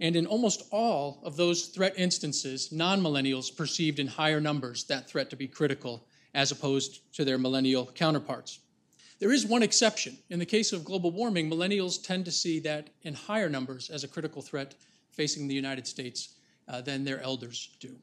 And 0.00 0.16
in 0.16 0.26
almost 0.26 0.64
all 0.72 1.20
of 1.22 1.36
those 1.36 1.66
threat 1.66 1.94
instances, 1.96 2.72
non 2.72 3.00
millennials 3.00 3.54
perceived 3.54 4.00
in 4.00 4.08
higher 4.08 4.40
numbers 4.40 4.84
that 4.84 5.08
threat 5.08 5.30
to 5.30 5.36
be 5.36 5.46
critical 5.46 6.04
as 6.34 6.50
opposed 6.50 7.12
to 7.14 7.24
their 7.24 7.38
millennial 7.38 7.86
counterparts. 7.86 8.58
There 9.20 9.32
is 9.32 9.46
one 9.46 9.62
exception. 9.62 10.18
In 10.30 10.38
the 10.38 10.46
case 10.46 10.72
of 10.72 10.84
global 10.84 11.10
warming, 11.10 11.50
millennials 11.50 12.02
tend 12.02 12.24
to 12.24 12.32
see 12.32 12.60
that 12.60 12.90
in 13.02 13.14
higher 13.14 13.48
numbers 13.48 13.90
as 13.90 14.04
a 14.04 14.08
critical 14.08 14.42
threat 14.42 14.74
facing 15.12 15.48
the 15.48 15.54
United 15.54 15.86
States 15.86 16.34
uh, 16.68 16.80
than 16.80 17.04
their 17.04 17.20
elders 17.20 17.76
do. 17.80 17.96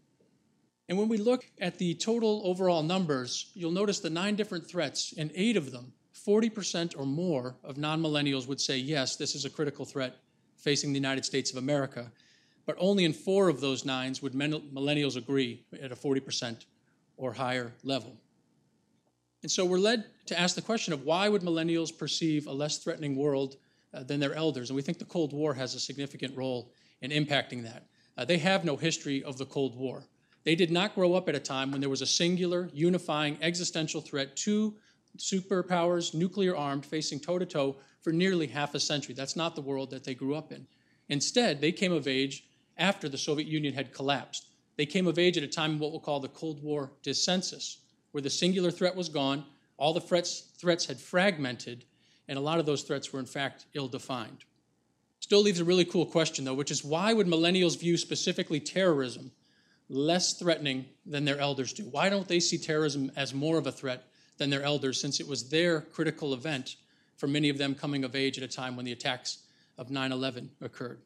And 0.87 0.97
when 0.97 1.07
we 1.07 1.17
look 1.17 1.45
at 1.59 1.77
the 1.77 1.93
total 1.95 2.41
overall 2.43 2.83
numbers, 2.83 3.51
you'll 3.53 3.71
notice 3.71 3.99
the 3.99 4.09
nine 4.09 4.35
different 4.35 4.67
threats, 4.67 5.13
and 5.17 5.31
eight 5.33 5.57
of 5.57 5.71
them 5.71 5.93
40% 6.25 6.97
or 6.97 7.05
more 7.05 7.55
of 7.63 7.77
non 7.77 8.01
millennials 8.01 8.47
would 8.47 8.59
say, 8.59 8.77
yes, 8.77 9.15
this 9.15 9.35
is 9.35 9.45
a 9.45 9.49
critical 9.49 9.85
threat 9.85 10.17
facing 10.57 10.91
the 10.91 10.99
United 10.99 11.25
States 11.25 11.51
of 11.51 11.57
America. 11.57 12.11
But 12.65 12.75
only 12.79 13.05
in 13.05 13.13
four 13.13 13.47
of 13.47 13.61
those 13.61 13.85
nines 13.85 14.21
would 14.21 14.33
millennials 14.33 15.17
agree 15.17 15.63
at 15.81 15.91
a 15.91 15.95
40% 15.95 16.65
or 17.17 17.33
higher 17.33 17.73
level. 17.83 18.15
And 19.43 19.51
so 19.51 19.63
we're 19.63 19.77
led 19.77 20.05
to 20.25 20.39
ask 20.39 20.55
the 20.55 20.61
question 20.61 20.91
of 20.91 21.03
why 21.03 21.29
would 21.29 21.43
millennials 21.43 21.95
perceive 21.95 22.47
a 22.47 22.51
less 22.51 22.79
threatening 22.79 23.15
world 23.15 23.57
uh, 23.93 24.01
than 24.01 24.19
their 24.19 24.33
elders? 24.33 24.71
And 24.71 24.75
we 24.75 24.81
think 24.81 24.97
the 24.97 25.05
Cold 25.05 25.33
War 25.33 25.53
has 25.53 25.75
a 25.75 25.79
significant 25.79 26.35
role 26.35 26.71
in 27.01 27.11
impacting 27.11 27.61
that. 27.63 27.85
Uh, 28.17 28.25
they 28.25 28.39
have 28.39 28.65
no 28.65 28.75
history 28.75 29.23
of 29.23 29.37
the 29.37 29.45
Cold 29.45 29.77
War. 29.77 30.03
They 30.45 30.55
did 30.55 30.71
not 30.71 30.95
grow 30.95 31.13
up 31.13 31.29
at 31.29 31.35
a 31.35 31.39
time 31.39 31.71
when 31.71 31.81
there 31.81 31.89
was 31.89 32.01
a 32.01 32.07
singular, 32.07 32.69
unifying, 32.73 33.37
existential 33.41 34.01
threat 34.01 34.35
to 34.37 34.73
superpowers, 35.17 36.13
nuclear 36.13 36.55
armed, 36.55 36.85
facing 36.85 37.19
toe 37.19 37.39
to 37.39 37.45
toe 37.45 37.77
for 38.01 38.11
nearly 38.11 38.47
half 38.47 38.75
a 38.75 38.79
century. 38.79 39.15
That's 39.15 39.35
not 39.35 39.55
the 39.55 39.61
world 39.61 39.91
that 39.91 40.03
they 40.03 40.15
grew 40.15 40.35
up 40.35 40.51
in. 40.51 40.67
Instead, 41.09 41.61
they 41.61 41.71
came 41.71 41.91
of 41.91 42.07
age 42.07 42.45
after 42.77 43.07
the 43.07 43.17
Soviet 43.17 43.47
Union 43.47 43.73
had 43.73 43.93
collapsed. 43.93 44.47
They 44.77 44.85
came 44.85 45.07
of 45.07 45.17
age 45.17 45.37
at 45.37 45.43
a 45.43 45.47
time 45.47 45.71
in 45.71 45.79
what 45.79 45.91
we'll 45.91 45.99
call 45.99 46.19
the 46.19 46.27
Cold 46.27 46.61
War 46.61 46.91
dissensus 47.03 47.77
where 48.15 48.21
the 48.21 48.29
singular 48.29 48.71
threat 48.71 48.95
was 48.95 49.09
gone, 49.09 49.43
all 49.75 49.93
the 49.93 49.99
threats, 49.99 50.45
threats 50.57 50.85
had 50.85 50.97
fragmented, 50.97 51.83
and 52.29 52.37
a 52.37 52.41
lot 52.41 52.59
of 52.59 52.65
those 52.65 52.83
threats 52.83 53.11
were 53.11 53.19
in 53.19 53.25
fact 53.25 53.65
ill 53.73 53.89
defined. 53.89 54.45
Still 55.19 55.41
leaves 55.41 55.59
a 55.59 55.65
really 55.65 55.83
cool 55.83 56.05
question, 56.05 56.45
though, 56.45 56.53
which 56.53 56.71
is 56.71 56.81
why 56.81 57.11
would 57.11 57.27
millennials 57.27 57.77
view 57.77 57.97
specifically 57.97 58.61
terrorism 58.61 59.33
less 59.89 60.39
threatening 60.39 60.85
than 61.05 61.25
their 61.25 61.37
elders 61.39 61.73
do? 61.73 61.83
Why 61.83 62.07
don't 62.07 62.25
they 62.25 62.39
see 62.39 62.57
terrorism 62.57 63.11
as 63.17 63.33
more 63.33 63.57
of 63.57 63.67
a 63.67 63.71
threat 63.73 64.07
than 64.37 64.49
their 64.49 64.63
elders, 64.63 64.99
since 64.99 65.19
it 65.19 65.27
was 65.27 65.49
their 65.49 65.81
critical 65.81 66.33
event 66.33 66.75
for 67.17 67.27
many 67.27 67.49
of 67.49 67.57
them 67.57 67.75
coming 67.75 68.03
of 68.03 68.15
age 68.15 68.37
at 68.37 68.43
a 68.43 68.47
time 68.47 68.75
when 68.75 68.85
the 68.85 68.91
attacks 68.91 69.39
of 69.77 69.89
9 69.89 70.11
11 70.11 70.49
occurred? 70.61 70.99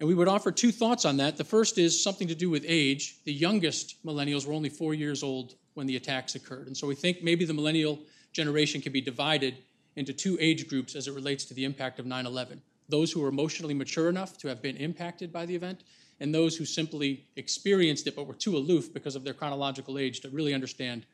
And 0.00 0.08
we 0.08 0.14
would 0.14 0.28
offer 0.28 0.50
two 0.50 0.72
thoughts 0.72 1.04
on 1.04 1.18
that. 1.18 1.36
The 1.36 1.44
first 1.44 1.78
is 1.78 2.02
something 2.02 2.28
to 2.28 2.34
do 2.34 2.50
with 2.50 2.64
age. 2.66 3.16
The 3.24 3.32
youngest 3.32 4.04
millennials 4.04 4.46
were 4.46 4.52
only 4.52 4.68
four 4.68 4.92
years 4.92 5.22
old 5.22 5.54
when 5.74 5.86
the 5.86 5.96
attacks 5.96 6.34
occurred. 6.34 6.66
And 6.66 6.76
so 6.76 6.86
we 6.86 6.94
think 6.94 7.22
maybe 7.22 7.44
the 7.44 7.54
millennial 7.54 8.00
generation 8.32 8.80
can 8.80 8.92
be 8.92 9.00
divided 9.00 9.56
into 9.96 10.12
two 10.12 10.36
age 10.40 10.68
groups 10.68 10.96
as 10.96 11.06
it 11.06 11.14
relates 11.14 11.44
to 11.46 11.54
the 11.54 11.64
impact 11.64 12.00
of 12.00 12.06
9 12.06 12.26
11 12.26 12.60
those 12.88 13.12
who 13.12 13.20
were 13.20 13.28
emotionally 13.28 13.74
mature 13.74 14.08
enough 14.08 14.36
to 14.38 14.48
have 14.48 14.60
been 14.60 14.76
impacted 14.76 15.32
by 15.32 15.46
the 15.46 15.54
event, 15.54 15.84
and 16.20 16.34
those 16.34 16.56
who 16.56 16.64
simply 16.64 17.24
experienced 17.36 18.06
it 18.06 18.14
but 18.14 18.26
were 18.26 18.34
too 18.34 18.56
aloof 18.56 18.92
because 18.92 19.16
of 19.16 19.24
their 19.24 19.34
chronological 19.34 19.98
age 19.98 20.20
to 20.20 20.28
really 20.30 20.54
understand 20.54 21.06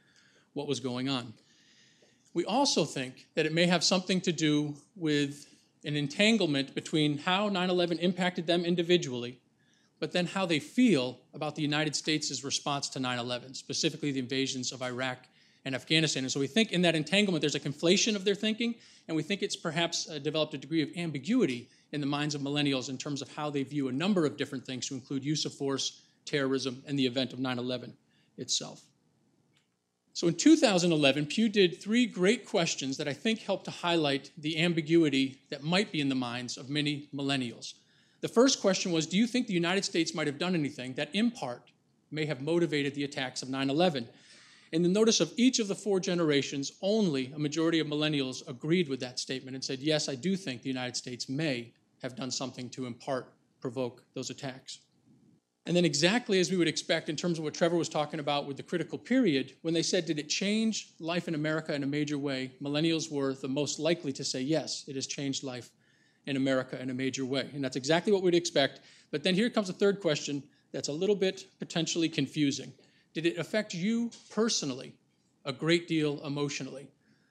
what 0.54 0.66
was 0.66 0.80
going 0.80 1.08
on. 1.08 1.32
We 2.32 2.44
also 2.44 2.84
think 2.84 3.26
that 3.34 3.46
it 3.46 3.52
may 3.52 3.66
have 3.66 3.82
something 3.82 4.20
to 4.22 4.32
do 4.32 4.74
with 4.96 5.46
an 5.84 5.96
entanglement 5.96 6.74
between 6.74 7.18
how 7.18 7.48
9 7.48 7.70
11 7.70 7.98
impacted 7.98 8.46
them 8.46 8.64
individually 8.64 9.40
but 10.00 10.12
then 10.12 10.26
how 10.26 10.46
they 10.46 10.58
feel 10.58 11.20
about 11.34 11.54
the 11.54 11.62
United 11.62 11.94
States' 11.94 12.42
response 12.42 12.88
to 12.88 12.98
9 12.98 13.18
11, 13.18 13.54
specifically 13.54 14.10
the 14.10 14.18
invasions 14.18 14.72
of 14.72 14.82
Iraq 14.82 15.18
and 15.66 15.74
Afghanistan. 15.74 16.24
And 16.24 16.32
so 16.32 16.40
we 16.40 16.46
think 16.46 16.72
in 16.72 16.82
that 16.82 16.96
entanglement, 16.96 17.42
there's 17.42 17.54
a 17.54 17.60
conflation 17.60 18.16
of 18.16 18.24
their 18.24 18.34
thinking, 18.34 18.74
and 19.06 19.16
we 19.16 19.22
think 19.22 19.42
it's 19.42 19.56
perhaps 19.56 20.08
uh, 20.08 20.18
developed 20.18 20.54
a 20.54 20.58
degree 20.58 20.82
of 20.82 20.88
ambiguity 20.96 21.68
in 21.92 22.00
the 22.00 22.06
minds 22.06 22.34
of 22.34 22.40
millennials 22.40 22.88
in 22.88 22.96
terms 22.96 23.20
of 23.20 23.30
how 23.36 23.50
they 23.50 23.62
view 23.62 23.88
a 23.88 23.92
number 23.92 24.24
of 24.24 24.38
different 24.38 24.64
things 24.64 24.88
to 24.88 24.94
include 24.94 25.22
use 25.22 25.44
of 25.44 25.52
force, 25.52 26.00
terrorism, 26.24 26.82
and 26.86 26.98
the 26.98 27.06
event 27.06 27.34
of 27.34 27.38
9 27.38 27.58
11 27.58 27.92
itself. 28.38 28.80
So 30.20 30.28
in 30.28 30.34
2011, 30.34 31.24
Pew 31.24 31.48
did 31.48 31.80
three 31.80 32.04
great 32.04 32.44
questions 32.44 32.98
that 32.98 33.08
I 33.08 33.14
think 33.14 33.40
help 33.40 33.64
to 33.64 33.70
highlight 33.70 34.30
the 34.36 34.60
ambiguity 34.62 35.40
that 35.48 35.64
might 35.64 35.90
be 35.90 36.02
in 36.02 36.10
the 36.10 36.14
minds 36.14 36.58
of 36.58 36.68
many 36.68 37.08
millennials. 37.14 37.72
The 38.20 38.28
first 38.28 38.60
question 38.60 38.92
was 38.92 39.06
Do 39.06 39.16
you 39.16 39.26
think 39.26 39.46
the 39.46 39.54
United 39.54 39.82
States 39.82 40.14
might 40.14 40.26
have 40.26 40.38
done 40.38 40.54
anything 40.54 40.92
that, 40.92 41.08
in 41.14 41.30
part, 41.30 41.70
may 42.10 42.26
have 42.26 42.42
motivated 42.42 42.94
the 42.94 43.04
attacks 43.04 43.40
of 43.40 43.48
9 43.48 43.70
11? 43.70 44.06
In 44.72 44.82
the 44.82 44.90
notice 44.90 45.20
of 45.20 45.32
each 45.38 45.58
of 45.58 45.68
the 45.68 45.74
four 45.74 45.98
generations, 45.98 46.72
only 46.82 47.32
a 47.34 47.38
majority 47.38 47.80
of 47.80 47.86
millennials 47.86 48.46
agreed 48.46 48.90
with 48.90 49.00
that 49.00 49.18
statement 49.18 49.54
and 49.54 49.64
said, 49.64 49.78
Yes, 49.78 50.06
I 50.06 50.16
do 50.16 50.36
think 50.36 50.60
the 50.60 50.68
United 50.68 50.96
States 50.96 51.30
may 51.30 51.72
have 52.02 52.14
done 52.14 52.30
something 52.30 52.68
to, 52.68 52.84
in 52.84 52.92
part, 52.92 53.32
provoke 53.62 54.02
those 54.12 54.28
attacks. 54.28 54.80
And 55.70 55.76
then, 55.76 55.84
exactly 55.84 56.40
as 56.40 56.50
we 56.50 56.56
would 56.56 56.66
expect 56.66 57.08
in 57.08 57.14
terms 57.14 57.38
of 57.38 57.44
what 57.44 57.54
Trevor 57.54 57.76
was 57.76 57.88
talking 57.88 58.18
about 58.18 58.44
with 58.44 58.56
the 58.56 58.62
critical 58.64 58.98
period, 58.98 59.52
when 59.62 59.72
they 59.72 59.84
said, 59.84 60.04
Did 60.04 60.18
it 60.18 60.28
change 60.28 60.88
life 60.98 61.28
in 61.28 61.36
America 61.36 61.72
in 61.72 61.84
a 61.84 61.86
major 61.86 62.18
way? 62.18 62.50
Millennials 62.60 63.08
were 63.08 63.34
the 63.34 63.46
most 63.46 63.78
likely 63.78 64.12
to 64.14 64.24
say, 64.24 64.40
Yes, 64.40 64.84
it 64.88 64.96
has 64.96 65.06
changed 65.06 65.44
life 65.44 65.70
in 66.26 66.36
America 66.36 66.82
in 66.82 66.90
a 66.90 66.92
major 66.92 67.24
way. 67.24 67.48
And 67.54 67.62
that's 67.62 67.76
exactly 67.76 68.12
what 68.12 68.24
we'd 68.24 68.34
expect. 68.34 68.80
But 69.12 69.22
then 69.22 69.36
here 69.36 69.48
comes 69.48 69.70
a 69.70 69.72
third 69.72 70.00
question 70.00 70.42
that's 70.72 70.88
a 70.88 70.92
little 70.92 71.14
bit 71.14 71.44
potentially 71.60 72.08
confusing. 72.08 72.72
Did 73.14 73.26
it 73.26 73.38
affect 73.38 73.72
you 73.72 74.10
personally 74.28 74.92
a 75.44 75.52
great 75.52 75.86
deal 75.86 76.20
emotionally? 76.26 76.88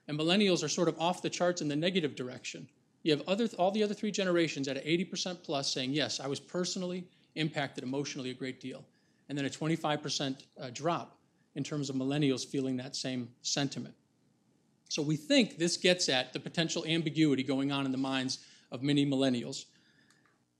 And 0.08 0.18
millennials 0.18 0.64
are 0.64 0.68
sort 0.68 0.88
of 0.88 0.98
off 0.98 1.20
the 1.20 1.28
charts 1.28 1.60
in 1.60 1.68
the 1.68 1.76
negative 1.76 2.16
direction. 2.16 2.70
You 3.02 3.12
have 3.14 3.28
other, 3.28 3.50
all 3.58 3.70
the 3.70 3.82
other 3.82 3.92
three 3.92 4.10
generations 4.10 4.66
at 4.66 4.82
80% 4.82 5.42
plus 5.42 5.70
saying, 5.70 5.92
yes, 5.92 6.20
I 6.20 6.26
was 6.26 6.40
personally 6.40 7.04
impacted 7.34 7.84
emotionally 7.84 8.30
a 8.30 8.34
great 8.34 8.60
deal. 8.60 8.84
And 9.28 9.38
then 9.38 9.44
a 9.44 9.50
25% 9.50 10.42
uh, 10.60 10.70
drop 10.72 11.16
in 11.54 11.64
terms 11.64 11.90
of 11.90 11.96
millennials 11.96 12.46
feeling 12.46 12.76
that 12.76 12.96
same 12.96 13.28
sentiment. 13.42 13.94
So 14.88 15.02
we 15.02 15.16
think 15.16 15.56
this 15.56 15.76
gets 15.76 16.08
at 16.08 16.32
the 16.32 16.40
potential 16.40 16.84
ambiguity 16.86 17.44
going 17.44 17.70
on 17.70 17.86
in 17.86 17.92
the 17.92 17.98
minds 17.98 18.40
of 18.72 18.82
many 18.82 19.06
millennials. 19.06 19.66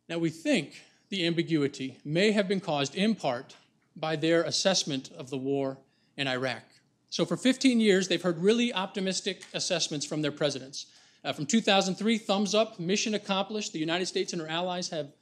Now, 0.09 0.19
we 0.19 0.31
think 0.31 0.81
the 1.09 1.27
ambiguity 1.27 1.99
may 2.05 2.31
have 2.33 2.49
been 2.49 2.61
caused 2.61 2.95
in 2.95 3.15
part 3.15 3.57
by 3.97 4.17
their 4.17 4.43
assessment 4.45 5.11
of 5.17 5.31
the 5.31 5.37
war 5.37 5.79
in 6.17 6.29
Iraq. 6.29 6.63
So, 7.11 7.25
for 7.25 7.37
15 7.37 7.81
years, 7.81 8.07
they've 8.07 8.23
heard 8.23 8.39
really 8.39 8.73
optimistic 8.73 9.43
assessments 9.53 10.07
from 10.07 10.23
their 10.23 10.33
presidents. 10.33 10.87
Uh, 11.25 11.33
from 11.33 11.47
2003, 11.47 12.19
thumbs 12.19 12.55
up, 12.55 12.79
mission 12.79 13.15
accomplished, 13.15 13.73
the 13.73 13.79
United 13.79 14.07
States 14.07 14.33
and 14.33 14.41
her 14.41 14.49
allies 14.49 14.89
have, 14.89 15.13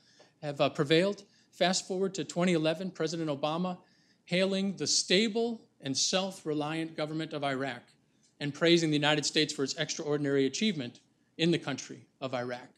have 0.43 0.61
uh, 0.61 0.69
prevailed. 0.69 1.23
Fast 1.59 1.89
forward 1.89 2.15
to 2.15 2.23
2011, 2.23 2.93
President 2.93 3.29
Obama 3.29 3.79
hailing 4.27 4.77
the 4.77 4.87
stable 4.87 5.61
and 5.81 5.97
self 5.97 6.47
reliant 6.47 6.97
government 6.97 7.33
of 7.33 7.43
Iraq 7.43 7.83
and 8.39 8.55
praising 8.55 8.91
the 8.91 8.97
United 8.97 9.27
States 9.27 9.53
for 9.53 9.65
its 9.65 9.75
extraordinary 9.75 10.47
achievement 10.47 11.01
in 11.37 11.51
the 11.51 11.59
country 11.59 12.07
of 12.21 12.33
Iraq. 12.33 12.69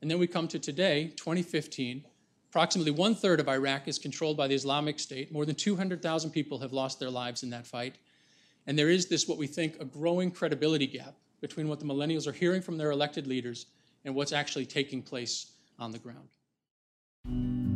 And 0.00 0.10
then 0.10 0.18
we 0.18 0.26
come 0.26 0.48
to 0.48 0.58
today, 0.58 1.12
2015. 1.16 2.02
Approximately 2.48 2.92
one 2.92 3.14
third 3.14 3.40
of 3.40 3.48
Iraq 3.48 3.88
is 3.88 3.98
controlled 3.98 4.38
by 4.38 4.48
the 4.48 4.54
Islamic 4.54 4.98
State. 4.98 5.30
More 5.30 5.44
than 5.44 5.54
200,000 5.54 6.30
people 6.30 6.60
have 6.60 6.72
lost 6.72 6.98
their 6.98 7.10
lives 7.10 7.42
in 7.42 7.50
that 7.50 7.66
fight. 7.66 7.96
And 8.66 8.78
there 8.78 8.88
is 8.88 9.06
this, 9.06 9.28
what 9.28 9.36
we 9.36 9.46
think, 9.46 9.76
a 9.80 9.84
growing 9.84 10.30
credibility 10.30 10.86
gap 10.86 11.14
between 11.42 11.68
what 11.68 11.78
the 11.78 11.84
millennials 11.84 12.26
are 12.26 12.32
hearing 12.32 12.62
from 12.62 12.78
their 12.78 12.90
elected 12.90 13.26
leaders 13.26 13.66
and 14.02 14.14
what's 14.14 14.32
actually 14.32 14.64
taking 14.64 15.02
place 15.02 15.52
on 15.78 15.92
the 15.92 15.98
ground. 15.98 17.73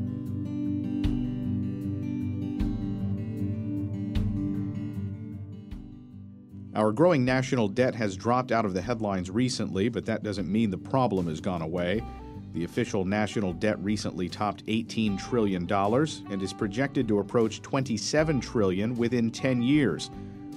Our 6.79 6.93
growing 6.93 7.25
national 7.25 7.67
debt 7.71 7.97
has 7.97 8.17
dropped 8.17 8.53
out 8.53 8.65
of 8.65 8.73
the 8.73 8.81
headlines 8.81 9.33
recently, 9.33 9.89
but 9.89 10.07
that 10.07 10.23
doesn't 10.23 10.47
mean 10.47 10.71
the 10.71 10.79
problem 10.79 11.27
has 11.27 11.41
gone 11.41 11.61
away. 11.61 12.05
The 12.53 12.63
official 12.63 13.05
national 13.05 13.53
debt 13.55 13.81
recently 13.81 14.29
topped 14.29 14.65
$18 14.67 15.19
trillion 15.19 15.69
and 15.69 16.41
is 16.41 16.53
projected 16.53 17.09
to 17.09 17.19
approach 17.19 17.63
27 17.63 18.41
trillion 18.41 18.95
within 18.95 19.33
10 19.33 19.61
years. 19.61 20.13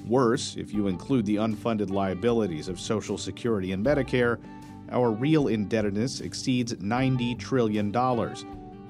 Worse, 0.06 0.58
if 0.58 0.72
you 0.76 0.86
include 0.86 1.26
the 1.26 1.38
unfunded 1.38 1.90
liabilities 1.90 2.68
of 2.68 2.80
Social 2.80 3.18
Security 3.18 3.72
and 3.72 3.84
Medicare, 3.84 4.38
our 4.92 5.10
real 5.10 5.48
indebtedness 5.48 6.22
exceeds 6.22 6.76
$90 6.76 7.40
trillion. 7.40 7.92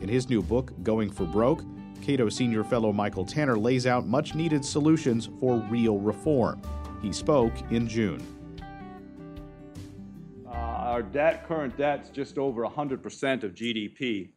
In 0.01 0.09
his 0.09 0.29
new 0.29 0.41
book, 0.41 0.73
Going 0.83 1.09
for 1.09 1.23
Broke, 1.23 1.63
Cato 2.01 2.27
Senior 2.27 2.65
Fellow 2.65 2.91
Michael 2.91 3.25
Tanner 3.25 3.57
lays 3.57 3.87
out 3.87 4.05
much 4.05 4.35
needed 4.35 4.65
solutions 4.65 5.29
for 5.39 5.59
real 5.69 5.97
reform. 5.97 6.61
He 7.01 7.11
spoke 7.11 7.53
in 7.71 7.87
June. 7.87 8.21
Uh, 10.45 10.51
our 10.51 11.01
debt, 11.01 11.47
current 11.47 11.75
debt, 11.75 12.03
is 12.03 12.09
just 12.09 12.37
over 12.37 12.63
100% 12.63 13.43
of 13.43 13.53
GDP, 13.55 14.29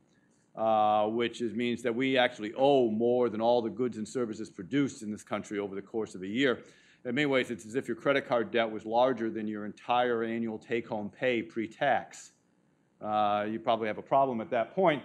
uh, 0.57 1.07
which 1.09 1.43
is, 1.43 1.55
means 1.55 1.83
that 1.83 1.95
we 1.95 2.17
actually 2.17 2.55
owe 2.57 2.91
more 2.91 3.29
than 3.29 3.41
all 3.41 3.61
the 3.61 3.69
goods 3.69 3.99
and 3.99 4.09
services 4.09 4.49
produced 4.49 5.03
in 5.03 5.11
this 5.11 5.23
country 5.23 5.59
over 5.59 5.75
the 5.75 5.83
course 5.83 6.15
of 6.15 6.23
a 6.23 6.27
year. 6.27 6.61
In 7.05 7.15
many 7.15 7.27
ways, 7.27 7.51
it's 7.51 7.67
as 7.67 7.75
if 7.75 7.87
your 7.87 7.99
credit 7.99 8.27
card 8.27 8.51
debt 8.51 8.71
was 8.71 8.87
larger 8.87 9.29
than 9.29 9.47
your 9.47 9.67
entire 9.67 10.25
annual 10.25 10.59
take 10.59 10.89
home 10.89 11.11
pay 11.11 11.43
pre 11.43 11.69
tax. 11.69 12.33
Uh, 13.03 13.45
you 13.47 13.59
probably 13.59 13.89
have 13.89 13.99
a 13.99 14.03
problem 14.03 14.41
at 14.41 14.49
that 14.51 14.75
point. 14.75 15.03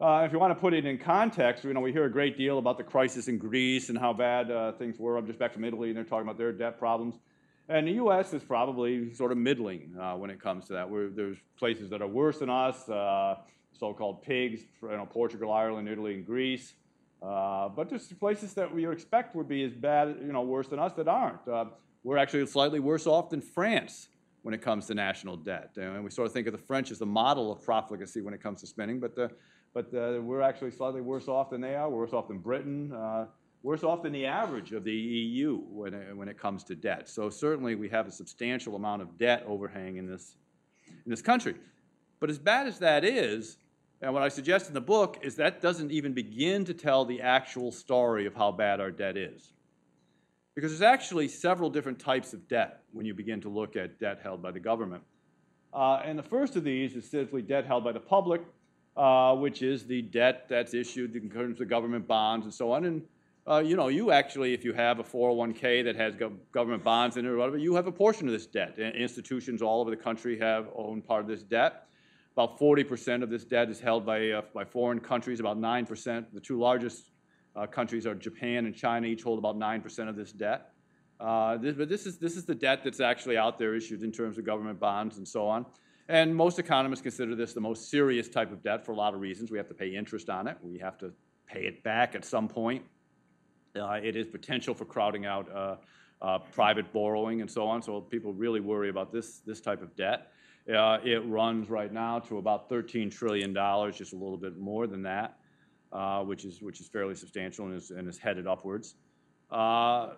Uh, 0.00 0.22
if 0.24 0.32
you 0.32 0.38
want 0.38 0.50
to 0.50 0.58
put 0.58 0.72
it 0.72 0.86
in 0.86 0.96
context, 0.96 1.62
you 1.62 1.74
know, 1.74 1.80
we 1.80 1.92
hear 1.92 2.06
a 2.06 2.10
great 2.10 2.34
deal 2.34 2.58
about 2.58 2.78
the 2.78 2.82
crisis 2.82 3.28
in 3.28 3.36
Greece 3.36 3.90
and 3.90 3.98
how 3.98 4.14
bad 4.14 4.50
uh, 4.50 4.72
things 4.72 4.98
were. 4.98 5.18
I'm 5.18 5.26
just 5.26 5.38
back 5.38 5.52
from 5.52 5.62
Italy, 5.62 5.88
and 5.88 5.96
they're 5.96 6.04
talking 6.04 6.22
about 6.22 6.38
their 6.38 6.52
debt 6.52 6.78
problems. 6.78 7.16
And 7.68 7.86
the 7.86 7.92
U.S. 7.92 8.32
is 8.32 8.42
probably 8.42 9.12
sort 9.12 9.30
of 9.30 9.36
middling 9.36 9.94
uh, 10.00 10.14
when 10.14 10.30
it 10.30 10.40
comes 10.40 10.66
to 10.68 10.72
that. 10.72 10.88
We're, 10.88 11.10
there's 11.10 11.36
places 11.58 11.90
that 11.90 12.00
are 12.00 12.06
worse 12.06 12.38
than 12.38 12.48
us, 12.48 12.88
uh, 12.88 13.36
so-called 13.78 14.22
pigs, 14.22 14.62
you 14.80 14.88
know, 14.88 15.04
Portugal, 15.04 15.52
Ireland, 15.52 15.86
Italy, 15.86 16.14
and 16.14 16.24
Greece. 16.24 16.72
Uh, 17.22 17.68
but 17.68 17.90
there's 17.90 18.06
places 18.14 18.54
that 18.54 18.74
we 18.74 18.90
expect 18.90 19.36
would 19.36 19.48
be 19.48 19.64
as 19.64 19.74
bad, 19.74 20.16
you 20.22 20.32
know, 20.32 20.40
worse 20.40 20.68
than 20.68 20.78
us 20.78 20.94
that 20.94 21.08
aren't. 21.08 21.46
Uh, 21.46 21.66
we're 22.04 22.16
actually 22.16 22.46
slightly 22.46 22.80
worse 22.80 23.06
off 23.06 23.28
than 23.28 23.42
France 23.42 24.08
when 24.40 24.54
it 24.54 24.62
comes 24.62 24.86
to 24.86 24.94
national 24.94 25.36
debt. 25.36 25.72
And 25.76 26.02
we 26.02 26.10
sort 26.10 26.26
of 26.26 26.32
think 26.32 26.46
of 26.46 26.52
the 26.54 26.58
French 26.58 26.90
as 26.90 26.98
the 26.98 27.04
model 27.04 27.52
of 27.52 27.62
profligacy 27.62 28.22
when 28.22 28.32
it 28.32 28.42
comes 28.42 28.62
to 28.62 28.66
spending, 28.66 28.98
but, 28.98 29.14
the, 29.14 29.30
but 29.72 29.90
the, 29.90 30.20
we're 30.24 30.42
actually 30.42 30.70
slightly 30.70 31.00
worse 31.00 31.28
off 31.28 31.50
than 31.50 31.60
they 31.60 31.74
are. 31.74 31.88
We're 31.88 31.98
worse 31.98 32.12
off 32.12 32.28
than 32.28 32.38
Britain, 32.38 32.92
uh, 32.92 33.26
worse 33.62 33.84
off 33.84 34.02
than 34.02 34.12
the 34.12 34.26
average 34.26 34.72
of 34.72 34.84
the 34.84 34.92
EU 34.92 35.58
when 35.70 35.94
it, 35.94 36.16
when 36.16 36.28
it 36.28 36.38
comes 36.38 36.64
to 36.64 36.74
debt. 36.74 37.08
So 37.08 37.30
certainly 37.30 37.74
we 37.74 37.88
have 37.88 38.06
a 38.06 38.12
substantial 38.12 38.76
amount 38.76 39.02
of 39.02 39.18
debt 39.18 39.44
overhang 39.46 39.96
in 39.96 40.06
this, 40.06 40.36
in 41.04 41.10
this 41.10 41.22
country. 41.22 41.54
But 42.18 42.30
as 42.30 42.38
bad 42.38 42.66
as 42.66 42.78
that 42.78 43.04
is, 43.04 43.58
and 44.02 44.14
what 44.14 44.22
I 44.22 44.28
suggest 44.28 44.68
in 44.68 44.74
the 44.74 44.80
book 44.80 45.18
is 45.22 45.36
that 45.36 45.60
doesn't 45.60 45.92
even 45.92 46.14
begin 46.14 46.64
to 46.64 46.74
tell 46.74 47.04
the 47.04 47.20
actual 47.20 47.70
story 47.70 48.26
of 48.26 48.34
how 48.34 48.50
bad 48.50 48.80
our 48.80 48.90
debt 48.90 49.16
is. 49.16 49.52
Because 50.54 50.72
there's 50.72 50.82
actually 50.82 51.28
several 51.28 51.70
different 51.70 51.98
types 51.98 52.32
of 52.32 52.48
debt 52.48 52.82
when 52.92 53.06
you 53.06 53.14
begin 53.14 53.40
to 53.42 53.48
look 53.48 53.76
at 53.76 53.98
debt 54.00 54.20
held 54.22 54.42
by 54.42 54.50
the 54.50 54.60
government. 54.60 55.02
Uh, 55.72 56.02
and 56.04 56.18
the 56.18 56.22
first 56.22 56.56
of 56.56 56.64
these 56.64 56.96
is 56.96 57.08
simply 57.08 57.42
debt 57.42 57.66
held 57.66 57.84
by 57.84 57.92
the 57.92 58.00
public, 58.00 58.42
uh, 58.96 59.34
which 59.34 59.62
is 59.62 59.86
the 59.86 60.02
debt 60.02 60.46
that's 60.48 60.74
issued 60.74 61.14
in 61.16 61.30
terms 61.30 61.60
of 61.60 61.68
government 61.68 62.06
bonds 62.06 62.46
and 62.46 62.54
so 62.54 62.72
on. 62.72 62.84
And 62.84 63.02
uh, 63.48 63.58
you 63.58 63.74
know, 63.74 63.88
you 63.88 64.12
actually, 64.12 64.52
if 64.52 64.64
you 64.64 64.72
have 64.72 64.98
a 64.98 65.02
401k 65.02 65.84
that 65.84 65.96
has 65.96 66.14
go 66.14 66.32
government 66.52 66.84
bonds 66.84 67.16
in 67.16 67.24
it 67.24 67.28
or 67.28 67.36
whatever, 67.36 67.58
you 67.58 67.74
have 67.74 67.86
a 67.86 67.92
portion 67.92 68.26
of 68.26 68.32
this 68.32 68.46
debt. 68.46 68.76
And 68.78 68.94
institutions 68.94 69.62
all 69.62 69.80
over 69.80 69.90
the 69.90 69.96
country 69.96 70.38
have 70.38 70.68
owned 70.76 71.06
part 71.06 71.22
of 71.22 71.28
this 71.28 71.42
debt. 71.42 71.86
About 72.34 72.58
40% 72.58 73.22
of 73.22 73.30
this 73.30 73.44
debt 73.44 73.68
is 73.70 73.80
held 73.80 74.06
by, 74.06 74.30
uh, 74.30 74.42
by 74.54 74.64
foreign 74.64 75.00
countries, 75.00 75.40
about 75.40 75.58
9%. 75.58 76.26
The 76.32 76.40
two 76.40 76.60
largest 76.60 77.10
uh, 77.56 77.66
countries 77.66 78.06
are 78.06 78.14
Japan 78.14 78.66
and 78.66 78.74
China, 78.74 79.06
each 79.06 79.22
hold 79.22 79.38
about 79.38 79.58
9% 79.58 80.08
of 80.08 80.16
this 80.16 80.32
debt. 80.32 80.72
Uh, 81.18 81.56
this, 81.56 81.74
but 81.74 81.88
this 81.88 82.06
is, 82.06 82.18
this 82.18 82.36
is 82.36 82.44
the 82.44 82.54
debt 82.54 82.82
that's 82.84 83.00
actually 83.00 83.36
out 83.36 83.58
there 83.58 83.74
issued 83.74 84.02
in 84.02 84.12
terms 84.12 84.38
of 84.38 84.44
government 84.44 84.78
bonds 84.78 85.18
and 85.18 85.26
so 85.26 85.46
on. 85.46 85.66
And 86.10 86.34
most 86.34 86.58
economists 86.58 87.02
consider 87.02 87.36
this 87.36 87.52
the 87.52 87.60
most 87.60 87.88
serious 87.88 88.28
type 88.28 88.50
of 88.50 88.64
debt 88.64 88.84
for 88.84 88.90
a 88.90 88.96
lot 88.96 89.14
of 89.14 89.20
reasons. 89.20 89.52
We 89.52 89.58
have 89.58 89.68
to 89.68 89.74
pay 89.74 89.94
interest 89.94 90.28
on 90.28 90.48
it. 90.48 90.56
We 90.60 90.76
have 90.80 90.98
to 90.98 91.12
pay 91.46 91.66
it 91.66 91.84
back 91.84 92.16
at 92.16 92.24
some 92.24 92.48
point. 92.48 92.82
Uh, 93.76 94.00
it 94.02 94.16
is 94.16 94.26
potential 94.26 94.74
for 94.74 94.84
crowding 94.84 95.24
out 95.24 95.48
uh, 95.54 95.76
uh, 96.20 96.38
private 96.38 96.92
borrowing 96.92 97.42
and 97.42 97.48
so 97.48 97.64
on. 97.68 97.80
So 97.80 98.00
people 98.00 98.32
really 98.32 98.58
worry 98.58 98.88
about 98.88 99.12
this, 99.12 99.38
this 99.46 99.60
type 99.60 99.82
of 99.82 99.94
debt. 99.94 100.32
Uh, 100.68 100.98
it 101.04 101.24
runs 101.26 101.70
right 101.70 101.92
now 101.92 102.18
to 102.18 102.38
about 102.38 102.68
$13 102.68 103.12
trillion, 103.12 103.54
just 103.92 104.12
a 104.12 104.16
little 104.16 104.36
bit 104.36 104.58
more 104.58 104.88
than 104.88 105.02
that, 105.02 105.38
uh, 105.92 106.24
which, 106.24 106.44
is, 106.44 106.60
which 106.60 106.80
is 106.80 106.88
fairly 106.88 107.14
substantial 107.14 107.66
and 107.66 107.76
is, 107.76 107.92
and 107.92 108.08
is 108.08 108.18
headed 108.18 108.48
upwards. 108.48 108.96
Uh, 109.48 110.08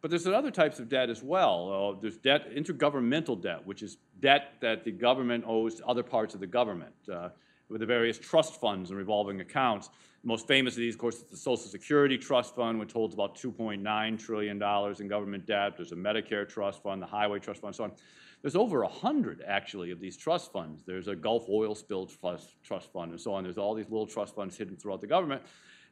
but 0.00 0.10
there's 0.10 0.26
other 0.26 0.50
types 0.50 0.78
of 0.78 0.88
debt 0.88 1.10
as 1.10 1.22
well. 1.22 1.98
there's 2.00 2.16
debt, 2.16 2.54
intergovernmental 2.54 3.40
debt, 3.42 3.66
which 3.66 3.82
is 3.82 3.98
debt 4.20 4.54
that 4.60 4.84
the 4.84 4.90
government 4.90 5.44
owes 5.46 5.76
to 5.76 5.86
other 5.86 6.02
parts 6.02 6.34
of 6.34 6.40
the 6.40 6.46
government 6.46 6.94
uh, 7.12 7.28
with 7.68 7.80
the 7.80 7.86
various 7.86 8.18
trust 8.18 8.60
funds 8.60 8.90
and 8.90 8.98
revolving 8.98 9.40
accounts. 9.40 9.90
Most 10.22 10.48
famous 10.48 10.74
of 10.74 10.78
these, 10.78 10.94
of 10.94 11.00
course, 11.00 11.16
is 11.16 11.24
the 11.24 11.36
Social 11.36 11.68
Security 11.68 12.18
Trust 12.18 12.54
Fund, 12.54 12.78
which 12.78 12.92
holds 12.92 13.14
about 13.14 13.36
$2.9 13.36 14.18
trillion 14.18 14.62
in 15.00 15.08
government 15.08 15.46
debt. 15.46 15.74
There's 15.76 15.92
a 15.92 15.96
Medicare 15.96 16.48
Trust 16.48 16.82
Fund, 16.82 17.00
the 17.00 17.06
Highway 17.06 17.38
Trust 17.38 17.60
Fund, 17.60 17.74
so 17.74 17.84
on. 17.84 17.92
There's 18.42 18.56
over 18.56 18.82
100, 18.82 19.42
actually, 19.46 19.90
of 19.90 20.00
these 20.00 20.16
trust 20.16 20.52
funds. 20.52 20.82
There's 20.86 21.08
a 21.08 21.16
Gulf 21.16 21.48
Oil 21.48 21.74
Spill 21.74 22.10
Trust 22.62 22.92
Fund 22.92 23.12
and 23.12 23.20
so 23.20 23.34
on. 23.34 23.42
There's 23.42 23.58
all 23.58 23.74
these 23.74 23.90
little 23.90 24.06
trust 24.06 24.34
funds 24.34 24.56
hidden 24.56 24.76
throughout 24.76 25.00
the 25.00 25.06
government. 25.06 25.42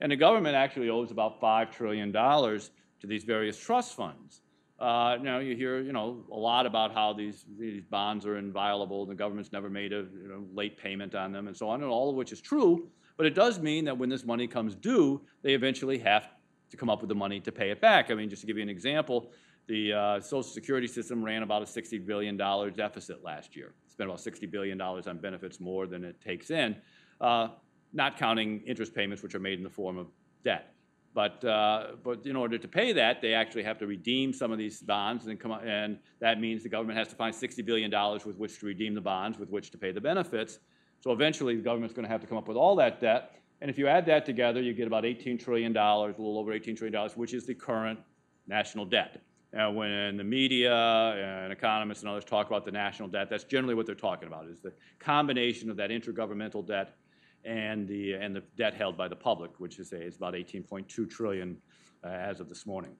And 0.01 0.13
the 0.13 0.17
government 0.17 0.55
actually 0.55 0.91
owes 0.91 1.11
about 1.11 1.41
$5 1.41 1.71
trillion 1.73 2.13
to 2.13 3.07
these 3.07 3.25
various 3.25 3.59
trust 3.59 3.97
funds. 3.97 4.43
Uh, 4.79 5.17
now 5.23 5.39
you 5.39 5.55
hear, 5.55 5.81
you 5.81 5.93
know, 5.93 6.25
a 6.33 6.37
lot 6.37 6.67
about 6.67 6.93
how 6.93 7.13
these, 7.13 7.45
these 7.59 7.85
bonds 7.85 8.27
are 8.27 8.39
inviolable 8.39 9.07
the 9.07 9.15
government's 9.15 9.53
never 9.53 9.71
made 9.71 9.93
a 9.93 10.05
you 10.21 10.29
know, 10.29 10.45
late 10.53 10.77
payment 10.77 11.15
on 11.15 11.31
them 11.33 11.47
and 11.47 11.57
so 11.57 11.69
on, 11.69 11.81
and 11.83 11.91
all 11.91 12.11
of 12.11 12.17
which 12.17 12.33
is 12.33 12.41
true. 12.41 12.89
But 13.17 13.27
it 13.27 13.35
does 13.35 13.61
mean 13.61 13.85
that 13.85 13.97
when 13.97 14.09
this 14.09 14.25
money 14.25 14.49
comes 14.49 14.75
due, 14.75 15.21
they 15.43 15.55
eventually 15.55 15.99
have 15.99 16.29
to 16.71 16.77
come 16.77 16.91
up 16.91 17.01
with 17.01 17.09
the 17.09 17.15
money 17.15 17.39
to 17.41 17.53
pay 17.53 17.71
it 17.71 17.81
back. 17.81 18.11
I 18.11 18.15
mean, 18.15 18.29
just 18.29 18.41
to 18.41 18.47
give 18.47 18.57
you 18.57 18.63
an 18.65 18.69
example, 18.69 19.31
the 19.69 19.93
uh, 19.93 20.21
Social 20.21 20.43
Security 20.43 20.89
system 20.89 21.25
ran 21.25 21.45
about 21.45 21.63
a 21.63 21.67
$60 21.67 22.05
billion 22.05 22.37
deficit 22.37 23.23
last 23.23 23.55
year. 23.55 23.75
It 23.87 23.93
Spent 23.93 24.11
about 24.11 24.21
$60 24.21 24.51
billion 24.51 24.81
on 24.81 25.19
benefits 25.19 25.61
more 25.61 25.87
than 25.87 26.03
it 26.05 26.21
takes 26.21 26.51
in, 26.51 26.77
uh, 27.21 27.49
not 27.93 28.19
counting 28.19 28.61
interest 28.67 28.93
payments, 28.93 29.23
which 29.23 29.37
are 29.37 29.41
made 29.41 29.59
in 29.59 29.65
the 29.65 29.71
form 29.71 29.97
of 29.97 30.09
debt. 30.43 30.74
But, 31.15 31.45
uh, 31.45 31.93
but 32.03 32.27
in 32.27 32.35
order 32.35 32.59
to 32.59 32.67
pay 32.67 32.93
that, 32.93 33.23
they 33.23 33.35
actually 33.35 33.63
have 33.63 33.79
to 33.79 33.87
redeem 33.87 34.33
some 34.33 34.51
of 34.51 34.59
these 34.59 34.83
bonds, 34.83 35.27
and, 35.27 35.39
come, 35.39 35.53
and 35.53 35.99
that 36.19 36.41
means 36.41 36.65
the 36.65 36.69
government 36.69 36.99
has 36.99 37.07
to 37.09 37.15
find 37.15 37.33
$60 37.33 37.65
billion 37.65 37.91
with 38.27 38.37
which 38.37 38.59
to 38.59 38.67
redeem 38.67 38.95
the 38.95 39.01
bonds, 39.01 39.39
with 39.39 39.49
which 39.49 39.71
to 39.71 39.79
pay 39.79 39.93
the 39.93 40.01
benefits. 40.01 40.59
So 41.01 41.13
eventually, 41.13 41.55
the 41.55 41.63
government's 41.63 41.95
going 41.95 42.05
to 42.05 42.11
have 42.11 42.21
to 42.23 42.27
come 42.27 42.37
up 42.37 42.49
with 42.49 42.57
all 42.57 42.75
that 42.77 43.01
debt. 43.01 43.37
And 43.61 43.71
if 43.71 43.79
you 43.79 43.87
add 43.87 44.07
that 44.07 44.27
together, 44.27 44.61
you 44.61 44.75
get 44.75 44.89
about 44.89 45.05
$18 45.05 45.39
trillion, 45.39 45.75
a 45.77 46.01
little 46.01 46.39
over 46.39 46.53
$18 46.53 46.77
trillion, 46.77 47.11
which 47.11 47.33
is 47.33 47.47
the 47.47 47.55
current 47.55 48.01
national 48.49 48.85
debt. 48.85 49.23
And 49.53 49.77
when 49.77 50.17
the 50.17 50.25
media 50.25 50.75
and 50.75 51.53
economists 51.53 52.03
and 52.03 52.11
others 52.11 52.25
talk 52.25 52.49
about 52.49 52.65
the 52.65 52.73
national 52.73 53.09
debt, 53.09 53.31
that's 53.31 53.45
generally 53.45 53.77
what 53.77 53.87
they're 53.87 53.95
talking 53.95 54.27
about, 54.27 54.49
is 54.49 54.61
the 54.61 54.73
combination 54.99 55.71
of 55.71 55.77
that 55.77 55.91
intergovernmental 55.91 56.67
debt 56.67 56.97
and 57.45 57.87
the, 57.87 58.15
and 58.15 58.35
the 58.35 58.43
debt 58.57 58.75
held 58.75 58.97
by 58.97 59.09
the 59.09 59.17
public, 59.17 59.51
which 59.59 59.79
is, 59.79 59.93
is 59.93 60.17
about 60.17 60.35
18.2 60.35 61.09
trillion 61.11 61.57
uh, 62.03 62.09
as 62.09 62.41
of 62.41 62.49
this 62.49 62.67
morning. 62.67 62.93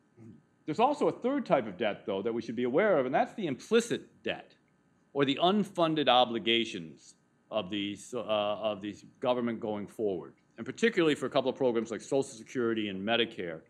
There's 0.67 0.81
also 0.81 1.09
a 1.09 1.13
third 1.13 1.45
type 1.45 1.67
of 1.67 1.77
debt, 1.77 2.05
though, 2.07 2.23
that 2.23 2.33
we 2.33 2.41
should 2.41 2.57
be 2.57 2.65
aware 2.65 2.99
of, 2.99 3.07
and 3.07 3.15
that's 3.15 3.35
the 3.35 3.47
implicit 3.47 4.23
debt, 4.23 4.55
or 5.13 5.25
the 5.25 5.39
unfunded 5.43 6.09
obligations 6.09 7.15
of 7.51 7.71
these, 7.71 8.15
uh, 8.15 8.21
of 8.21 8.81
these 8.81 9.05
government 9.21 9.61
going 9.61 9.87
forward, 9.87 10.35
and 10.57 10.65
particularly 10.65 11.15
for 11.15 11.27
a 11.27 11.31
couple 11.31 11.51
of 11.51 11.57
programs 11.57 11.91
like 11.91 12.01
Social 12.01 12.23
Security 12.23 12.89
and 12.89 13.07
Medicare, 13.07 13.61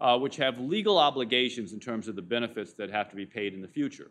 uh, 0.00 0.18
which 0.18 0.36
have 0.36 0.58
legal 0.58 0.98
obligations 0.98 1.72
in 1.72 1.80
terms 1.80 2.06
of 2.06 2.16
the 2.16 2.22
benefits 2.22 2.74
that 2.74 2.90
have 2.90 3.08
to 3.08 3.16
be 3.16 3.24
paid 3.24 3.54
in 3.54 3.62
the 3.62 3.68
future. 3.68 4.10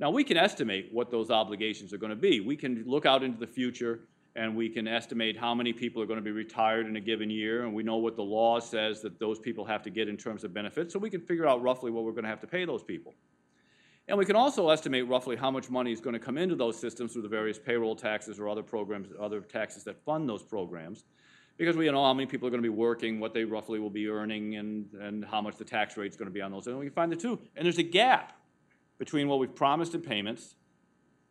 Now, 0.00 0.10
we 0.10 0.24
can 0.24 0.36
estimate 0.36 0.88
what 0.92 1.10
those 1.10 1.30
obligations 1.30 1.92
are 1.92 1.98
going 1.98 2.10
to 2.10 2.16
be. 2.16 2.40
We 2.40 2.56
can 2.56 2.84
look 2.86 3.04
out 3.04 3.22
into 3.22 3.38
the 3.38 3.46
future 3.46 4.00
and 4.38 4.54
we 4.54 4.68
can 4.68 4.86
estimate 4.86 5.36
how 5.36 5.52
many 5.52 5.72
people 5.72 6.00
are 6.00 6.06
going 6.06 6.18
to 6.18 6.24
be 6.24 6.30
retired 6.30 6.86
in 6.86 6.94
a 6.94 7.00
given 7.00 7.28
year, 7.28 7.64
and 7.64 7.74
we 7.74 7.82
know 7.82 7.96
what 7.96 8.14
the 8.14 8.22
law 8.22 8.60
says 8.60 9.02
that 9.02 9.18
those 9.18 9.40
people 9.40 9.64
have 9.64 9.82
to 9.82 9.90
get 9.90 10.08
in 10.08 10.16
terms 10.16 10.44
of 10.44 10.54
benefits, 10.54 10.92
so 10.92 10.98
we 11.00 11.10
can 11.10 11.20
figure 11.20 11.44
out 11.44 11.60
roughly 11.60 11.90
what 11.90 12.04
we're 12.04 12.12
going 12.12 12.22
to 12.22 12.30
have 12.30 12.40
to 12.40 12.46
pay 12.46 12.64
those 12.64 12.84
people. 12.84 13.16
And 14.06 14.16
we 14.16 14.24
can 14.24 14.36
also 14.36 14.70
estimate 14.70 15.08
roughly 15.08 15.34
how 15.34 15.50
much 15.50 15.68
money 15.70 15.90
is 15.90 16.00
going 16.00 16.12
to 16.12 16.20
come 16.20 16.38
into 16.38 16.54
those 16.54 16.78
systems 16.78 17.12
through 17.12 17.22
the 17.22 17.28
various 17.28 17.58
payroll 17.58 17.96
taxes 17.96 18.38
or 18.38 18.48
other 18.48 18.62
programs, 18.62 19.08
other 19.20 19.40
taxes 19.40 19.82
that 19.84 20.00
fund 20.04 20.28
those 20.28 20.44
programs, 20.44 21.02
because 21.56 21.76
we 21.76 21.90
know 21.90 22.04
how 22.04 22.14
many 22.14 22.26
people 22.26 22.46
are 22.46 22.52
going 22.52 22.62
to 22.62 22.70
be 22.70 22.74
working, 22.74 23.18
what 23.18 23.34
they 23.34 23.42
roughly 23.42 23.80
will 23.80 23.90
be 23.90 24.06
earning, 24.06 24.54
and, 24.54 24.86
and 25.00 25.24
how 25.24 25.42
much 25.42 25.56
the 25.56 25.64
tax 25.64 25.96
rate 25.96 26.12
is 26.12 26.16
going 26.16 26.28
to 26.28 26.32
be 26.32 26.40
on 26.40 26.52
those. 26.52 26.68
And 26.68 26.78
we 26.78 26.86
can 26.86 26.94
find 26.94 27.10
the 27.10 27.16
two. 27.16 27.40
And 27.56 27.64
there's 27.64 27.78
a 27.78 27.82
gap 27.82 28.34
between 28.98 29.26
what 29.26 29.40
we've 29.40 29.54
promised 29.54 29.96
in 29.96 30.00
payments 30.00 30.54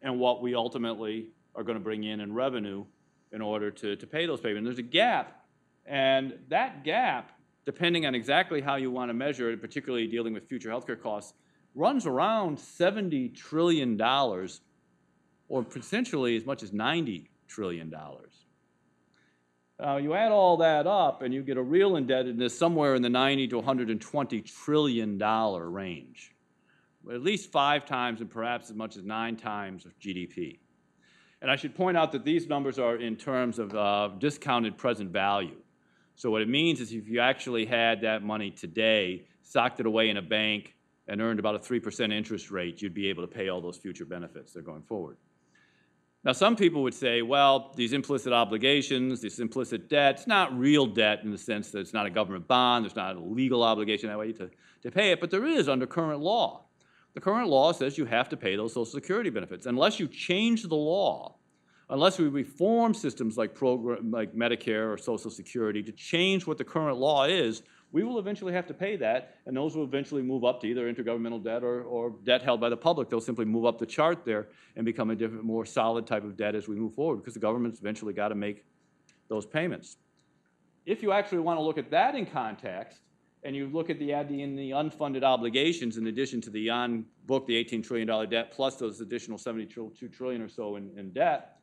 and 0.02 0.20
what 0.20 0.42
we 0.42 0.56
ultimately 0.56 1.30
are 1.56 1.64
going 1.64 1.78
to 1.78 1.84
bring 1.84 2.04
in 2.04 2.20
in 2.20 2.34
revenue 2.34 2.86
in 3.32 3.42
order 3.42 3.72
to, 3.72 3.96
to 3.96 4.08
pay 4.08 4.26
those 4.26 4.40
payments. 4.40 4.66
There's 4.66 4.80
a 4.80 4.82
gap, 4.82 5.46
and 5.86 6.38
that 6.50 6.84
gap, 6.84 7.32
depending 7.66 8.06
on 8.06 8.16
exactly 8.16 8.62
how 8.62 8.76
you 8.76 8.92
want 8.92 9.10
to 9.10 9.14
measure 9.14 9.52
it, 9.52 9.62
particularly 9.62 10.08
dealing 10.08 10.34
with 10.34 10.48
future 10.48 10.70
healthcare 10.70 11.02
costs, 11.02 11.34
runs 11.76 12.06
around 12.06 12.58
$70 12.58 13.36
trillion, 13.36 14.02
or 14.02 15.64
potentially 15.64 16.36
as 16.36 16.46
much 16.46 16.64
as 16.64 16.72
$90 16.72 17.28
trillion. 17.48 17.94
You 19.80 20.14
add 20.16 20.32
all 20.32 20.58
that 20.58 20.88
up, 20.88 21.22
and 21.22 21.34
you 21.34 21.44
get 21.44 21.58
a 21.58 21.62
real 21.62 21.98
indebtedness 21.98 22.58
somewhere 22.58 22.96
in 22.96 23.02
the 23.02 23.10
90 23.10 23.50
to 23.50 23.58
120 23.58 24.42
trillion 24.42 25.18
dollar 25.18 25.70
range, 25.70 26.34
at 27.12 27.22
least 27.22 27.52
five 27.52 27.86
times 27.86 28.22
and 28.22 28.30
perhaps 28.30 28.70
as 28.70 28.76
much 28.76 28.98
as 28.98 29.04
nine 29.04 29.36
times 29.36 29.86
of 29.86 29.98
GDP. 30.00 30.60
And 31.42 31.52
I 31.52 31.56
should 31.56 31.76
point 31.76 31.98
out 31.98 32.12
that 32.14 32.26
these 32.26 32.48
numbers 32.48 32.80
are 32.80 32.96
in 32.96 33.16
terms 33.16 33.60
of 33.60 33.76
uh, 33.76 34.10
discounted 34.18 34.78
present 34.78 35.12
value. 35.12 35.56
So 36.16 36.32
what 36.32 36.42
it 36.42 36.50
means 36.50 36.80
is 36.80 36.92
if 36.94 37.08
you 37.08 37.20
actually 37.20 37.66
had 37.66 38.02
that 38.02 38.24
money 38.24 38.50
today, 38.50 39.26
socked 39.44 39.80
it 39.80 39.86
away 39.86 40.10
in 40.10 40.18
a 40.18 40.22
bank, 40.22 40.74
and 41.08 41.22
earned 41.22 41.40
about 41.40 41.56
a 41.56 41.60
3% 41.60 42.12
interest 42.12 42.52
rate, 42.52 42.82
you'd 42.82 42.94
be 42.94 43.08
able 43.08 43.24
to 43.24 43.28
pay 43.28 43.50
all 43.50 43.62
those 43.62 43.78
future 43.78 44.06
benefits 44.06 44.54
that 44.54 44.60
are 44.60 44.64
going 44.64 44.84
forward. 44.84 45.18
Now, 46.24 46.34
some 46.34 46.56
people 46.56 46.84
would 46.84 46.94
say, 46.94 47.22
well, 47.22 47.72
these 47.78 47.94
implicit 47.94 48.34
obligations, 48.34 49.22
this 49.22 49.40
implicit 49.40 49.88
debt, 49.88 50.16
it's 50.16 50.28
not 50.28 50.58
real 50.58 50.86
debt 50.86 51.24
in 51.24 51.32
the 51.32 51.38
sense 51.38 51.72
that 51.72 51.80
it's 51.80 51.94
not 51.94 52.06
a 52.06 52.10
government 52.10 52.48
bond, 52.48 52.84
there's 52.84 52.96
not 52.96 53.16
a 53.16 53.20
legal 53.20 53.64
obligation 53.64 54.10
that 54.10 54.20
way 54.20 54.34
to, 54.34 54.50
to 54.82 54.92
pay 54.92 55.12
it, 55.12 55.22
but 55.22 55.32
there 55.32 55.46
is 55.46 55.70
under 55.70 55.88
current 55.88 56.20
law. 56.20 56.66
The 57.18 57.22
current 57.22 57.50
law 57.50 57.72
says 57.72 57.98
you 57.98 58.06
have 58.06 58.30
to 58.30 58.38
pay 58.38 58.56
those 58.56 58.74
Social 58.74 58.86
Security 58.86 59.32
benefits. 59.32 59.66
Unless 59.66 60.00
you 60.00 60.08
change 60.08 60.62
the 60.62 60.76
law, 60.76 61.34
unless 61.90 62.20
we 62.20 62.28
reform 62.28 62.94
systems 62.94 63.38
like 63.38 63.56
program, 63.56 64.12
like 64.12 64.36
Medicare 64.36 64.94
or 64.94 65.00
Social 65.00 65.32
Security 65.32 65.82
to 65.82 65.92
change 65.92 66.46
what 66.46 66.60
the 66.60 66.64
current 66.64 67.00
law 67.00 67.24
is, 67.24 67.64
we 67.92 68.04
will 68.04 68.20
eventually 68.20 68.54
have 68.54 68.68
to 68.68 68.74
pay 68.76 68.98
that, 68.98 69.38
and 69.48 69.58
those 69.58 69.76
will 69.76 69.84
eventually 69.84 70.22
move 70.22 70.46
up 70.46 70.62
to 70.62 70.68
either 70.68 70.94
intergovernmental 70.94 71.44
debt 71.44 71.64
or, 71.64 71.82
or 71.86 72.14
debt 72.24 72.44
held 72.44 72.62
by 72.62 72.70
the 72.70 72.78
public. 72.78 73.10
They'll 73.10 73.20
simply 73.20 73.46
move 73.46 73.66
up 73.66 73.80
the 73.80 73.88
chart 73.88 74.24
there 74.24 74.50
and 74.76 74.86
become 74.86 75.10
a 75.10 75.16
different, 75.16 75.44
more 75.44 75.66
solid 75.66 76.06
type 76.06 76.24
of 76.24 76.38
debt 76.38 76.54
as 76.54 76.68
we 76.68 76.76
move 76.76 76.94
forward, 76.94 77.16
because 77.16 77.34
the 77.34 77.40
government's 77.40 77.80
eventually 77.80 78.14
got 78.14 78.28
to 78.28 78.36
make 78.36 78.64
those 79.28 79.48
payments. 79.48 79.98
If 80.86 81.02
you 81.02 81.14
actually 81.14 81.40
want 81.40 81.58
to 81.58 81.64
look 81.64 81.80
at 81.80 81.90
that 81.90 82.14
in 82.14 82.28
context, 82.28 83.00
and 83.44 83.56
you 83.56 83.68
look 83.68 83.90
at 83.90 84.00
the, 84.00 84.12
in 84.12 84.56
the 84.56 84.72
unfunded 84.72 85.24
obligations 85.24 85.98
in 85.98 86.08
addition 86.08 86.42
to 86.42 86.50
the 86.50 86.70
on-book, 86.70 87.46
the 87.48 87.64
$18 87.64 87.84
trillion 87.86 88.30
debt, 88.30 88.52
plus 88.52 88.76
those 88.78 89.00
additional 89.02 89.38
72 89.38 89.92
trillion 90.10 90.42
or 90.42 90.50
so 90.50 90.76
in, 90.76 90.92
in 90.98 91.12
debt, 91.12 91.60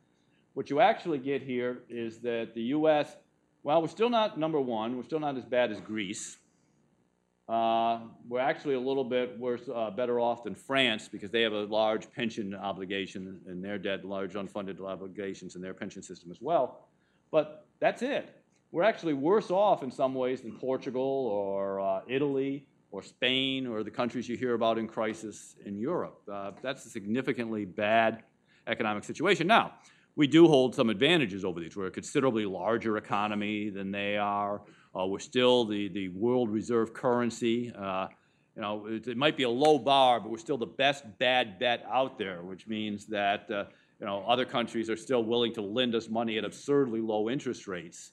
what 0.53 0.69
you 0.69 0.79
actually 0.79 1.19
get 1.19 1.41
here 1.41 1.83
is 1.89 2.19
that 2.19 2.53
the 2.53 2.61
U.S., 2.61 3.17
well, 3.63 3.81
we're 3.81 3.87
still 3.87 4.09
not 4.09 4.39
number 4.39 4.61
one. 4.61 4.95
We're 4.95 5.03
still 5.03 5.19
not 5.19 5.37
as 5.37 5.43
bad 5.43 5.71
as 5.71 5.81
Greece. 5.81 6.37
Uh, 7.49 7.99
we're 8.27 8.39
actually 8.39 8.73
a 8.73 8.79
little 8.79 9.03
bit 9.03 9.37
worse, 9.37 9.69
uh, 9.73 9.91
better 9.91 10.19
off 10.19 10.43
than 10.43 10.55
France 10.55 11.07
because 11.07 11.29
they 11.29 11.41
have 11.41 11.53
a 11.53 11.65
large 11.65 12.11
pension 12.11 12.55
obligation 12.55 13.39
in 13.47 13.61
their 13.61 13.77
debt, 13.77 14.05
large 14.05 14.33
unfunded 14.33 14.79
obligations 14.81 15.55
in 15.55 15.61
their 15.61 15.73
pension 15.73 16.01
system 16.01 16.31
as 16.31 16.41
well. 16.41 16.87
But 17.31 17.67
that's 17.79 18.01
it. 18.01 18.44
We're 18.75 18.83
actually 18.83 19.13
worse 19.13 19.51
off 19.51 19.83
in 19.83 19.89
some 19.89 20.13
ways 20.13 20.41
than 20.41 20.51
Portugal 20.51 21.01
or 21.01 21.79
uh, 21.79 22.01
Italy 22.09 22.67
or 22.91 23.01
Spain 23.01 23.67
or 23.67 23.83
the 23.83 23.89
countries 23.89 24.27
you 24.27 24.35
hear 24.35 24.53
about 24.53 24.77
in 24.77 24.85
crisis 24.85 25.55
in 25.65 25.79
Europe. 25.79 26.19
Uh, 26.29 26.51
that's 26.61 26.85
a 26.85 26.89
significantly 26.89 27.63
bad 27.63 28.23
economic 28.67 29.05
situation. 29.05 29.47
Now, 29.47 29.75
we 30.17 30.27
do 30.27 30.49
hold 30.49 30.75
some 30.75 30.89
advantages 30.89 31.45
over 31.45 31.61
these. 31.61 31.77
We're 31.77 31.87
a 31.87 31.91
considerably 31.91 32.45
larger 32.45 32.97
economy 32.97 33.69
than 33.69 33.91
they 33.91 34.17
are. 34.17 34.61
Uh, 34.93 35.05
we're 35.05 35.19
still 35.19 35.63
the, 35.63 35.87
the 35.87 36.09
world 36.09 36.49
reserve 36.49 36.93
currency. 36.93 37.71
Uh, 37.73 38.07
you 38.57 38.61
know, 38.61 38.87
it, 38.87 39.07
it, 39.07 39.15
might 39.15 39.37
be 39.37 39.43
a 39.43 39.49
low 39.49 39.79
bar, 39.79 40.19
but 40.19 40.29
we're 40.29 40.37
still 40.37 40.57
the 40.57 40.65
best 40.65 41.05
bad 41.17 41.59
bet 41.59 41.85
out 41.89 42.17
there, 42.17 42.43
which 42.43 42.67
means 42.67 43.05
that 43.05 43.49
uh, 43.49 43.63
you 44.01 44.05
know 44.05 44.25
other 44.27 44.43
countries 44.43 44.89
are 44.89 44.97
still 44.97 45.23
willing 45.23 45.53
to 45.53 45.61
lend 45.61 45.95
us 45.95 46.09
money 46.09 46.37
at 46.37 46.43
absurdly 46.43 46.99
low 46.99 47.29
interest 47.29 47.69
rates. 47.69 48.11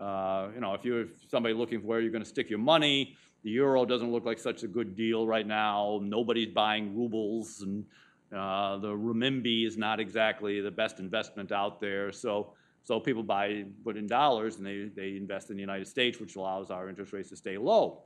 Uh, 0.00 0.48
you 0.54 0.60
know, 0.60 0.72
if 0.74 0.84
you're 0.84 1.06
somebody 1.28 1.54
looking 1.54 1.80
for 1.80 1.86
where 1.86 2.00
you're 2.00 2.10
going 2.10 2.24
to 2.24 2.28
stick 2.28 2.48
your 2.48 2.58
money, 2.58 3.16
the 3.42 3.50
euro 3.50 3.84
doesn't 3.84 4.10
look 4.10 4.24
like 4.24 4.38
such 4.38 4.62
a 4.62 4.68
good 4.68 4.96
deal 4.96 5.26
right 5.26 5.46
now. 5.46 6.00
Nobody's 6.02 6.48
buying 6.48 6.96
rubles 6.96 7.62
and 7.62 7.84
uh, 8.32 8.78
the 8.78 8.88
renminbi 8.88 9.66
is 9.66 9.76
not 9.76 10.00
exactly 10.00 10.60
the 10.60 10.70
best 10.70 11.00
investment 11.00 11.52
out 11.52 11.80
there. 11.80 12.12
So, 12.12 12.52
so 12.82 13.00
people 13.00 13.22
buy, 13.22 13.64
put 13.84 13.96
in 13.96 14.06
dollars 14.06 14.56
and 14.56 14.66
they, 14.66 14.90
they 14.94 15.16
invest 15.16 15.50
in 15.50 15.56
the 15.56 15.60
United 15.60 15.88
States, 15.88 16.18
which 16.18 16.36
allows 16.36 16.70
our 16.70 16.88
interest 16.88 17.12
rates 17.12 17.28
to 17.30 17.36
stay 17.36 17.58
low. 17.58 18.02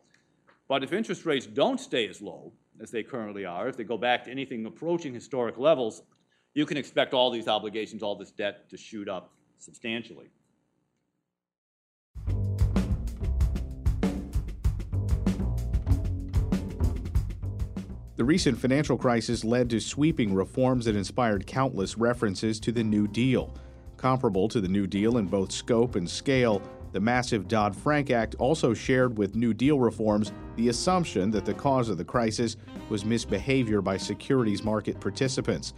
But 0.66 0.82
if 0.82 0.92
interest 0.92 1.26
rates 1.26 1.46
don't 1.46 1.78
stay 1.78 2.08
as 2.08 2.20
low 2.22 2.52
as 2.80 2.90
they 2.90 3.02
currently 3.02 3.44
are, 3.44 3.68
if 3.68 3.76
they 3.76 3.84
go 3.84 3.98
back 3.98 4.24
to 4.24 4.30
anything 4.30 4.66
approaching 4.66 5.12
historic 5.12 5.58
levels, 5.58 6.02
you 6.54 6.64
can 6.64 6.76
expect 6.76 7.12
all 7.12 7.30
these 7.30 7.48
obligations, 7.48 8.02
all 8.02 8.16
this 8.16 8.30
debt 8.30 8.70
to 8.70 8.76
shoot 8.76 9.08
up 9.08 9.32
substantially. 9.58 10.30
The 18.16 18.24
recent 18.24 18.56
financial 18.56 18.96
crisis 18.96 19.42
led 19.42 19.68
to 19.70 19.80
sweeping 19.80 20.34
reforms 20.34 20.84
that 20.84 20.94
inspired 20.94 21.48
countless 21.48 21.98
references 21.98 22.60
to 22.60 22.70
the 22.70 22.84
New 22.84 23.08
Deal. 23.08 23.52
Comparable 23.96 24.46
to 24.50 24.60
the 24.60 24.68
New 24.68 24.86
Deal 24.86 25.18
in 25.18 25.26
both 25.26 25.50
scope 25.50 25.96
and 25.96 26.08
scale, 26.08 26.62
the 26.92 27.00
massive 27.00 27.48
Dodd 27.48 27.74
Frank 27.74 28.12
Act 28.12 28.36
also 28.36 28.72
shared 28.72 29.18
with 29.18 29.34
New 29.34 29.52
Deal 29.52 29.80
reforms 29.80 30.30
the 30.54 30.68
assumption 30.68 31.32
that 31.32 31.44
the 31.44 31.54
cause 31.54 31.88
of 31.88 31.98
the 31.98 32.04
crisis 32.04 32.56
was 32.88 33.04
misbehavior 33.04 33.82
by 33.82 33.96
securities 33.96 34.62
market 34.62 35.00
participants. 35.00 35.74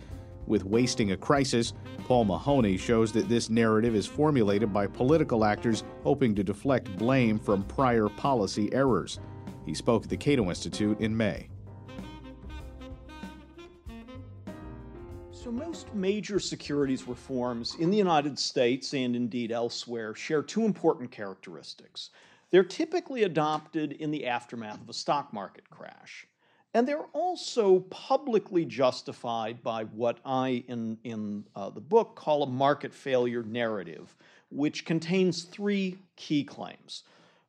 With 0.47 0.63
Wasting 0.63 1.13
a 1.13 1.17
Crisis, 1.17 1.73
Paul 2.05 2.27
Mahoney 2.27 2.77
shows 2.77 3.13
that 3.13 3.31
this 3.31 3.49
narrative 3.49 3.95
is 3.95 4.07
formulated 4.07 4.75
by 4.75 4.89
political 4.89 5.43
actors 5.43 5.85
hoping 6.03 6.35
to 6.35 6.45
deflect 6.45 6.99
blame 6.99 7.39
from 7.39 7.63
prior 7.63 8.11
policy 8.11 8.71
errors. 8.75 9.21
He 9.65 9.73
spoke 9.73 10.03
at 10.03 10.11
the 10.11 10.19
Cato 10.19 10.51
Institute 10.51 11.01
in 11.01 11.17
May. 11.17 11.49
So, 15.47 15.53
most 15.53 15.95
major 15.95 16.41
securities 16.41 17.07
reforms 17.07 17.77
in 17.79 17.89
the 17.93 17.97
United 17.97 18.37
States 18.37 18.95
and 18.95 19.15
indeed 19.15 19.53
elsewhere 19.53 20.13
share 20.13 20.43
two 20.43 20.65
important 20.65 21.13
characteristics. 21.13 22.11
They're 22.51 22.65
typically 22.65 23.23
adopted 23.23 23.93
in 23.93 24.11
the 24.11 24.27
aftermath 24.27 24.81
of 24.81 24.89
a 24.89 24.93
stock 24.93 25.33
market 25.33 25.71
crash. 25.71 26.27
And 26.75 26.89
they're 26.89 27.07
also 27.13 27.79
publicly 27.91 28.65
justified 28.65 29.63
by 29.63 29.85
what 29.85 30.19
I, 30.25 30.65
in, 30.67 30.99
in 31.05 31.45
uh, 31.55 31.71
the 31.71 31.81
book, 31.81 32.17
call 32.17 32.43
a 32.43 32.49
market 32.49 32.93
failure 32.93 33.45
narrative, 33.45 34.17
which 34.51 34.85
contains 34.85 35.45
three 35.45 35.97
key 36.17 36.43
claims. 36.43 37.05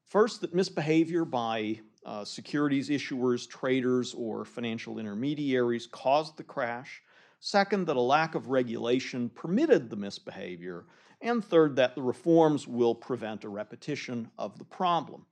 First, 0.06 0.41
that 0.41 0.54
misbehavior 0.54 1.26
by 1.26 1.80
uh, 2.06 2.26
securities 2.26 2.91
issuers, 2.91 3.50
traders, 3.50 4.14
or 4.14 4.45
financial 4.45 5.00
intermediaries 5.00 5.88
caused 5.88 6.38
the 6.38 6.43
crash. 6.43 7.02
Second, 7.40 7.88
that 7.88 7.96
a 7.96 8.02
lack 8.02 8.36
of 8.36 8.50
regulation 8.50 9.30
permitted 9.30 9.90
the 9.90 9.96
misbehavior. 9.96 10.86
And 11.22 11.44
third, 11.44 11.76
that 11.76 11.96
the 11.96 12.02
reforms 12.02 12.68
will 12.68 12.96
prevent 12.96 13.44
a 13.44 13.50
repetition 13.50 14.30
of 14.38 14.58
the 14.58 14.66
problem. 14.66 15.26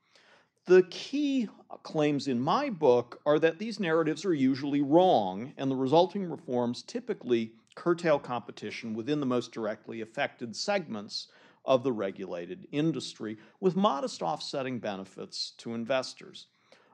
The 0.66 0.84
key 0.90 1.48
uh, 1.70 1.78
claims 1.78 2.28
in 2.28 2.40
my 2.40 2.72
book 2.72 3.22
are 3.26 3.38
that 3.38 3.60
these 3.60 3.80
narratives 3.80 4.26
are 4.26 4.34
usually 4.34 4.82
wrong, 4.82 5.54
and 5.58 5.70
the 5.70 5.76
resulting 5.76 6.28
reforms 6.28 6.82
typically 6.82 7.54
curtail 7.76 8.18
competition 8.18 8.96
within 8.96 9.20
the 9.20 9.26
most 9.28 9.52
directly 9.52 10.02
affected 10.02 10.56
segments 10.56 11.28
of 11.66 11.84
the 11.84 11.92
regulated 11.92 12.68
industry, 12.72 13.38
with 13.60 13.76
modest 13.76 14.24
offsetting 14.24 14.80
benefits 14.80 15.52
to 15.58 15.76
investors. 15.76 16.48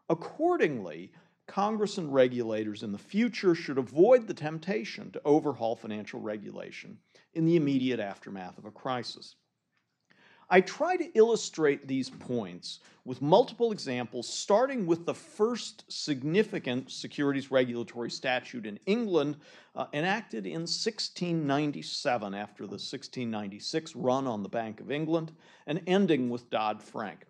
Accordingly, 0.09 1.11
Congress 1.51 1.97
and 1.97 2.13
regulators 2.13 2.81
in 2.81 2.93
the 2.93 2.97
future 2.97 3.53
should 3.53 3.77
avoid 3.77 4.25
the 4.25 4.33
temptation 4.33 5.11
to 5.11 5.21
overhaul 5.25 5.75
financial 5.75 6.21
regulation 6.21 6.97
in 7.33 7.43
the 7.43 7.57
immediate 7.57 7.99
aftermath 7.99 8.57
of 8.57 8.63
a 8.63 8.71
crisis. 8.71 9.35
I 10.49 10.61
try 10.61 10.95
to 10.95 11.11
illustrate 11.13 11.89
these 11.89 12.09
points 12.09 12.79
with 13.03 13.21
multiple 13.21 13.73
examples, 13.73 14.29
starting 14.29 14.85
with 14.85 15.05
the 15.05 15.13
first 15.13 15.83
significant 15.91 16.89
securities 16.89 17.51
regulatory 17.51 18.11
statute 18.11 18.65
in 18.65 18.79
England, 18.85 19.35
uh, 19.75 19.87
enacted 19.91 20.45
in 20.45 20.61
1697 20.61 22.33
after 22.33 22.63
the 22.63 22.79
1696 22.79 23.93
run 23.97 24.25
on 24.25 24.41
the 24.41 24.47
Bank 24.49 24.79
of 24.79 24.89
England, 24.89 25.33
and 25.67 25.81
ending 25.85 26.29
with 26.29 26.49
Dodd 26.49 26.81
Frank. 26.81 27.25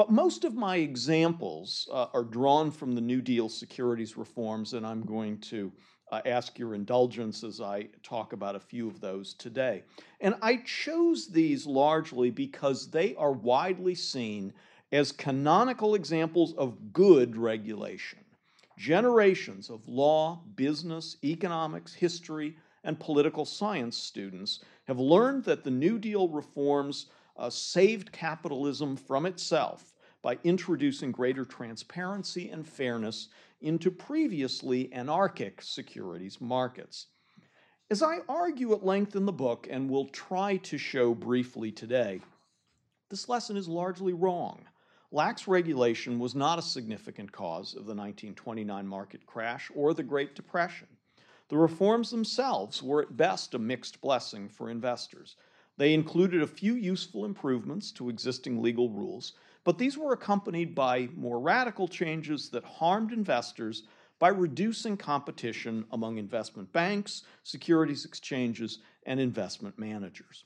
But 0.00 0.10
most 0.10 0.44
of 0.44 0.54
my 0.54 0.76
examples 0.76 1.86
uh, 1.92 2.06
are 2.14 2.24
drawn 2.24 2.70
from 2.70 2.94
the 2.94 3.02
New 3.02 3.20
Deal 3.20 3.50
securities 3.50 4.16
reforms, 4.16 4.72
and 4.72 4.86
I'm 4.86 5.02
going 5.02 5.36
to 5.40 5.70
uh, 6.10 6.22
ask 6.24 6.58
your 6.58 6.74
indulgence 6.74 7.44
as 7.44 7.60
I 7.60 7.86
talk 8.02 8.32
about 8.32 8.56
a 8.56 8.60
few 8.60 8.88
of 8.88 8.98
those 9.02 9.34
today. 9.34 9.82
And 10.22 10.36
I 10.40 10.62
chose 10.64 11.26
these 11.26 11.66
largely 11.66 12.30
because 12.30 12.90
they 12.90 13.14
are 13.16 13.32
widely 13.32 13.94
seen 13.94 14.54
as 14.90 15.12
canonical 15.12 15.94
examples 15.94 16.54
of 16.54 16.94
good 16.94 17.36
regulation. 17.36 18.20
Generations 18.78 19.68
of 19.68 19.86
law, 19.86 20.40
business, 20.56 21.18
economics, 21.22 21.92
history, 21.92 22.56
and 22.84 22.98
political 22.98 23.44
science 23.44 23.98
students 23.98 24.64
have 24.84 24.98
learned 24.98 25.44
that 25.44 25.62
the 25.62 25.70
New 25.70 25.98
Deal 25.98 26.26
reforms 26.26 27.10
uh, 27.36 27.50
saved 27.50 28.12
capitalism 28.12 28.96
from 28.96 29.26
itself 29.26 29.89
by 30.22 30.38
introducing 30.44 31.12
greater 31.12 31.44
transparency 31.44 32.50
and 32.50 32.66
fairness 32.66 33.28
into 33.60 33.90
previously 33.90 34.92
anarchic 34.92 35.62
securities 35.62 36.40
markets. 36.40 37.06
As 37.90 38.02
I 38.02 38.18
argue 38.28 38.72
at 38.72 38.84
length 38.84 39.16
in 39.16 39.26
the 39.26 39.32
book, 39.32 39.66
and 39.68 39.90
will 39.90 40.06
try 40.06 40.58
to 40.58 40.78
show 40.78 41.14
briefly 41.14 41.72
today, 41.72 42.20
this 43.08 43.28
lesson 43.28 43.56
is 43.56 43.66
largely 43.66 44.12
wrong. 44.12 44.60
Lax 45.10 45.48
regulation 45.48 46.20
was 46.20 46.36
not 46.36 46.60
a 46.60 46.62
significant 46.62 47.32
cause 47.32 47.74
of 47.74 47.86
the 47.86 47.94
1929 47.94 48.86
market 48.86 49.26
crash 49.26 49.68
or 49.74 49.92
the 49.92 50.04
Great 50.04 50.36
Depression. 50.36 50.86
The 51.48 51.58
reforms 51.58 52.10
themselves 52.10 52.80
were 52.80 53.02
at 53.02 53.16
best 53.16 53.54
a 53.54 53.58
mixed 53.58 54.00
blessing 54.00 54.48
for 54.48 54.70
investors. 54.70 55.34
They 55.76 55.92
included 55.92 56.42
a 56.42 56.46
few 56.46 56.74
useful 56.74 57.24
improvements 57.24 57.90
to 57.92 58.08
existing 58.08 58.62
legal 58.62 58.88
rules, 58.88 59.32
but 59.64 59.78
these 59.78 59.98
were 59.98 60.12
accompanied 60.12 60.74
by 60.74 61.08
more 61.14 61.38
radical 61.38 61.86
changes 61.86 62.48
that 62.50 62.64
harmed 62.64 63.12
investors 63.12 63.84
by 64.18 64.28
reducing 64.28 64.96
competition 64.96 65.84
among 65.92 66.18
investment 66.18 66.72
banks, 66.72 67.22
securities 67.42 68.04
exchanges, 68.04 68.78
and 69.04 69.18
investment 69.18 69.78
managers. 69.78 70.44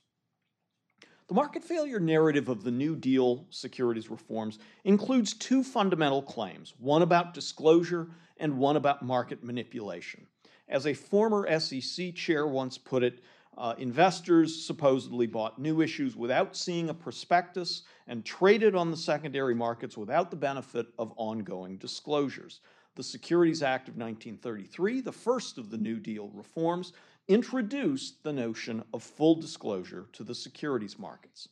The 1.27 1.35
market 1.35 1.65
failure 1.65 2.01
narrative 2.01 2.49
of 2.49 2.65
the 2.65 2.71
New 2.71 2.97
Deal 2.97 3.47
securities 3.51 4.11
reforms 4.11 4.59
includes 4.85 5.33
two 5.33 5.65
fundamental 5.65 6.23
claims 6.23 6.75
one 6.79 7.03
about 7.03 7.35
disclosure 7.35 8.09
and 8.37 8.59
one 8.59 8.77
about 8.77 9.03
market 9.03 9.43
manipulation. 9.43 10.27
As 10.69 10.87
a 10.87 10.95
former 10.95 11.59
SEC 11.59 12.15
chair 12.15 12.47
once 12.47 12.79
put 12.79 13.03
it, 13.03 13.21
uh, 13.57 13.75
investors 13.79 14.65
supposedly 14.67 15.27
bought 15.27 15.59
new 15.59 15.81
issues 15.81 16.17
without 16.17 16.57
seeing 16.57 16.89
a 16.89 16.95
prospectus 16.95 17.83
and 18.07 18.25
traded 18.25 18.75
on 18.75 18.91
the 18.91 18.97
secondary 18.97 19.55
markets 19.55 19.97
without 19.97 20.31
the 20.31 20.37
benefit 20.37 20.89
of 20.99 21.13
ongoing 21.17 21.77
disclosures. 21.77 22.61
The 22.97 23.03
Securities 23.03 23.63
Act 23.63 23.89
of 23.89 23.97
1933, 23.97 25.01
the 25.01 25.13
first 25.13 25.59
of 25.59 25.71
the 25.71 25.79
New 25.79 25.99
Deal 25.99 26.29
reforms, 26.35 26.93
introduced 27.29 28.23
the 28.23 28.33
notion 28.33 28.85
of 28.93 29.03
full 29.03 29.35
disclosure 29.35 30.07
to 30.13 30.25
the 30.25 30.35
securities 30.35 30.99
markets. 30.99 31.49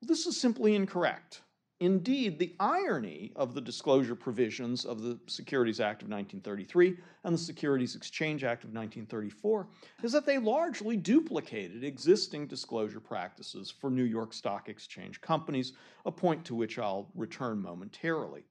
This 0.00 0.26
is 0.26 0.40
simply 0.40 0.74
incorrect. 0.74 1.42
Indeed, 1.82 2.38
the 2.38 2.54
irony 2.60 3.32
of 3.34 3.54
the 3.54 3.60
disclosure 3.60 4.14
provisions 4.14 4.84
of 4.84 5.02
the 5.02 5.18
Securities 5.26 5.80
Act 5.80 6.02
of 6.02 6.08
1933 6.08 6.96
and 7.24 7.34
the 7.34 7.38
Securities 7.38 7.96
Exchange 7.96 8.44
Act 8.44 8.62
of 8.62 8.70
1934 8.70 9.66
is 10.04 10.12
that 10.12 10.24
they 10.24 10.38
largely 10.38 10.96
duplicated 10.96 11.82
existing 11.82 12.46
disclosure 12.46 13.00
practices 13.00 13.68
for 13.68 13.90
New 13.90 14.04
York 14.04 14.32
Stock 14.32 14.68
Exchange 14.68 15.20
companies, 15.20 15.72
a 16.06 16.12
point 16.12 16.44
to 16.44 16.54
which 16.54 16.78
I'll 16.78 17.10
return 17.16 17.60
momentarily. 17.60 18.44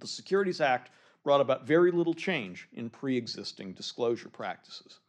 The 0.00 0.06
Securities 0.06 0.60
Act 0.60 0.90
brought 1.22 1.40
about 1.40 1.66
very 1.66 1.92
little 1.92 2.12
change 2.12 2.68
in 2.74 2.90
pre 2.90 3.16
existing 3.16 3.72
disclosure 3.72 4.28
practices. 4.28 5.00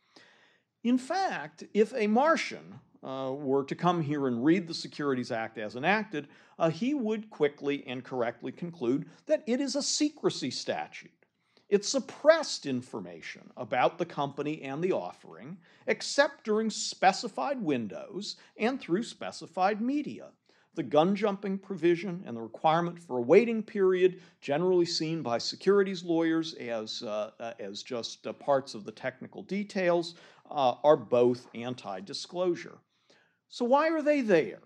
In 0.86 0.98
fact, 0.98 1.66
if 1.74 1.94
a 1.96 2.08
Martian 2.08 2.80
uh, 3.06 3.32
were 3.32 3.64
to 3.64 3.76
come 3.76 4.02
here 4.02 4.28
and 4.28 4.44
read 4.44 4.68
the 4.68 4.74
Securities 4.74 5.32
Act 5.32 5.58
as 5.58 5.76
enacted, 5.76 6.28
uh, 6.58 6.70
he 6.70 6.94
would 6.94 7.30
quickly 7.30 7.86
and 7.88 8.04
correctly 8.04 8.52
conclude 8.52 9.06
that 9.28 9.44
it 9.46 9.62
is 9.62 9.76
a 9.76 9.82
secrecy 9.82 10.50
statute. 10.50 11.12
It 11.70 11.86
suppressed 11.86 12.66
information 12.66 13.50
about 13.58 13.98
the 13.98 14.06
company 14.06 14.62
and 14.64 14.84
the 14.84 14.92
offering, 14.92 15.58
except 15.88 16.44
during 16.44 16.70
specified 16.70 17.62
windows 17.62 18.38
and 18.58 18.80
through 18.80 19.04
specified 19.04 19.82
media 19.82 20.30
the 20.76 20.84
gun 20.84 21.16
jumping 21.16 21.58
provision 21.58 22.22
and 22.28 22.36
the 22.36 22.42
requirement 22.42 23.00
for 23.00 23.18
a 23.18 23.22
waiting 23.22 23.64
period, 23.64 24.22
generally 24.42 24.86
seen 24.86 25.22
by 25.22 25.38
securities 25.38 26.04
lawyers 26.04 26.54
as, 26.56 27.02
uh, 27.04 27.32
uh, 27.40 27.54
as 27.60 27.82
just 27.82 28.28
uh, 28.28 28.34
parts 28.34 28.76
of 28.76 28.84
the 28.84 28.92
technical 28.92 29.42
details, 29.44 30.16
uh, 30.52 30.76
are 30.84 30.98
both 30.98 31.48
anti 31.56 32.00
disclosure. 32.02 32.78
So, 33.50 33.66
why 33.66 33.90
are 33.90 34.02
they 34.02 34.22
there? 34.22 34.62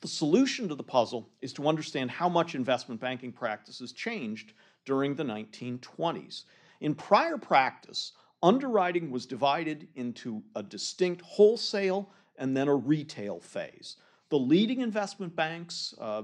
The 0.00 0.08
solution 0.08 0.68
to 0.68 0.74
the 0.74 0.82
puzzle 0.82 1.30
is 1.40 1.52
to 1.54 1.66
understand 1.66 2.10
how 2.10 2.28
much 2.28 2.54
investment 2.54 3.00
banking 3.00 3.32
practices 3.32 3.92
changed 3.92 4.52
during 4.84 5.14
the 5.14 5.24
1920s. 5.24 6.44
In 6.80 6.94
prior 6.94 7.36
practice, 7.36 8.12
underwriting 8.42 9.10
was 9.10 9.26
divided 9.26 9.88
into 9.96 10.42
a 10.54 10.62
distinct 10.62 11.22
wholesale 11.22 12.10
and 12.36 12.56
then 12.56 12.68
a 12.68 12.74
retail 12.74 13.40
phase. 13.40 13.96
The 14.28 14.38
leading 14.38 14.82
investment 14.82 15.34
banks, 15.34 15.94
uh, 16.00 16.22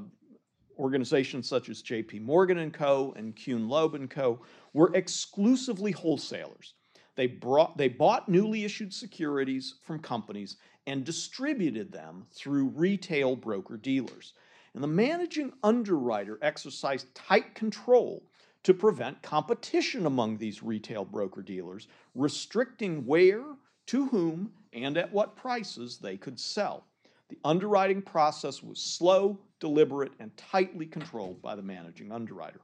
organizations 0.79 1.49
such 1.49 1.69
as 1.69 1.83
J.P. 1.83 2.21
Morgan 2.21 2.59
and 2.59 2.73
Co. 2.73 3.13
and 3.17 3.35
Kuhn 3.35 3.69
Loeb 3.69 4.11
Co. 4.11 4.41
were 4.73 4.95
exclusively 4.95 5.93
wholesalers. 5.93 6.75
They, 7.17 7.27
brought, 7.29 7.77
they 7.77 7.89
bought 7.89 8.29
newly 8.29 8.65
issued 8.65 8.93
securities 8.93 9.75
from 9.83 10.01
companies 10.01 10.57
and 10.87 11.05
distributed 11.05 11.93
them 11.93 12.27
through 12.31 12.69
retail 12.69 13.37
broker 13.37 13.77
dealers. 13.77 14.35
And 14.75 14.83
the 14.83 14.89
managing 14.89 15.53
underwriter 15.63 16.39
exercised 16.43 17.15
tight 17.15 17.55
control 17.55 18.25
to 18.65 18.75
prevent 18.75 19.23
competition 19.23 20.07
among 20.07 20.37
these 20.37 20.63
retail 20.63 21.05
broker 21.05 21.43
dealers, 21.43 21.87
restricting 22.15 23.07
where, 23.07 23.45
to 23.87 24.07
whom, 24.07 24.53
and 24.73 24.97
at 24.97 25.13
what 25.13 25.37
prices 25.37 25.99
they 25.99 26.17
could 26.17 26.41
sell. 26.41 26.85
The 27.29 27.39
underwriting 27.45 28.03
process 28.03 28.63
was 28.63 28.81
slow, 28.81 29.39
deliberate, 29.61 30.13
and 30.19 30.37
tightly 30.37 30.87
controlled 30.87 31.41
by 31.41 31.55
the 31.55 31.63
managing 31.63 32.11
underwriter. 32.11 32.61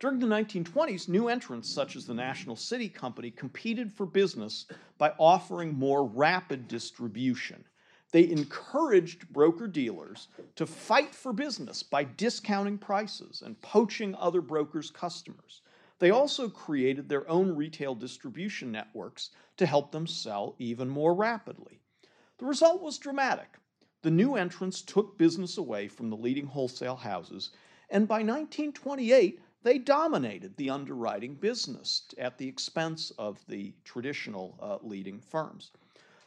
During 0.00 0.18
the 0.18 0.26
1920s, 0.26 1.08
new 1.08 1.28
entrants 1.28 1.70
such 1.70 1.94
as 1.94 2.04
the 2.04 2.14
National 2.14 2.56
City 2.56 2.88
Company 2.88 3.30
competed 3.30 3.92
for 3.92 4.06
business 4.06 4.66
by 4.98 5.14
offering 5.18 5.74
more 5.74 6.04
rapid 6.04 6.66
distribution. 6.68 7.64
They 8.10 8.28
encouraged 8.28 9.28
broker 9.30 9.66
dealers 9.66 10.28
to 10.56 10.66
fight 10.66 11.14
for 11.14 11.32
business 11.32 11.82
by 11.82 12.04
discounting 12.04 12.78
prices 12.78 13.42
and 13.44 13.60
poaching 13.60 14.14
other 14.16 14.40
brokers' 14.40 14.90
customers. 14.90 15.62
They 16.00 16.10
also 16.10 16.48
created 16.48 17.08
their 17.08 17.28
own 17.30 17.54
retail 17.54 17.94
distribution 17.94 18.72
networks 18.72 19.30
to 19.56 19.66
help 19.66 19.92
them 19.92 20.06
sell 20.06 20.56
even 20.58 20.88
more 20.88 21.14
rapidly. 21.14 21.80
The 22.38 22.46
result 22.46 22.82
was 22.82 22.98
dramatic. 22.98 23.58
The 24.02 24.10
new 24.10 24.34
entrants 24.34 24.82
took 24.82 25.16
business 25.16 25.56
away 25.56 25.88
from 25.88 26.10
the 26.10 26.16
leading 26.16 26.46
wholesale 26.46 26.96
houses, 26.96 27.52
and 27.90 28.08
by 28.08 28.16
1928, 28.16 29.40
they 29.64 29.78
dominated 29.78 30.56
the 30.56 30.68
underwriting 30.70 31.34
business 31.34 32.02
at 32.18 32.38
the 32.38 32.46
expense 32.46 33.10
of 33.18 33.44
the 33.48 33.72
traditional 33.82 34.56
uh, 34.60 34.76
leading 34.86 35.18
firms. 35.18 35.72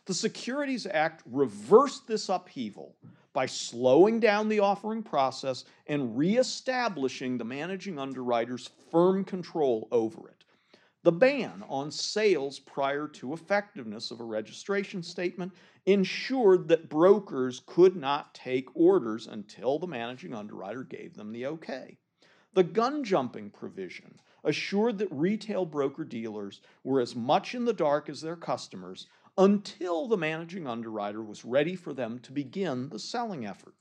The 0.06 0.14
Securities 0.14 0.88
Act 0.88 1.22
reversed 1.30 2.08
this 2.08 2.30
upheaval 2.30 2.96
by 3.34 3.46
slowing 3.46 4.20
down 4.20 4.50
the 4.50 4.60
offering 4.60 5.04
process 5.04 5.66
and 5.86 6.18
reestablishing 6.18 7.38
the 7.38 7.46
managing 7.46 8.00
underwriter's 8.00 8.72
firm 8.90 9.24
control 9.24 9.88
over 9.92 10.30
it. 10.30 10.44
The 11.04 11.12
ban 11.12 11.64
on 11.70 11.92
sales 11.92 12.58
prior 12.58 13.08
to 13.10 13.34
effectiveness 13.34 14.10
of 14.10 14.20
a 14.20 14.26
registration 14.26 15.04
statement 15.04 15.54
ensured 15.86 16.68
that 16.70 16.90
brokers 16.90 17.62
could 17.68 17.96
not 17.96 18.34
take 18.34 18.76
orders 18.76 19.28
until 19.28 19.78
the 19.78 19.88
managing 19.88 20.34
underwriter 20.34 20.84
gave 20.84 21.14
them 21.14 21.32
the 21.32 21.46
okay. 21.46 21.98
The 22.58 22.64
gun 22.64 23.04
jumping 23.04 23.52
provision 23.52 24.20
assured 24.44 24.98
that 24.98 25.12
retail 25.12 25.64
broker 25.64 26.04
dealers 26.04 26.60
were 26.84 27.00
as 27.00 27.16
much 27.16 27.54
in 27.54 27.66
the 27.66 27.72
dark 27.72 28.10
as 28.10 28.22
their 28.22 28.36
customers 28.36 29.06
until 29.38 30.08
the 30.08 30.18
managing 30.18 30.66
underwriter 30.66 31.22
was 31.22 31.46
ready 31.46 31.76
for 31.76 31.94
them 31.94 32.18
to 32.22 32.32
begin 32.32 32.90
the 32.90 32.98
selling 32.98 33.46
effort. 33.46 33.76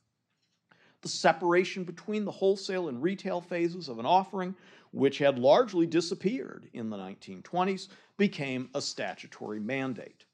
The 1.01 1.09
separation 1.09 1.85
between 1.85 2.27
the 2.27 2.33
wholesale 2.33 2.89
and 2.89 3.03
retail 3.03 3.41
phases 3.41 3.89
of 3.89 3.99
an 3.99 4.05
offering, 4.05 4.55
which 4.91 5.17
had 5.17 5.39
largely 5.39 5.87
disappeared 5.87 6.69
in 6.75 6.91
the 6.91 6.99
1920s, 6.99 7.89
became 8.19 8.69
a 8.75 8.83
statutory 8.83 9.59
mandate. 9.59 10.26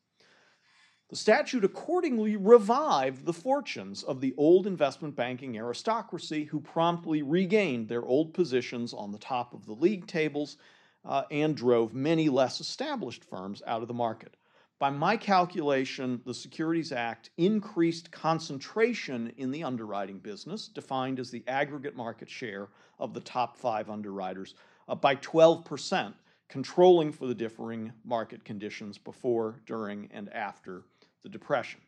The 1.13 1.19
statute 1.19 1.63
accordingly 1.63 2.37
revived 2.37 3.27
the 3.27 3.35
fortunes 3.35 4.03
of 4.03 4.23
the 4.23 4.33
old 4.39 4.67
investment 4.67 5.15
banking 5.15 5.59
aristocracy 5.59 6.45
who 6.45 6.59
promptly 6.59 7.21
regained 7.21 7.87
their 7.87 8.03
old 8.03 8.33
positions 8.33 8.95
on 8.95 9.13
the 9.13 9.19
top 9.19 9.53
of 9.53 9.67
the 9.67 9.75
league 9.75 10.07
tables 10.07 10.57
uh, 11.05 11.25
and 11.31 11.55
drove 11.55 11.93
many 11.93 12.31
less 12.31 12.63
established 12.63 13.25
firms 13.25 13.63
out 13.67 13.83
of 13.83 13.89
the 13.89 13.93
market. 13.93 14.39
By 14.79 14.89
my 14.89 15.19
calculation, 15.19 16.23
the 16.25 16.33
Securities 16.33 16.93
Act 16.93 17.29
increased 17.37 18.11
concentration 18.11 19.35
in 19.37 19.51
the 19.51 19.65
underwriting 19.65 20.19
business, 20.19 20.67
defined 20.67 21.21
as 21.21 21.31
the 21.31 21.45
aggregate 21.47 21.95
market 21.95 22.31
share 22.31 22.69
of 22.99 23.13
the 23.13 23.21
top 23.21 23.59
five 23.59 23.91
underwriters, 23.91 24.55
uh, 24.89 24.95
by 24.95 25.17
12%, 25.17 26.15
controlling 26.49 27.13
for 27.13 27.27
the 27.27 27.35
differing 27.35 27.93
market 28.03 28.47
conditions 28.47 28.97
before, 28.97 29.61
during, 29.67 30.09
and 30.11 30.33
after 30.33 30.85
the 31.23 31.29
Depression. 31.29 31.81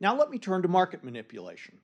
Now 0.00 0.16
let 0.16 0.30
me 0.30 0.38
turn 0.38 0.62
to 0.62 0.68
market 0.68 1.04
manipulation. 1.04 1.78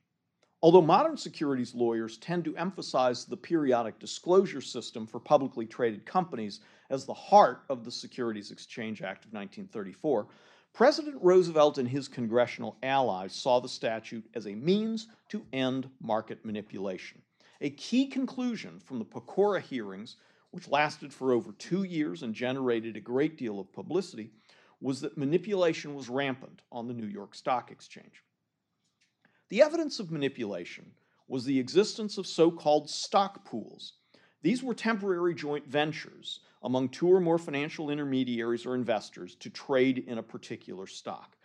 Although 0.63 0.83
modern 0.83 1.17
securities 1.17 1.73
lawyers 1.73 2.17
tend 2.17 2.45
to 2.45 2.55
emphasize 2.55 3.25
the 3.25 3.37
periodic 3.37 3.97
disclosure 3.97 4.61
system 4.61 5.07
for 5.07 5.19
publicly 5.19 5.65
traded 5.65 6.05
companies 6.05 6.59
as 6.91 7.05
the 7.05 7.13
heart 7.13 7.63
of 7.67 7.83
the 7.83 7.91
Securities 7.91 8.51
Exchange 8.51 9.01
Act 9.01 9.25
of 9.25 9.33
1934, 9.33 10.27
President 10.73 11.17
Roosevelt 11.19 11.79
and 11.79 11.89
his 11.89 12.07
congressional 12.07 12.77
allies 12.83 13.33
saw 13.33 13.59
the 13.59 13.67
statute 13.67 14.29
as 14.35 14.45
a 14.45 14.53
means 14.53 15.07
to 15.29 15.45
end 15.51 15.89
market 15.99 16.45
manipulation. 16.45 17.21
A 17.61 17.71
key 17.71 18.05
conclusion 18.05 18.79
from 18.79 18.99
the 18.99 19.05
Pecora 19.05 19.61
hearings, 19.61 20.17
which 20.51 20.67
lasted 20.67 21.11
for 21.11 21.31
over 21.31 21.53
two 21.53 21.83
years 21.83 22.23
and 22.23 22.35
generated 22.35 22.95
a 22.95 23.01
great 23.01 23.37
deal 23.37 23.59
of 23.59 23.73
publicity, 23.73 24.31
was 24.81 25.01
that 25.01 25.17
manipulation 25.17 25.95
was 25.95 26.09
rampant 26.09 26.63
on 26.71 26.87
the 26.87 26.93
New 26.93 27.07
York 27.07 27.35
Stock 27.35 27.71
Exchange. 27.71 28.23
The 29.49 29.61
evidence 29.61 29.99
of 29.99 30.11
manipulation 30.11 30.91
was 31.27 31.45
the 31.45 31.59
existence 31.59 32.17
of 32.17 32.27
so 32.27 32.51
called 32.51 32.89
stock 32.89 33.45
pools. 33.45 33.93
These 34.41 34.63
were 34.63 34.73
temporary 34.73 35.35
joint 35.35 35.67
ventures 35.67 36.39
among 36.63 36.89
two 36.89 37.07
or 37.07 37.19
more 37.19 37.37
financial 37.37 37.89
intermediaries 37.89 38.65
or 38.65 38.75
investors 38.75 39.35
to 39.35 39.49
trade 39.49 40.05
in 40.07 40.17
a 40.17 40.23
particular 40.23 40.87
stock. 40.87 41.35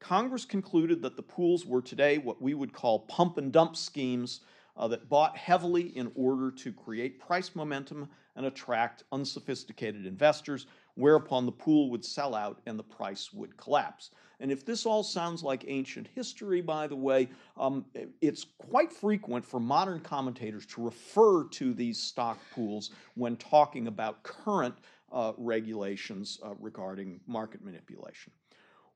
Congress 0.00 0.44
concluded 0.44 1.00
that 1.02 1.16
the 1.16 1.22
pools 1.22 1.64
were 1.64 1.80
today 1.80 2.18
what 2.18 2.42
we 2.42 2.54
would 2.54 2.72
call 2.72 3.00
pump 3.00 3.38
and 3.38 3.52
dump 3.52 3.76
schemes 3.76 4.40
uh, 4.76 4.88
that 4.88 5.08
bought 5.08 5.36
heavily 5.36 5.96
in 5.96 6.10
order 6.14 6.50
to 6.50 6.72
create 6.72 7.20
price 7.20 7.54
momentum 7.54 8.08
and 8.36 8.46
attract 8.46 9.04
unsophisticated 9.12 10.06
investors, 10.06 10.66
whereupon 10.94 11.46
the 11.46 11.52
pool 11.52 11.90
would 11.90 12.04
sell 12.04 12.34
out 12.34 12.60
and 12.66 12.78
the 12.78 12.82
price 12.82 13.32
would 13.32 13.56
collapse. 13.56 14.10
And 14.40 14.50
if 14.50 14.64
this 14.66 14.84
all 14.84 15.04
sounds 15.04 15.42
like 15.42 15.64
ancient 15.68 16.08
history, 16.14 16.60
by 16.60 16.88
the 16.88 16.96
way, 16.96 17.28
um, 17.56 17.84
it's 18.20 18.44
quite 18.58 18.92
frequent 18.92 19.44
for 19.44 19.60
modern 19.60 20.00
commentators 20.00 20.66
to 20.66 20.82
refer 20.82 21.44
to 21.50 21.72
these 21.72 21.98
stock 22.00 22.38
pools 22.52 22.90
when 23.14 23.36
talking 23.36 23.86
about 23.86 24.22
current 24.24 24.74
uh, 25.12 25.32
regulations 25.36 26.40
uh, 26.44 26.54
regarding 26.58 27.20
market 27.26 27.64
manipulation. 27.64 28.32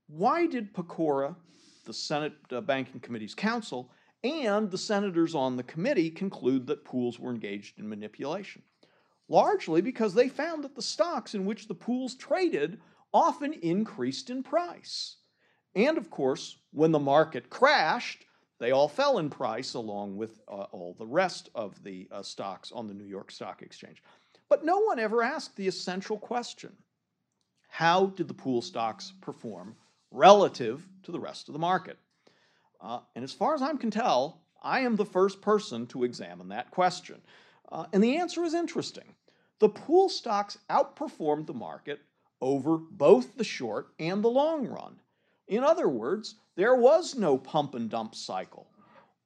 Why 0.08 0.46
did 0.46 0.74
Pecora, 0.74 1.36
the 1.84 1.92
Senate 1.92 2.34
uh, 2.50 2.60
Banking 2.60 3.00
Committee's 3.00 3.34
counsel, 3.34 3.92
and 4.24 4.70
the 4.70 4.78
senators 4.78 5.34
on 5.34 5.56
the 5.56 5.62
committee 5.62 6.10
conclude 6.10 6.66
that 6.66 6.84
pools 6.84 7.20
were 7.20 7.30
engaged 7.30 7.78
in 7.78 7.88
manipulation? 7.88 8.62
Largely 9.28 9.80
because 9.80 10.14
they 10.14 10.28
found 10.28 10.64
that 10.64 10.74
the 10.74 10.82
stocks 10.82 11.34
in 11.34 11.46
which 11.46 11.66
the 11.66 11.74
pools 11.74 12.14
traded 12.14 12.80
often 13.12 13.52
increased 13.52 14.30
in 14.30 14.42
price. 14.42 15.16
And 15.74 15.98
of 15.98 16.10
course, 16.10 16.58
when 16.72 16.92
the 16.92 16.98
market 16.98 17.50
crashed, 17.50 18.24
they 18.58 18.70
all 18.70 18.88
fell 18.88 19.18
in 19.18 19.28
price 19.28 19.74
along 19.74 20.16
with 20.16 20.40
uh, 20.48 20.66
all 20.72 20.94
the 20.98 21.06
rest 21.06 21.50
of 21.54 21.82
the 21.82 22.08
uh, 22.10 22.22
stocks 22.22 22.72
on 22.72 22.86
the 22.86 22.94
New 22.94 23.04
York 23.04 23.30
Stock 23.30 23.62
Exchange. 23.62 24.02
But 24.48 24.64
no 24.64 24.78
one 24.80 24.98
ever 24.98 25.22
asked 25.22 25.56
the 25.56 25.68
essential 25.68 26.18
question 26.18 26.72
how 27.68 28.06
did 28.06 28.28
the 28.28 28.34
pool 28.34 28.62
stocks 28.62 29.12
perform 29.20 29.76
relative 30.10 30.86
to 31.02 31.12
the 31.12 31.20
rest 31.20 31.48
of 31.48 31.52
the 31.52 31.58
market? 31.58 31.98
Uh, 32.80 33.00
and 33.14 33.24
as 33.24 33.32
far 33.32 33.54
as 33.54 33.60
I 33.60 33.74
can 33.74 33.90
tell, 33.90 34.40
I 34.62 34.80
am 34.80 34.96
the 34.96 35.04
first 35.04 35.42
person 35.42 35.86
to 35.88 36.04
examine 36.04 36.48
that 36.48 36.70
question. 36.70 37.20
Uh, 37.70 37.86
and 37.92 38.02
the 38.02 38.16
answer 38.16 38.44
is 38.44 38.54
interesting. 38.54 39.15
The 39.58 39.68
pool 39.68 40.08
stocks 40.08 40.58
outperformed 40.68 41.46
the 41.46 41.54
market 41.54 42.00
over 42.40 42.76
both 42.76 43.36
the 43.36 43.44
short 43.44 43.88
and 43.98 44.22
the 44.22 44.28
long 44.28 44.66
run. 44.66 45.00
In 45.48 45.64
other 45.64 45.88
words, 45.88 46.34
there 46.56 46.74
was 46.74 47.14
no 47.14 47.38
pump 47.38 47.74
and 47.74 47.88
dump 47.88 48.14
cycle. 48.14 48.68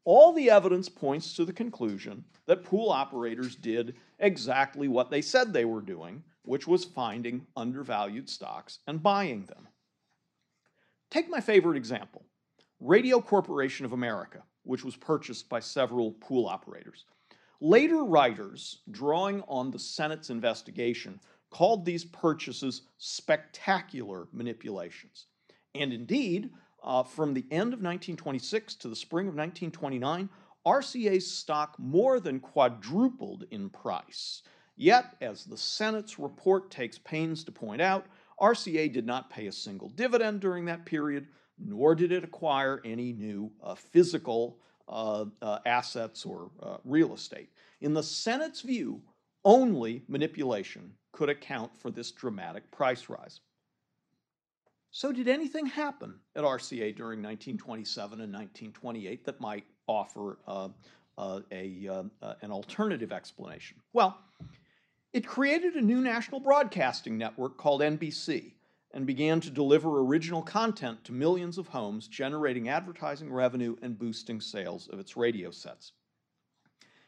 All 0.04 0.32
the 0.32 0.50
evidence 0.50 0.88
points 0.88 1.34
to 1.34 1.44
the 1.44 1.52
conclusion 1.52 2.24
that 2.46 2.64
pool 2.64 2.90
operators 2.90 3.56
did 3.56 3.96
exactly 4.18 4.88
what 4.88 5.10
they 5.10 5.22
said 5.22 5.52
they 5.52 5.64
were 5.64 5.80
doing, 5.80 6.22
which 6.42 6.66
was 6.66 6.84
finding 6.84 7.46
undervalued 7.56 8.28
stocks 8.28 8.78
and 8.86 9.02
buying 9.02 9.44
them. 9.46 9.68
Take 11.10 11.28
my 11.28 11.40
favorite 11.40 11.76
example 11.76 12.22
Radio 12.78 13.20
Corporation 13.20 13.84
of 13.84 13.92
America, 13.92 14.42
which 14.62 14.84
was 14.84 14.96
purchased 14.96 15.48
by 15.48 15.60
several 15.60 16.12
pool 16.12 16.46
operators. 16.46 17.04
Later 17.60 18.04
writers, 18.04 18.78
drawing 18.90 19.42
on 19.42 19.70
the 19.70 19.78
Senate's 19.78 20.30
investigation, 20.30 21.20
called 21.50 21.84
these 21.84 22.04
purchases 22.04 22.82
spectacular 22.96 24.28
manipulations. 24.32 25.26
And 25.74 25.92
indeed, 25.92 26.50
uh, 26.82 27.02
from 27.02 27.34
the 27.34 27.44
end 27.50 27.74
of 27.74 27.80
1926 27.80 28.76
to 28.76 28.88
the 28.88 28.96
spring 28.96 29.26
of 29.26 29.34
1929, 29.34 30.30
RCA's 30.66 31.30
stock 31.30 31.78
more 31.78 32.18
than 32.18 32.40
quadrupled 32.40 33.44
in 33.50 33.68
price. 33.68 34.42
Yet, 34.76 35.16
as 35.20 35.44
the 35.44 35.58
Senate's 35.58 36.18
report 36.18 36.70
takes 36.70 36.98
pains 36.98 37.44
to 37.44 37.52
point 37.52 37.82
out, 37.82 38.06
RCA 38.40 38.90
did 38.90 39.04
not 39.04 39.28
pay 39.28 39.48
a 39.48 39.52
single 39.52 39.90
dividend 39.90 40.40
during 40.40 40.64
that 40.64 40.86
period, 40.86 41.26
nor 41.58 41.94
did 41.94 42.10
it 42.10 42.24
acquire 42.24 42.80
any 42.86 43.12
new 43.12 43.52
uh, 43.62 43.74
physical 43.74 44.58
assets 45.66 46.24
or 46.24 46.50
uh, 46.62 46.76
real 46.84 47.14
estate. 47.14 47.50
In 47.80 47.94
the 47.94 48.02
Senate's 48.02 48.60
view, 48.60 49.00
only 49.44 50.02
manipulation 50.08 50.92
could 51.12 51.28
account 51.28 51.70
for 51.78 51.90
this 51.90 52.10
dramatic 52.10 52.70
price 52.70 53.08
rise. 53.08 53.40
So, 54.92 55.12
did 55.12 55.28
anything 55.28 55.66
happen 55.66 56.14
at 56.34 56.42
RCA 56.42 56.96
during 56.96 57.22
1927 57.22 58.20
and 58.20 58.32
1928 58.32 59.24
that 59.24 59.40
might 59.40 59.64
offer 59.86 60.38
uh, 60.48 60.68
uh, 61.16 61.40
a, 61.52 61.88
uh, 61.88 62.02
uh, 62.22 62.34
an 62.42 62.50
alternative 62.50 63.12
explanation? 63.12 63.76
Well, 63.92 64.18
it 65.12 65.26
created 65.26 65.74
a 65.74 65.80
new 65.80 66.00
national 66.00 66.40
broadcasting 66.40 67.16
network 67.16 67.56
called 67.56 67.82
NBC 67.82 68.52
and 68.92 69.06
began 69.06 69.40
to 69.40 69.50
deliver 69.50 70.00
original 70.00 70.42
content 70.42 71.04
to 71.04 71.12
millions 71.12 71.58
of 71.58 71.68
homes, 71.68 72.08
generating 72.08 72.68
advertising 72.68 73.32
revenue 73.32 73.76
and 73.82 73.98
boosting 73.98 74.40
sales 74.40 74.88
of 74.88 74.98
its 74.98 75.16
radio 75.16 75.50
sets. 75.50 75.92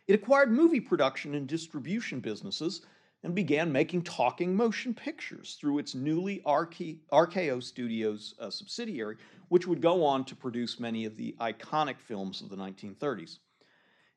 It 0.07 0.15
acquired 0.15 0.53
movie 0.53 0.81
production 0.81 1.35
and 1.35 1.47
distribution 1.47 2.21
businesses 2.21 2.83
and 3.25 3.35
began 3.35 3.71
making 3.71 4.03
talking 4.03 4.55
motion 4.55 4.95
pictures 4.95 5.57
through 5.61 5.79
its 5.79 5.95
newly 5.95 6.41
RKO 6.41 7.63
Studios 7.63 8.35
uh, 8.41 8.51
subsidiary, 8.51 9.17
which 9.49 9.67
would 9.67 9.81
go 9.81 10.05
on 10.05 10.25
to 10.25 10.35
produce 10.35 10.81
many 10.81 11.05
of 11.05 11.17
the 11.17 11.37
iconic 11.41 12.01
films 12.01 12.43
of 12.43 12.49
the 12.49 12.57
1930s. 12.57 13.39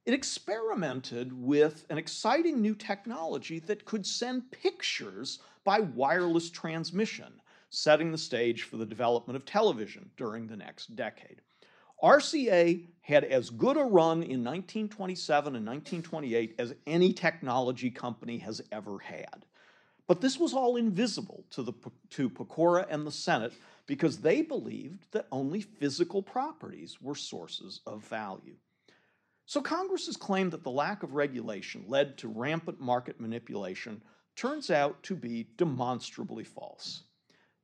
It 0.05 0.13
experimented 0.13 1.33
with 1.33 1.85
an 1.89 1.97
exciting 1.97 2.61
new 2.61 2.75
technology 2.75 3.59
that 3.59 3.85
could 3.85 4.05
send 4.05 4.51
pictures 4.51 5.39
by 5.63 5.79
wireless 5.79 6.49
transmission, 6.49 7.41
setting 7.75 8.11
the 8.11 8.17
stage 8.17 8.63
for 8.63 8.77
the 8.77 8.85
development 8.85 9.35
of 9.35 9.45
television 9.45 10.09
during 10.17 10.47
the 10.47 10.57
next 10.57 10.95
decade. 10.95 11.41
RCA 12.03 12.85
had 13.01 13.23
as 13.23 13.49
good 13.49 13.77
a 13.77 13.83
run 13.83 14.17
in 14.23 14.43
1927 14.43 15.55
and 15.55 15.65
1928 15.65 16.55
as 16.59 16.75
any 16.85 17.13
technology 17.13 17.89
company 17.89 18.37
has 18.39 18.61
ever 18.71 18.99
had. 18.99 19.45
But 20.07 20.21
this 20.21 20.37
was 20.37 20.53
all 20.53 20.75
invisible 20.75 21.45
to, 21.51 21.63
the, 21.63 21.73
to 22.11 22.29
Pecora 22.29 22.85
and 22.89 23.07
the 23.07 23.11
Senate 23.11 23.53
because 23.87 24.19
they 24.19 24.41
believed 24.41 25.07
that 25.11 25.27
only 25.31 25.61
physical 25.61 26.21
properties 26.21 27.01
were 27.01 27.15
sources 27.15 27.81
of 27.87 28.03
value. 28.05 28.55
So 29.47 29.61
Congress's 29.61 30.17
claim 30.17 30.49
that 30.51 30.63
the 30.63 30.71
lack 30.71 31.03
of 31.03 31.13
regulation 31.13 31.85
led 31.87 32.17
to 32.19 32.27
rampant 32.27 32.79
market 32.79 33.19
manipulation 33.19 34.01
turns 34.35 34.69
out 34.69 35.01
to 35.03 35.15
be 35.15 35.47
demonstrably 35.57 36.43
false. 36.43 37.03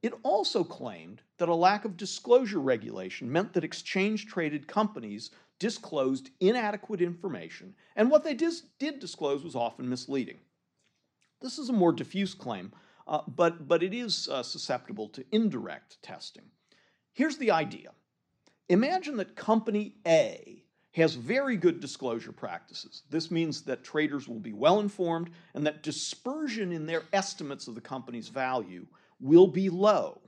It 0.02 0.14
also 0.24 0.64
claimed 0.64 1.22
that 1.38 1.50
a 1.50 1.56
lack 1.56 1.86
of 1.86 1.98
disclosure 1.98 2.60
regulation 2.60 3.32
meant 3.32 3.54
that 3.54 3.64
exchange 3.64 4.26
traded 4.26 4.68
companies 4.68 5.30
disclosed 5.60 6.32
inadequate 6.40 7.02
information, 7.02 7.76
and 7.96 8.10
what 8.10 8.24
they 8.24 8.34
dis- 8.34 8.64
did 8.80 9.00
disclose 9.00 9.44
was 9.44 9.56
often 9.56 9.88
misleading. 9.88 10.40
This 11.40 11.60
is 11.60 11.70
a 11.70 11.74
more 11.74 11.92
diffuse 11.92 12.34
claim, 12.34 12.72
uh, 13.08 13.22
but, 13.28 13.68
but 13.68 13.84
it 13.84 13.94
is 13.94 14.28
uh, 14.28 14.42
susceptible 14.42 15.08
to 15.10 15.26
indirect 15.32 16.02
testing. 16.02 16.46
Here's 17.14 17.38
the 17.38 17.52
idea 17.52 17.92
Imagine 18.70 19.18
that 19.18 19.36
company 19.36 19.96
A 20.08 20.64
has 20.94 21.16
very 21.16 21.58
good 21.58 21.80
disclosure 21.80 22.32
practices. 22.32 23.04
This 23.10 23.30
means 23.30 23.64
that 23.64 23.84
traders 23.84 24.28
will 24.28 24.40
be 24.40 24.54
well 24.54 24.80
informed 24.80 25.30
and 25.54 25.66
that 25.66 25.84
dispersion 25.84 26.72
in 26.72 26.86
their 26.86 27.04
estimates 27.14 27.68
of 27.68 27.76
the 27.76 27.82
company's 27.82 28.30
value 28.30 28.88
will 29.22 29.48
be 29.48 29.70
low. 29.70 30.22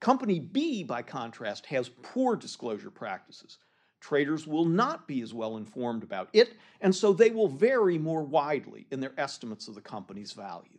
Company 0.00 0.40
B, 0.40 0.82
by 0.82 1.02
contrast, 1.02 1.66
has 1.66 1.88
poor 1.88 2.34
disclosure 2.34 2.90
practices. 2.90 3.58
Traders 4.00 4.48
will 4.48 4.64
not 4.64 5.06
be 5.06 5.20
as 5.20 5.32
well 5.32 5.56
informed 5.56 6.02
about 6.02 6.28
it, 6.32 6.54
and 6.80 6.92
so 6.92 7.12
they 7.12 7.30
will 7.30 7.46
vary 7.46 7.98
more 7.98 8.24
widely 8.24 8.86
in 8.90 8.98
their 8.98 9.12
estimates 9.16 9.68
of 9.68 9.76
the 9.76 9.80
company's 9.80 10.32
value. 10.32 10.78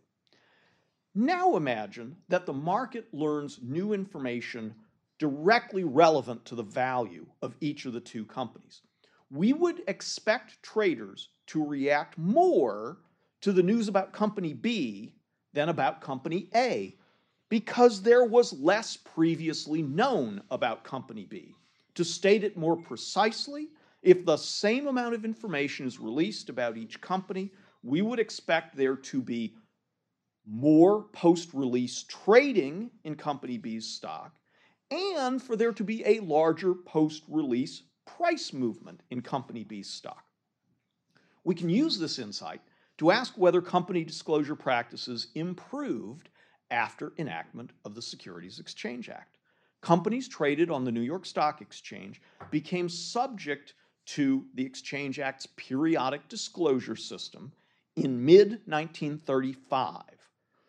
Now 1.14 1.56
imagine 1.56 2.16
that 2.28 2.44
the 2.44 2.52
market 2.52 3.06
learns 3.14 3.60
new 3.62 3.94
information 3.94 4.74
directly 5.18 5.84
relevant 5.84 6.44
to 6.44 6.54
the 6.54 6.62
value 6.62 7.24
of 7.40 7.56
each 7.60 7.86
of 7.86 7.94
the 7.94 8.00
two 8.00 8.26
companies. 8.26 8.82
We 9.30 9.52
would 9.52 9.82
expect 9.88 10.62
traders 10.62 11.30
to 11.46 11.64
react 11.64 12.18
more 12.18 12.98
to 13.40 13.52
the 13.52 13.62
news 13.62 13.88
about 13.88 14.12
company 14.12 14.52
B 14.52 15.14
than 15.54 15.68
about 15.68 16.00
company 16.00 16.50
A 16.54 16.98
because 17.54 18.02
there 18.02 18.24
was 18.24 18.52
less 18.54 18.96
previously 18.96 19.80
known 19.80 20.42
about 20.50 20.82
Company 20.82 21.24
B. 21.24 21.54
To 21.94 22.04
state 22.04 22.42
it 22.42 22.56
more 22.56 22.76
precisely, 22.76 23.68
if 24.02 24.24
the 24.24 24.36
same 24.36 24.88
amount 24.88 25.14
of 25.14 25.24
information 25.24 25.86
is 25.86 26.00
released 26.00 26.48
about 26.48 26.76
each 26.76 27.00
company, 27.00 27.52
we 27.84 28.02
would 28.02 28.18
expect 28.18 28.74
there 28.76 28.96
to 28.96 29.22
be 29.22 29.54
more 30.44 31.04
post 31.12 31.54
release 31.54 32.04
trading 32.08 32.90
in 33.04 33.14
Company 33.14 33.56
B's 33.56 33.86
stock 33.86 34.34
and 34.90 35.40
for 35.40 35.54
there 35.54 35.72
to 35.74 35.84
be 35.84 36.04
a 36.04 36.18
larger 36.24 36.74
post 36.74 37.22
release 37.28 37.84
price 38.04 38.52
movement 38.52 39.00
in 39.12 39.22
Company 39.22 39.62
B's 39.62 39.88
stock. 39.88 40.24
We 41.44 41.54
can 41.54 41.70
use 41.70 42.00
this 42.00 42.18
insight 42.18 42.62
to 42.98 43.12
ask 43.12 43.38
whether 43.38 43.62
company 43.62 44.02
disclosure 44.02 44.56
practices 44.56 45.28
improved 45.36 46.30
after 46.70 47.12
enactment 47.18 47.70
of 47.84 47.94
the 47.94 48.02
Securities 48.02 48.58
Exchange 48.58 49.08
Act. 49.08 49.38
Companies 49.80 50.28
traded 50.28 50.70
on 50.70 50.84
the 50.84 50.92
New 50.92 51.02
York 51.02 51.26
Stock 51.26 51.60
Exchange 51.60 52.20
became 52.50 52.88
subject 52.88 53.74
to 54.06 54.46
the 54.54 54.64
Exchange 54.64 55.18
Act's 55.18 55.46
periodic 55.56 56.28
disclosure 56.28 56.96
system 56.96 57.52
in 57.96 58.24
mid 58.24 58.60
1935. 58.66 60.02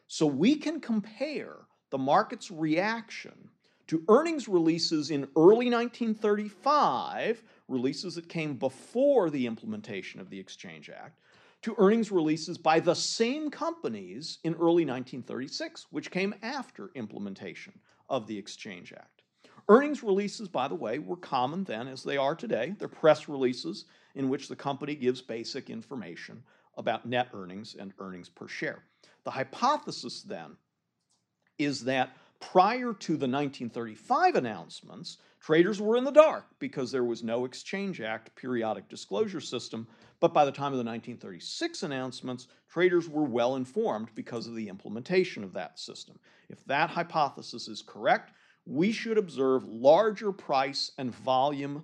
So 0.08 0.26
we 0.26 0.56
can 0.56 0.80
compare 0.80 1.56
the 1.90 1.98
market's 1.98 2.52
reaction 2.52 3.50
to 3.88 4.04
earnings 4.10 4.48
releases 4.48 5.12
in 5.12 5.28
early 5.36 5.70
1935, 5.70 7.44
releases 7.68 8.16
that 8.16 8.30
came 8.30 8.56
before 8.56 9.30
the 9.30 9.46
implementation 9.46 10.20
of 10.20 10.30
the 10.30 10.40
Exchange 10.40 10.90
Act, 10.90 11.20
to 11.66 11.74
earnings 11.80 12.12
releases 12.12 12.60
by 12.60 12.80
the 12.80 12.94
same 12.94 13.50
companies 13.50 14.38
in 14.44 14.54
early 14.54 14.86
1936, 14.86 15.88
which 15.90 16.12
came 16.12 16.36
after 16.44 16.92
implementation 16.94 17.74
of 18.08 18.28
the 18.28 18.38
Exchange 18.38 18.94
Act. 18.96 19.24
Earnings 19.68 20.04
releases, 20.04 20.48
by 20.48 20.68
the 20.68 20.76
way, 20.76 21.00
were 21.00 21.18
common 21.18 21.64
then 21.64 21.88
as 21.88 22.04
they 22.04 22.18
are 22.18 22.36
today. 22.36 22.76
They're 22.78 22.88
press 22.88 23.28
releases 23.28 23.86
in 24.14 24.30
which 24.30 24.48
the 24.48 24.56
company 24.56 24.94
gives 24.94 25.24
basic 25.24 25.72
information 25.72 26.44
about 26.78 27.08
net 27.08 27.30
earnings 27.34 27.76
and 27.80 27.94
earnings 27.98 28.30
per 28.30 28.48
share. 28.48 28.84
The 29.24 29.32
hypothesis 29.32 30.22
then 30.22 30.58
is 31.58 31.84
that 31.86 32.16
prior 32.40 32.94
to 32.94 33.14
the 33.14 33.28
1935 33.28 34.36
announcements, 34.36 35.18
traders 35.40 35.82
were 35.82 35.98
in 35.98 36.04
the 36.04 36.12
dark 36.12 36.46
because 36.60 36.92
there 36.92 37.04
was 37.04 37.24
no 37.24 37.46
Exchange 37.46 38.02
Act 38.02 38.36
periodic 38.36 38.88
disclosure 38.88 39.42
system. 39.42 39.88
But 40.20 40.34
by 40.34 40.46
the 40.46 40.52
time 40.52 40.72
of 40.72 40.78
the 40.78 40.84
1936 40.84 41.84
announcements, 41.84 42.48
traders 42.70 43.10
were 43.10 43.24
well 43.24 43.56
informed 43.56 44.10
because 44.16 44.48
of 44.48 44.56
the 44.56 44.70
implementation 44.70 45.44
of 45.44 45.54
that 45.54 45.80
system. 45.80 46.20
If 46.50 46.64
that 46.66 46.90
hypothesis 46.90 47.68
is 47.68 47.82
correct, 47.82 48.32
we 48.66 48.92
should 48.92 49.18
observe 49.18 49.64
larger 49.66 50.32
price 50.32 50.92
and 50.98 51.14
volume 51.14 51.84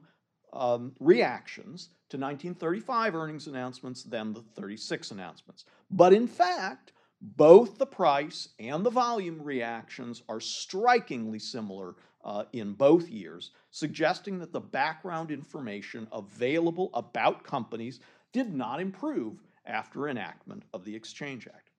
um, 0.54 0.94
reactions 1.00 1.90
to 2.10 2.18
1935 2.18 3.16
earnings 3.16 3.48
announcements 3.48 4.04
than 4.04 4.34
the 4.34 4.42
36 4.42 5.12
announcements. 5.12 5.66
But 5.90 6.14
in 6.14 6.28
fact, 6.28 6.94
both 7.22 7.78
the 7.78 7.86
price 7.86 8.50
and 8.60 8.86
the 8.86 8.90
volume 8.90 9.42
reactions 9.42 10.24
are 10.28 10.40
strikingly 10.40 11.40
similar 11.40 11.96
uh, 12.24 12.44
in 12.54 12.74
both 12.74 13.10
years, 13.10 13.52
suggesting 13.70 14.40
that 14.40 14.52
the 14.52 14.60
background 14.60 15.32
information 15.32 16.08
available 16.12 16.90
about 16.94 17.44
companies 17.44 18.00
did 18.32 18.54
not 18.54 18.80
improve 18.80 19.42
after 19.66 20.08
enactment 20.08 20.64
of 20.74 20.84
the 20.86 20.96
Exchange 20.96 21.48
Act. 21.48 21.70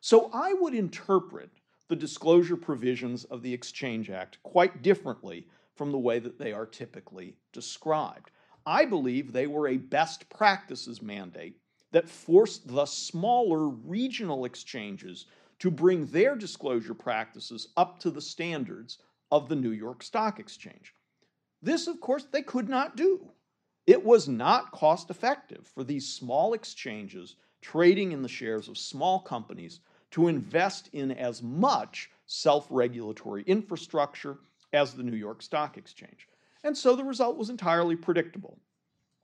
So 0.00 0.30
I 0.32 0.52
would 0.52 0.74
interpret 0.74 1.50
the 1.88 1.96
disclosure 1.96 2.56
provisions 2.56 3.24
of 3.24 3.42
the 3.42 3.52
Exchange 3.52 4.10
Act 4.10 4.38
quite 4.42 4.82
differently 4.82 5.46
from 5.74 5.92
the 5.92 5.98
way 5.98 6.18
that 6.18 6.38
they 6.38 6.52
are 6.52 6.66
typically 6.66 7.36
described. 7.52 8.30
I 8.66 8.84
believe 8.84 9.32
they 9.32 9.46
were 9.46 9.68
a 9.68 9.76
best 9.76 10.28
practices 10.30 11.02
mandate 11.02 11.56
that 11.90 12.08
forced 12.08 12.66
the 12.66 12.86
smaller 12.86 13.68
regional 13.68 14.44
exchanges 14.44 15.26
to 15.58 15.70
bring 15.70 16.06
their 16.06 16.34
disclosure 16.34 16.94
practices 16.94 17.68
up 17.76 17.98
to 18.00 18.10
the 18.10 18.20
standards 18.20 18.98
of 19.30 19.48
the 19.48 19.56
New 19.56 19.70
York 19.70 20.02
Stock 20.02 20.40
Exchange. 20.40 20.94
This, 21.62 21.86
of 21.86 22.00
course, 22.00 22.24
they 22.24 22.42
could 22.42 22.68
not 22.68 22.96
do. 22.96 23.30
It 23.86 24.04
was 24.04 24.28
not 24.28 24.72
cost 24.72 25.10
effective 25.10 25.66
for 25.66 25.84
these 25.84 26.08
small 26.08 26.54
exchanges 26.54 27.36
trading 27.60 28.12
in 28.12 28.22
the 28.22 28.28
shares 28.28 28.68
of 28.68 28.78
small 28.78 29.20
companies 29.20 29.80
to 30.12 30.28
invest 30.28 30.88
in 30.92 31.10
as 31.10 31.42
much 31.42 32.10
self 32.26 32.66
regulatory 32.70 33.42
infrastructure 33.42 34.38
as 34.72 34.94
the 34.94 35.02
New 35.02 35.16
York 35.16 35.42
Stock 35.42 35.76
Exchange. 35.76 36.28
And 36.62 36.76
so 36.76 36.96
the 36.96 37.04
result 37.04 37.36
was 37.36 37.50
entirely 37.50 37.94
predictable. 37.94 38.58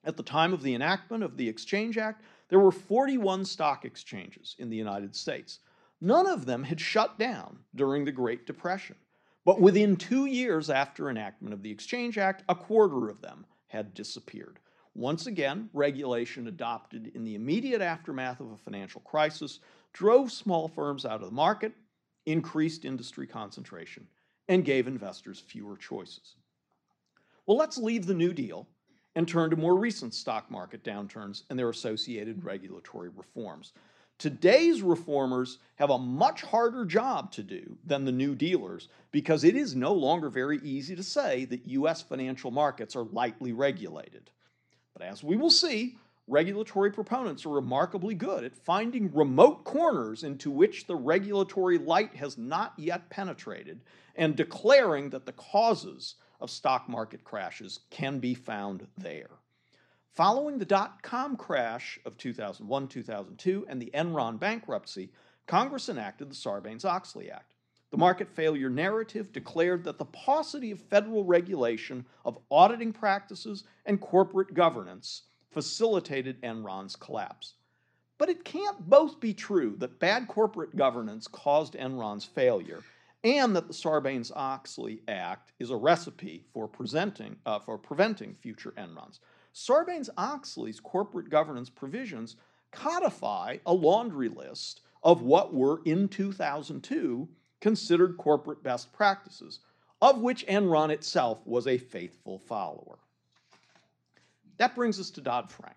At 0.04 0.16
the 0.16 0.22
time 0.22 0.52
of 0.52 0.62
the 0.62 0.74
enactment 0.74 1.22
of 1.22 1.36
the 1.36 1.48
Exchange 1.48 1.96
Act, 1.96 2.22
there 2.48 2.60
were 2.60 2.72
41 2.72 3.44
stock 3.44 3.84
exchanges 3.84 4.56
in 4.58 4.68
the 4.68 4.76
United 4.76 5.14
States. 5.14 5.60
None 6.00 6.26
of 6.26 6.46
them 6.46 6.64
had 6.64 6.80
shut 6.80 7.18
down 7.18 7.60
during 7.74 8.04
the 8.04 8.12
Great 8.12 8.46
Depression. 8.46 8.96
But 9.44 9.60
within 9.60 9.96
two 9.96 10.26
years 10.26 10.68
after 10.70 11.08
enactment 11.08 11.54
of 11.54 11.62
the 11.62 11.70
Exchange 11.70 12.18
Act, 12.18 12.44
a 12.48 12.54
quarter 12.54 13.08
of 13.08 13.20
them 13.22 13.46
had 13.70 13.94
disappeared. 13.94 14.58
Once 14.94 15.26
again, 15.26 15.70
regulation 15.72 16.48
adopted 16.48 17.12
in 17.14 17.24
the 17.24 17.36
immediate 17.36 17.80
aftermath 17.80 18.40
of 18.40 18.50
a 18.50 18.56
financial 18.56 19.00
crisis 19.02 19.60
drove 19.92 20.32
small 20.32 20.66
firms 20.66 21.06
out 21.06 21.20
of 21.20 21.28
the 21.28 21.34
market, 21.34 21.72
increased 22.26 22.84
industry 22.84 23.26
concentration, 23.26 24.06
and 24.48 24.64
gave 24.64 24.88
investors 24.88 25.38
fewer 25.38 25.76
choices. 25.76 26.34
Well, 27.46 27.56
let's 27.56 27.78
leave 27.78 28.06
the 28.06 28.14
New 28.14 28.32
Deal 28.32 28.66
and 29.14 29.26
turn 29.26 29.50
to 29.50 29.56
more 29.56 29.76
recent 29.76 30.14
stock 30.14 30.50
market 30.50 30.82
downturns 30.82 31.44
and 31.50 31.58
their 31.58 31.70
associated 31.70 32.44
regulatory 32.44 33.08
reforms. 33.08 33.72
Today's 34.20 34.82
reformers 34.82 35.60
have 35.76 35.88
a 35.88 35.98
much 35.98 36.42
harder 36.42 36.84
job 36.84 37.32
to 37.32 37.42
do 37.42 37.78
than 37.86 38.04
the 38.04 38.12
new 38.12 38.34
dealers 38.34 38.88
because 39.12 39.44
it 39.44 39.56
is 39.56 39.74
no 39.74 39.94
longer 39.94 40.28
very 40.28 40.58
easy 40.58 40.94
to 40.94 41.02
say 41.02 41.46
that 41.46 41.66
U.S. 41.66 42.02
financial 42.02 42.50
markets 42.50 42.94
are 42.94 43.04
lightly 43.04 43.54
regulated. 43.54 44.28
But 44.92 45.06
as 45.06 45.24
we 45.24 45.38
will 45.38 45.48
see, 45.48 45.96
regulatory 46.28 46.92
proponents 46.92 47.46
are 47.46 47.48
remarkably 47.48 48.14
good 48.14 48.44
at 48.44 48.54
finding 48.54 49.10
remote 49.14 49.64
corners 49.64 50.22
into 50.22 50.50
which 50.50 50.86
the 50.86 50.96
regulatory 50.96 51.78
light 51.78 52.14
has 52.14 52.36
not 52.36 52.74
yet 52.76 53.08
penetrated 53.08 53.80
and 54.16 54.36
declaring 54.36 55.08
that 55.08 55.24
the 55.24 55.32
causes 55.32 56.16
of 56.42 56.50
stock 56.50 56.90
market 56.90 57.24
crashes 57.24 57.80
can 57.88 58.18
be 58.18 58.34
found 58.34 58.86
there. 58.98 59.39
Following 60.14 60.58
the 60.58 60.64
dot 60.64 61.02
com 61.02 61.36
crash 61.36 62.00
of 62.04 62.16
2001 62.16 62.88
2002 62.88 63.66
and 63.68 63.80
the 63.80 63.90
Enron 63.94 64.40
bankruptcy, 64.40 65.12
Congress 65.46 65.88
enacted 65.88 66.28
the 66.30 66.34
Sarbanes 66.34 66.84
Oxley 66.84 67.30
Act. 67.30 67.54
The 67.90 67.96
market 67.96 68.28
failure 68.28 68.70
narrative 68.70 69.32
declared 69.32 69.84
that 69.84 69.98
the 69.98 70.04
paucity 70.04 70.72
of 70.72 70.80
federal 70.80 71.24
regulation 71.24 72.04
of 72.24 72.38
auditing 72.50 72.92
practices 72.92 73.64
and 73.86 74.00
corporate 74.00 74.52
governance 74.52 75.22
facilitated 75.50 76.40
Enron's 76.42 76.96
collapse. 76.96 77.54
But 78.18 78.28
it 78.28 78.44
can't 78.44 78.90
both 78.90 79.20
be 79.20 79.32
true 79.32 79.76
that 79.78 80.00
bad 80.00 80.26
corporate 80.26 80.76
governance 80.76 81.28
caused 81.28 81.74
Enron's 81.74 82.24
failure 82.24 82.82
and 83.22 83.54
that 83.54 83.68
the 83.68 83.74
Sarbanes 83.74 84.32
Oxley 84.34 85.02
Act 85.06 85.52
is 85.58 85.70
a 85.70 85.76
recipe 85.76 86.44
for, 86.52 86.66
presenting, 86.66 87.36
uh, 87.46 87.60
for 87.60 87.78
preventing 87.78 88.34
future 88.34 88.72
Enrons. 88.76 89.20
Sarbanes 89.54 90.08
Oxley's 90.16 90.80
corporate 90.80 91.28
governance 91.28 91.70
provisions 91.70 92.36
codify 92.70 93.56
a 93.66 93.74
laundry 93.74 94.28
list 94.28 94.82
of 95.02 95.22
what 95.22 95.52
were 95.52 95.80
in 95.84 96.08
2002 96.08 97.28
considered 97.60 98.16
corporate 98.16 98.62
best 98.62 98.92
practices, 98.92 99.60
of 100.00 100.20
which 100.20 100.46
Enron 100.46 100.90
itself 100.90 101.46
was 101.46 101.66
a 101.66 101.78
faithful 101.78 102.38
follower. 102.38 102.98
That 104.56 104.74
brings 104.74 105.00
us 105.00 105.10
to 105.10 105.20
Dodd 105.20 105.50
Frank. 105.50 105.76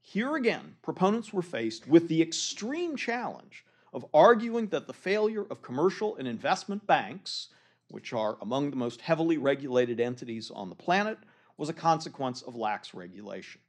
Here 0.00 0.36
again, 0.36 0.76
proponents 0.82 1.32
were 1.32 1.42
faced 1.42 1.86
with 1.86 2.08
the 2.08 2.20
extreme 2.20 2.96
challenge 2.96 3.64
of 3.92 4.06
arguing 4.12 4.68
that 4.68 4.86
the 4.86 4.92
failure 4.92 5.46
of 5.50 5.62
commercial 5.62 6.16
and 6.16 6.26
investment 6.26 6.86
banks, 6.86 7.48
which 7.88 8.12
are 8.12 8.38
among 8.40 8.70
the 8.70 8.76
most 8.76 9.00
heavily 9.02 9.36
regulated 9.36 10.00
entities 10.00 10.50
on 10.50 10.68
the 10.68 10.74
planet, 10.74 11.18
was 11.56 11.68
a 11.68 11.74
consequence 11.74 12.42
of 12.42 12.56
lax 12.56 12.94
regulation. 12.94 13.60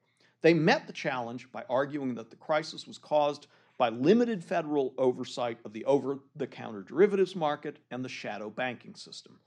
They 0.41 0.53
met 0.53 0.87
the 0.87 0.93
challenge 0.93 1.51
by 1.51 1.63
arguing 1.69 2.15
that 2.15 2.29
the 2.29 2.35
crisis 2.35 2.85
was 2.85 2.97
caused 2.97 3.47
by 3.77 3.89
limited 3.89 4.43
federal 4.43 4.93
oversight 4.97 5.57
of 5.65 5.73
the 5.73 5.85
over 5.85 6.19
the 6.35 6.47
counter 6.47 6.83
derivatives 6.83 7.35
market 7.35 7.77
and 7.91 8.03
the 8.03 8.09
shadow 8.09 8.49
banking 8.49 8.95
system. 8.95 9.39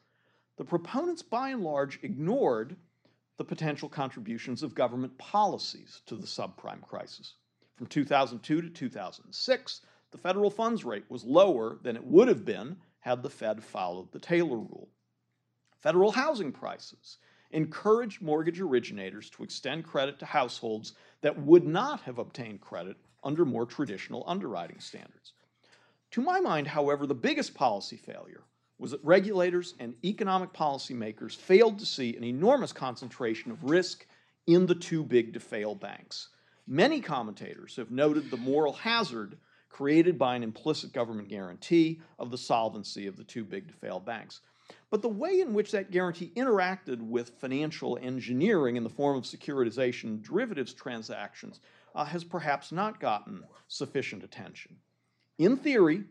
The 0.56 0.64
proponents, 0.64 1.22
by 1.22 1.50
and 1.50 1.62
large, 1.62 2.00
ignored 2.02 2.76
the 3.36 3.44
potential 3.44 3.88
contributions 3.88 4.62
of 4.62 4.74
government 4.74 5.16
policies 5.18 6.00
to 6.06 6.16
the 6.16 6.26
subprime 6.26 6.80
crisis. 6.80 7.34
From 7.76 7.86
2002 7.86 8.62
to 8.62 8.70
2006, 8.70 9.80
the 10.10 10.18
federal 10.18 10.50
funds 10.50 10.84
rate 10.84 11.04
was 11.10 11.24
lower 11.24 11.78
than 11.82 11.96
it 11.96 12.04
would 12.04 12.28
have 12.28 12.44
been 12.44 12.76
had 13.00 13.22
the 13.22 13.30
Fed 13.30 13.62
followed 13.62 14.10
the 14.12 14.18
Taylor 14.18 14.56
rule. 14.56 14.88
Federal 15.78 16.10
housing 16.10 16.52
prices 16.52 17.18
encouraged 17.50 18.22
mortgage 18.22 18.60
originators 18.60 19.30
to 19.30 19.42
extend 19.42 19.84
credit 19.84 20.18
to 20.18 20.26
households 20.26 20.94
that 21.20 21.38
would 21.42 21.66
not 21.66 22.00
have 22.00 22.18
obtained 22.18 22.60
credit 22.60 22.96
under 23.24 23.44
more 23.44 23.66
traditional 23.66 24.24
underwriting 24.26 24.80
standards. 24.80 25.32
To 26.12 26.22
my 26.22 26.40
mind, 26.40 26.68
however, 26.68 27.06
the 27.06 27.14
biggest 27.14 27.54
policy 27.54 27.96
failure 27.96 28.44
was 28.78 28.90
that 28.90 29.04
regulators 29.04 29.74
and 29.80 29.94
economic 30.04 30.52
policymakers 30.52 31.34
failed 31.34 31.78
to 31.78 31.86
see 31.86 32.16
an 32.16 32.24
enormous 32.24 32.72
concentration 32.72 33.50
of 33.50 33.64
risk 33.64 34.06
in 34.46 34.66
the 34.66 34.74
too 34.74 35.02
big 35.02 35.32
to 35.34 35.40
fail 35.40 35.74
banks. 35.74 36.28
Many 36.66 37.00
commentators 37.00 37.76
have 37.76 37.90
noted 37.90 38.30
the 38.30 38.36
moral 38.36 38.72
hazard 38.72 39.38
created 39.68 40.18
by 40.18 40.36
an 40.36 40.42
implicit 40.42 40.92
government 40.92 41.28
guarantee 41.28 42.00
of 42.18 42.30
the 42.30 42.38
solvency 42.38 43.06
of 43.06 43.16
the 43.16 43.24
too 43.24 43.44
big 43.44 43.68
to 43.68 43.74
fail 43.74 44.00
banks. 44.00 44.40
But 44.90 45.02
the 45.02 45.08
way 45.08 45.40
in 45.40 45.52
which 45.52 45.72
that 45.72 45.90
guarantee 45.90 46.32
interacted 46.36 47.00
with 47.00 47.38
financial 47.40 47.98
engineering 48.00 48.76
in 48.76 48.84
the 48.84 48.90
form 48.90 49.16
of 49.16 49.24
securitization 49.24 50.22
derivatives 50.22 50.72
transactions 50.72 51.60
uh, 51.94 52.04
has 52.04 52.24
perhaps 52.24 52.72
not 52.72 53.00
gotten 53.00 53.44
sufficient 53.68 54.22
attention. 54.22 54.76
In 55.38 55.56
theory, 55.56 56.04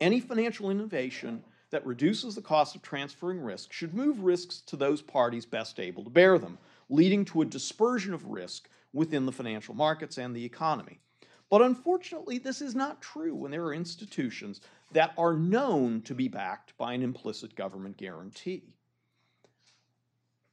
any 0.00 0.20
financial 0.20 0.70
innovation 0.70 1.44
that 1.70 1.86
reduces 1.86 2.34
the 2.34 2.42
cost 2.42 2.76
of 2.76 2.82
transferring 2.82 3.40
risk 3.40 3.72
should 3.72 3.94
move 3.94 4.20
risks 4.20 4.60
to 4.60 4.76
those 4.76 5.02
parties 5.02 5.46
best 5.46 5.80
able 5.80 6.04
to 6.04 6.10
bear 6.10 6.38
them, 6.38 6.58
leading 6.88 7.24
to 7.24 7.42
a 7.42 7.46
dispersion 7.46 8.14
of 8.14 8.26
risk 8.26 8.68
within 8.92 9.26
the 9.26 9.32
financial 9.32 9.74
markets 9.74 10.18
and 10.18 10.34
the 10.34 10.44
economy. 10.44 11.00
But 11.48 11.62
unfortunately, 11.62 12.38
this 12.38 12.60
is 12.60 12.74
not 12.74 13.00
true 13.00 13.34
when 13.34 13.50
there 13.50 13.64
are 13.64 13.74
institutions 13.74 14.60
that 14.92 15.12
are 15.16 15.34
known 15.34 16.02
to 16.02 16.14
be 16.14 16.28
backed 16.28 16.76
by 16.76 16.92
an 16.92 17.02
implicit 17.02 17.54
government 17.54 17.96
guarantee. 17.96 18.74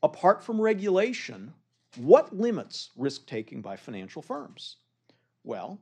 Apart 0.04 0.44
from 0.44 0.62
regulation, 0.62 1.54
what 1.98 2.36
limits 2.36 2.92
risk 2.96 3.26
taking 3.26 3.62
by 3.62 3.76
financial 3.76 4.22
firms? 4.22 4.78
Well, 5.44 5.80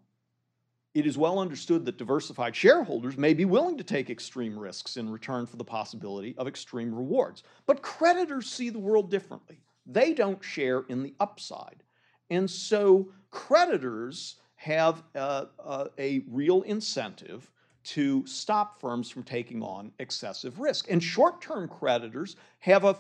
it 0.94 1.06
is 1.06 1.18
well 1.18 1.40
understood 1.40 1.86
that 1.86 1.98
diversified 1.98 2.56
shareholders 2.56 3.18
may 3.18 3.34
be 3.34 3.46
willing 3.46 3.78
to 3.78 3.84
take 3.84 4.10
extreme 4.10 4.60
risks 4.60 4.98
in 4.98 5.10
return 5.10 5.46
for 5.46 5.56
the 5.56 5.64
possibility 5.64 6.36
of 6.38 6.48
extreme 6.48 6.94
rewards. 6.94 7.44
But 7.66 7.82
creditors 7.82 8.50
see 8.50 8.70
the 8.70 8.80
world 8.80 9.10
differently. 9.10 9.62
They 9.86 10.14
don't 10.14 10.44
share 10.44 10.82
in 10.90 11.02
the 11.02 11.16
upside. 11.20 11.84
And 12.30 12.50
so 12.50 13.12
creditors 13.30 14.36
have 14.62 15.02
uh, 15.16 15.46
uh, 15.66 15.86
a 15.98 16.22
real 16.30 16.62
incentive 16.62 17.50
to 17.84 18.24
stop 18.28 18.80
firms 18.80 19.10
from 19.10 19.24
taking 19.24 19.64
on 19.64 19.92
excessive 19.98 20.60
risk. 20.60 20.86
And 20.92 21.02
short 21.02 21.42
term 21.42 21.68
creditors 21.68 22.36
have 22.60 22.84
a, 22.84 22.96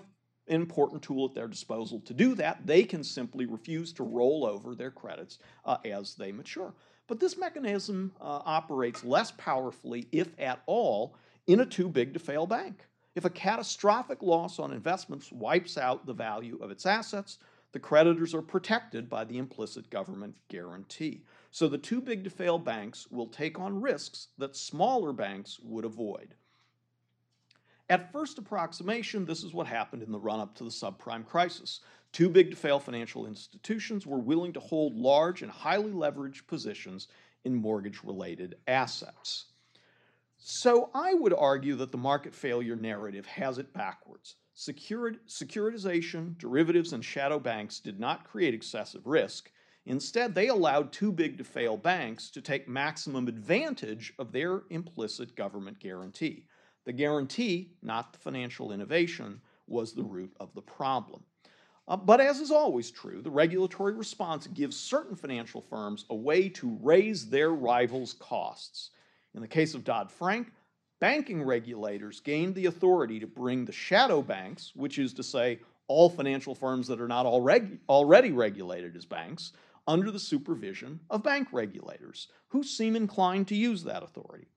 an 0.47 0.55
important 0.55 1.03
tool 1.03 1.27
at 1.27 1.35
their 1.35 1.47
disposal 1.47 1.99
to 1.99 2.15
do 2.15 2.33
that. 2.33 2.65
They 2.65 2.81
can 2.83 3.03
simply 3.03 3.45
refuse 3.45 3.93
to 3.93 4.03
roll 4.03 4.43
over 4.43 4.73
their 4.73 4.89
credits 4.89 5.37
uh, 5.63 5.77
as 5.85 6.15
they 6.15 6.31
mature. 6.31 6.73
But 7.05 7.19
this 7.19 7.37
mechanism 7.37 8.11
uh, 8.19 8.41
operates 8.43 9.03
less 9.03 9.29
powerfully, 9.37 10.07
if 10.11 10.29
at 10.39 10.63
all, 10.65 11.15
in 11.45 11.59
a 11.59 11.65
too 11.65 11.89
big 11.89 12.15
to 12.15 12.19
fail 12.19 12.47
bank. 12.47 12.87
If 13.13 13.23
a 13.23 13.29
catastrophic 13.29 14.23
loss 14.23 14.57
on 14.57 14.73
investments 14.73 15.31
wipes 15.31 15.77
out 15.77 16.07
the 16.07 16.13
value 16.13 16.57
of 16.59 16.71
its 16.71 16.87
assets, 16.87 17.37
the 17.71 17.79
creditors 17.79 18.33
are 18.33 18.41
protected 18.41 19.09
by 19.09 19.25
the 19.25 19.37
implicit 19.37 19.91
government 19.91 20.33
guarantee. 20.49 21.21
So 21.51 21.67
the 21.67 21.77
too 21.77 22.01
big 22.01 22.23
to 22.23 22.29
fail 22.29 22.57
banks 22.57 23.11
will 23.11 23.27
take 23.27 23.59
on 23.59 23.81
risks 23.81 24.29
that 24.37 24.55
smaller 24.55 25.11
banks 25.11 25.59
would 25.61 25.85
avoid. 25.85 26.33
At 27.89 28.13
first 28.13 28.37
approximation, 28.37 29.25
this 29.25 29.43
is 29.43 29.53
what 29.53 29.67
happened 29.67 30.01
in 30.01 30.13
the 30.13 30.19
run 30.19 30.39
up 30.39 30.55
to 30.55 30.63
the 30.63 30.69
subprime 30.69 31.25
crisis. 31.25 31.81
Too 32.13 32.29
big 32.29 32.51
to 32.51 32.55
fail 32.55 32.79
financial 32.79 33.25
institutions 33.25 34.07
were 34.07 34.17
willing 34.17 34.53
to 34.53 34.61
hold 34.61 34.95
large 34.95 35.41
and 35.41 35.51
highly 35.51 35.91
leveraged 35.91 36.47
positions 36.47 37.09
in 37.43 37.53
mortgage 37.53 38.01
related 38.01 38.55
assets. 38.65 39.47
So 40.37 40.89
I 40.93 41.13
would 41.13 41.33
argue 41.33 41.75
that 41.75 41.91
the 41.91 41.97
market 41.97 42.33
failure 42.33 42.77
narrative 42.77 43.25
has 43.25 43.57
it 43.57 43.73
backwards. 43.73 44.35
Secured, 44.53 45.19
securitization, 45.27 46.37
derivatives, 46.37 46.93
and 46.93 47.03
shadow 47.03 47.39
banks 47.39 47.79
did 47.79 47.99
not 47.99 48.23
create 48.23 48.53
excessive 48.53 49.05
risk. 49.05 49.51
Instead, 49.85 50.35
they 50.35 50.47
allowed 50.47 50.91
too 50.91 51.11
big 51.11 51.37
to 51.37 51.43
fail 51.43 51.75
banks 51.75 52.29
to 52.29 52.41
take 52.41 52.67
maximum 52.67 53.27
advantage 53.27 54.13
of 54.19 54.31
their 54.31 54.63
implicit 54.69 55.35
government 55.35 55.79
guarantee. 55.79 56.45
The 56.85 56.93
guarantee, 56.93 57.73
not 57.81 58.13
the 58.13 58.19
financial 58.19 58.71
innovation, 58.71 59.41
was 59.67 59.93
the 59.93 60.03
root 60.03 60.31
of 60.39 60.53
the 60.53 60.61
problem. 60.61 61.23
Uh, 61.87 61.97
but 61.97 62.21
as 62.21 62.39
is 62.39 62.51
always 62.51 62.91
true, 62.91 63.21
the 63.21 63.31
regulatory 63.31 63.93
response 63.93 64.47
gives 64.47 64.77
certain 64.77 65.15
financial 65.15 65.61
firms 65.61 66.05
a 66.09 66.15
way 66.15 66.47
to 66.47 66.77
raise 66.81 67.29
their 67.29 67.51
rivals' 67.51 68.13
costs. 68.13 68.91
In 69.33 69.41
the 69.41 69.47
case 69.47 69.73
of 69.73 69.83
Dodd 69.83 70.11
Frank, 70.11 70.51
banking 70.99 71.41
regulators 71.41 72.19
gained 72.19 72.53
the 72.53 72.67
authority 72.67 73.19
to 73.19 73.27
bring 73.27 73.65
the 73.65 73.71
shadow 73.71 74.21
banks, 74.21 74.71
which 74.75 74.99
is 74.99 75.13
to 75.13 75.23
say, 75.23 75.59
all 75.87 76.09
financial 76.09 76.55
firms 76.55 76.87
that 76.87 77.01
are 77.01 77.07
not 77.07 77.25
already, 77.25 77.79
already 77.89 78.31
regulated 78.31 78.95
as 78.95 79.05
banks, 79.05 79.51
under 79.87 80.11
the 80.11 80.19
supervision 80.19 80.99
of 81.09 81.23
bank 81.23 81.47
regulators, 81.51 82.27
who 82.49 82.63
seem 82.63 82.95
inclined 82.95 83.47
to 83.47 83.55
use 83.55 83.83
that 83.83 84.03
authority. 84.03 84.47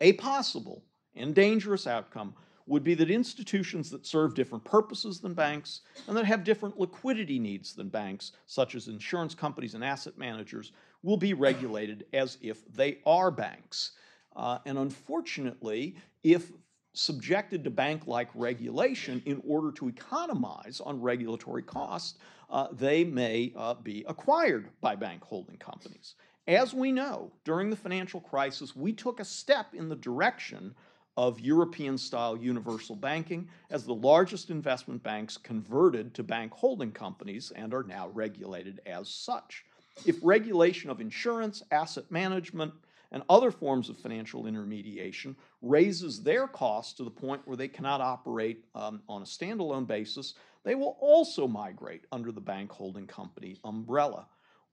A 0.00 0.12
possible 0.14 0.84
and 1.14 1.34
dangerous 1.34 1.86
outcome 1.86 2.34
would 2.66 2.84
be 2.84 2.94
that 2.94 3.10
institutions 3.10 3.90
that 3.90 4.06
serve 4.06 4.34
different 4.34 4.64
purposes 4.64 5.18
than 5.20 5.34
banks 5.34 5.80
and 6.06 6.16
that 6.16 6.24
have 6.24 6.44
different 6.44 6.78
liquidity 6.78 7.38
needs 7.38 7.74
than 7.74 7.88
banks, 7.88 8.32
such 8.46 8.74
as 8.76 8.86
insurance 8.86 9.34
companies 9.34 9.74
and 9.74 9.82
asset 9.82 10.16
managers, 10.16 10.72
will 11.02 11.16
be 11.16 11.34
regulated 11.34 12.06
as 12.12 12.38
if 12.40 12.64
they 12.72 12.98
are 13.04 13.30
banks. 13.30 13.92
Uh, 14.36 14.58
and 14.66 14.78
unfortunately, 14.78 15.96
if 16.22 16.52
subjected 16.92 17.64
to 17.64 17.70
bank 17.70 18.06
like 18.06 18.28
regulation 18.34 19.22
in 19.26 19.42
order 19.46 19.72
to 19.72 19.88
economize 19.88 20.80
on 20.80 21.00
regulatory 21.00 21.62
costs, 21.62 22.18
uh, 22.50 22.68
they 22.72 23.04
may 23.04 23.52
uh, 23.56 23.74
be 23.74 24.04
acquired 24.08 24.68
by 24.80 24.96
bank 24.96 25.22
holding 25.22 25.56
companies. 25.56 26.14
As 26.48 26.74
we 26.74 26.90
know, 26.90 27.30
during 27.44 27.70
the 27.70 27.76
financial 27.76 28.20
crisis, 28.20 28.74
we 28.74 28.92
took 28.92 29.20
a 29.20 29.24
step 29.24 29.74
in 29.74 29.88
the 29.88 29.96
direction 29.96 30.74
of 31.16 31.38
European 31.38 31.98
style 31.98 32.36
universal 32.36 32.96
banking 32.96 33.48
as 33.70 33.84
the 33.84 33.94
largest 33.94 34.50
investment 34.50 35.02
banks 35.02 35.36
converted 35.36 36.14
to 36.14 36.22
bank 36.22 36.52
holding 36.52 36.90
companies 36.90 37.52
and 37.54 37.74
are 37.74 37.82
now 37.82 38.08
regulated 38.08 38.80
as 38.86 39.08
such. 39.08 39.64
If 40.06 40.16
regulation 40.22 40.88
of 40.88 41.00
insurance, 41.00 41.62
asset 41.70 42.10
management, 42.10 42.72
and 43.12 43.22
other 43.28 43.50
forms 43.50 43.88
of 43.88 43.98
financial 43.98 44.46
intermediation 44.46 45.36
raises 45.62 46.22
their 46.22 46.46
costs 46.46 46.94
to 46.94 47.04
the 47.04 47.10
point 47.10 47.42
where 47.44 47.56
they 47.56 47.68
cannot 47.68 48.00
operate 48.00 48.64
um, 48.74 49.02
on 49.08 49.22
a 49.22 49.24
standalone 49.24 49.86
basis, 49.86 50.34
they 50.64 50.74
will 50.74 50.96
also 51.00 51.46
migrate 51.48 52.06
under 52.12 52.32
the 52.32 52.40
bank 52.40 52.70
holding 52.70 53.06
company 53.06 53.56
umbrella. 53.64 54.26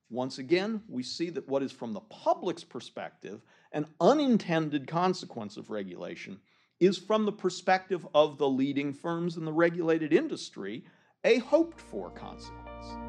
Once 0.10 0.38
again, 0.38 0.82
we 0.88 1.04
see 1.04 1.30
that 1.30 1.48
what 1.48 1.64
is 1.64 1.72
from 1.72 1.94
the 1.94 2.00
public's 2.02 2.64
perspective 2.64 3.42
an 3.74 3.86
unintended 4.00 4.88
consequence 4.88 5.58
of 5.58 5.70
regulation 5.70 6.40
is 6.80 6.98
from 6.98 7.26
the 7.26 7.32
perspective 7.32 8.08
of 8.14 8.38
the 8.38 8.48
leading 8.48 8.94
firms 8.94 9.36
in 9.38 9.46
the 9.46 9.52
regulated 9.52 10.14
industry 10.14 10.86
a 11.24 11.40
hoped 11.40 11.82
for 11.82 12.10
consequence. 12.12 13.07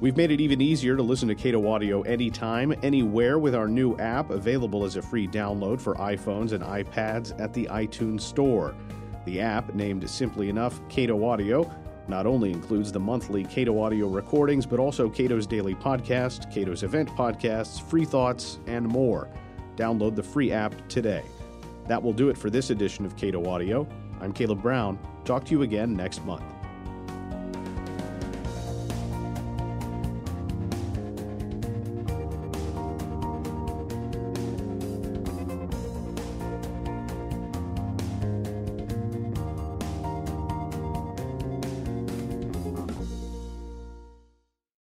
We've 0.00 0.16
made 0.16 0.30
it 0.30 0.40
even 0.40 0.60
easier 0.60 0.96
to 0.96 1.02
listen 1.02 1.26
to 1.26 1.34
Cato 1.34 1.68
Audio 1.68 2.02
anytime, 2.02 2.72
anywhere 2.84 3.40
with 3.40 3.52
our 3.52 3.66
new 3.66 3.96
app 3.96 4.30
available 4.30 4.84
as 4.84 4.94
a 4.94 5.02
free 5.02 5.26
download 5.26 5.80
for 5.80 5.96
iPhones 5.96 6.52
and 6.52 6.62
iPads 6.62 7.38
at 7.40 7.52
the 7.52 7.66
iTunes 7.66 8.20
Store. 8.20 8.76
The 9.24 9.40
app, 9.40 9.74
named 9.74 10.08
simply 10.08 10.50
enough 10.50 10.80
Cato 10.88 11.24
Audio, 11.24 11.68
not 12.06 12.26
only 12.26 12.52
includes 12.52 12.92
the 12.92 13.00
monthly 13.00 13.44
Cato 13.44 13.82
Audio 13.82 14.06
recordings, 14.06 14.66
but 14.66 14.78
also 14.78 15.10
Cato's 15.10 15.48
daily 15.48 15.74
podcast, 15.74 16.52
Cato's 16.54 16.84
event 16.84 17.08
podcasts, 17.10 17.82
free 17.82 18.04
thoughts, 18.04 18.60
and 18.68 18.86
more. 18.86 19.28
Download 19.76 20.14
the 20.14 20.22
free 20.22 20.52
app 20.52 20.74
today. 20.88 21.24
That 21.88 22.00
will 22.00 22.12
do 22.12 22.28
it 22.28 22.38
for 22.38 22.50
this 22.50 22.70
edition 22.70 23.04
of 23.04 23.16
Cato 23.16 23.50
Audio. 23.50 23.86
I'm 24.20 24.32
Caleb 24.32 24.62
Brown. 24.62 24.96
Talk 25.24 25.44
to 25.46 25.50
you 25.50 25.62
again 25.62 25.96
next 25.96 26.24
month. 26.24 26.44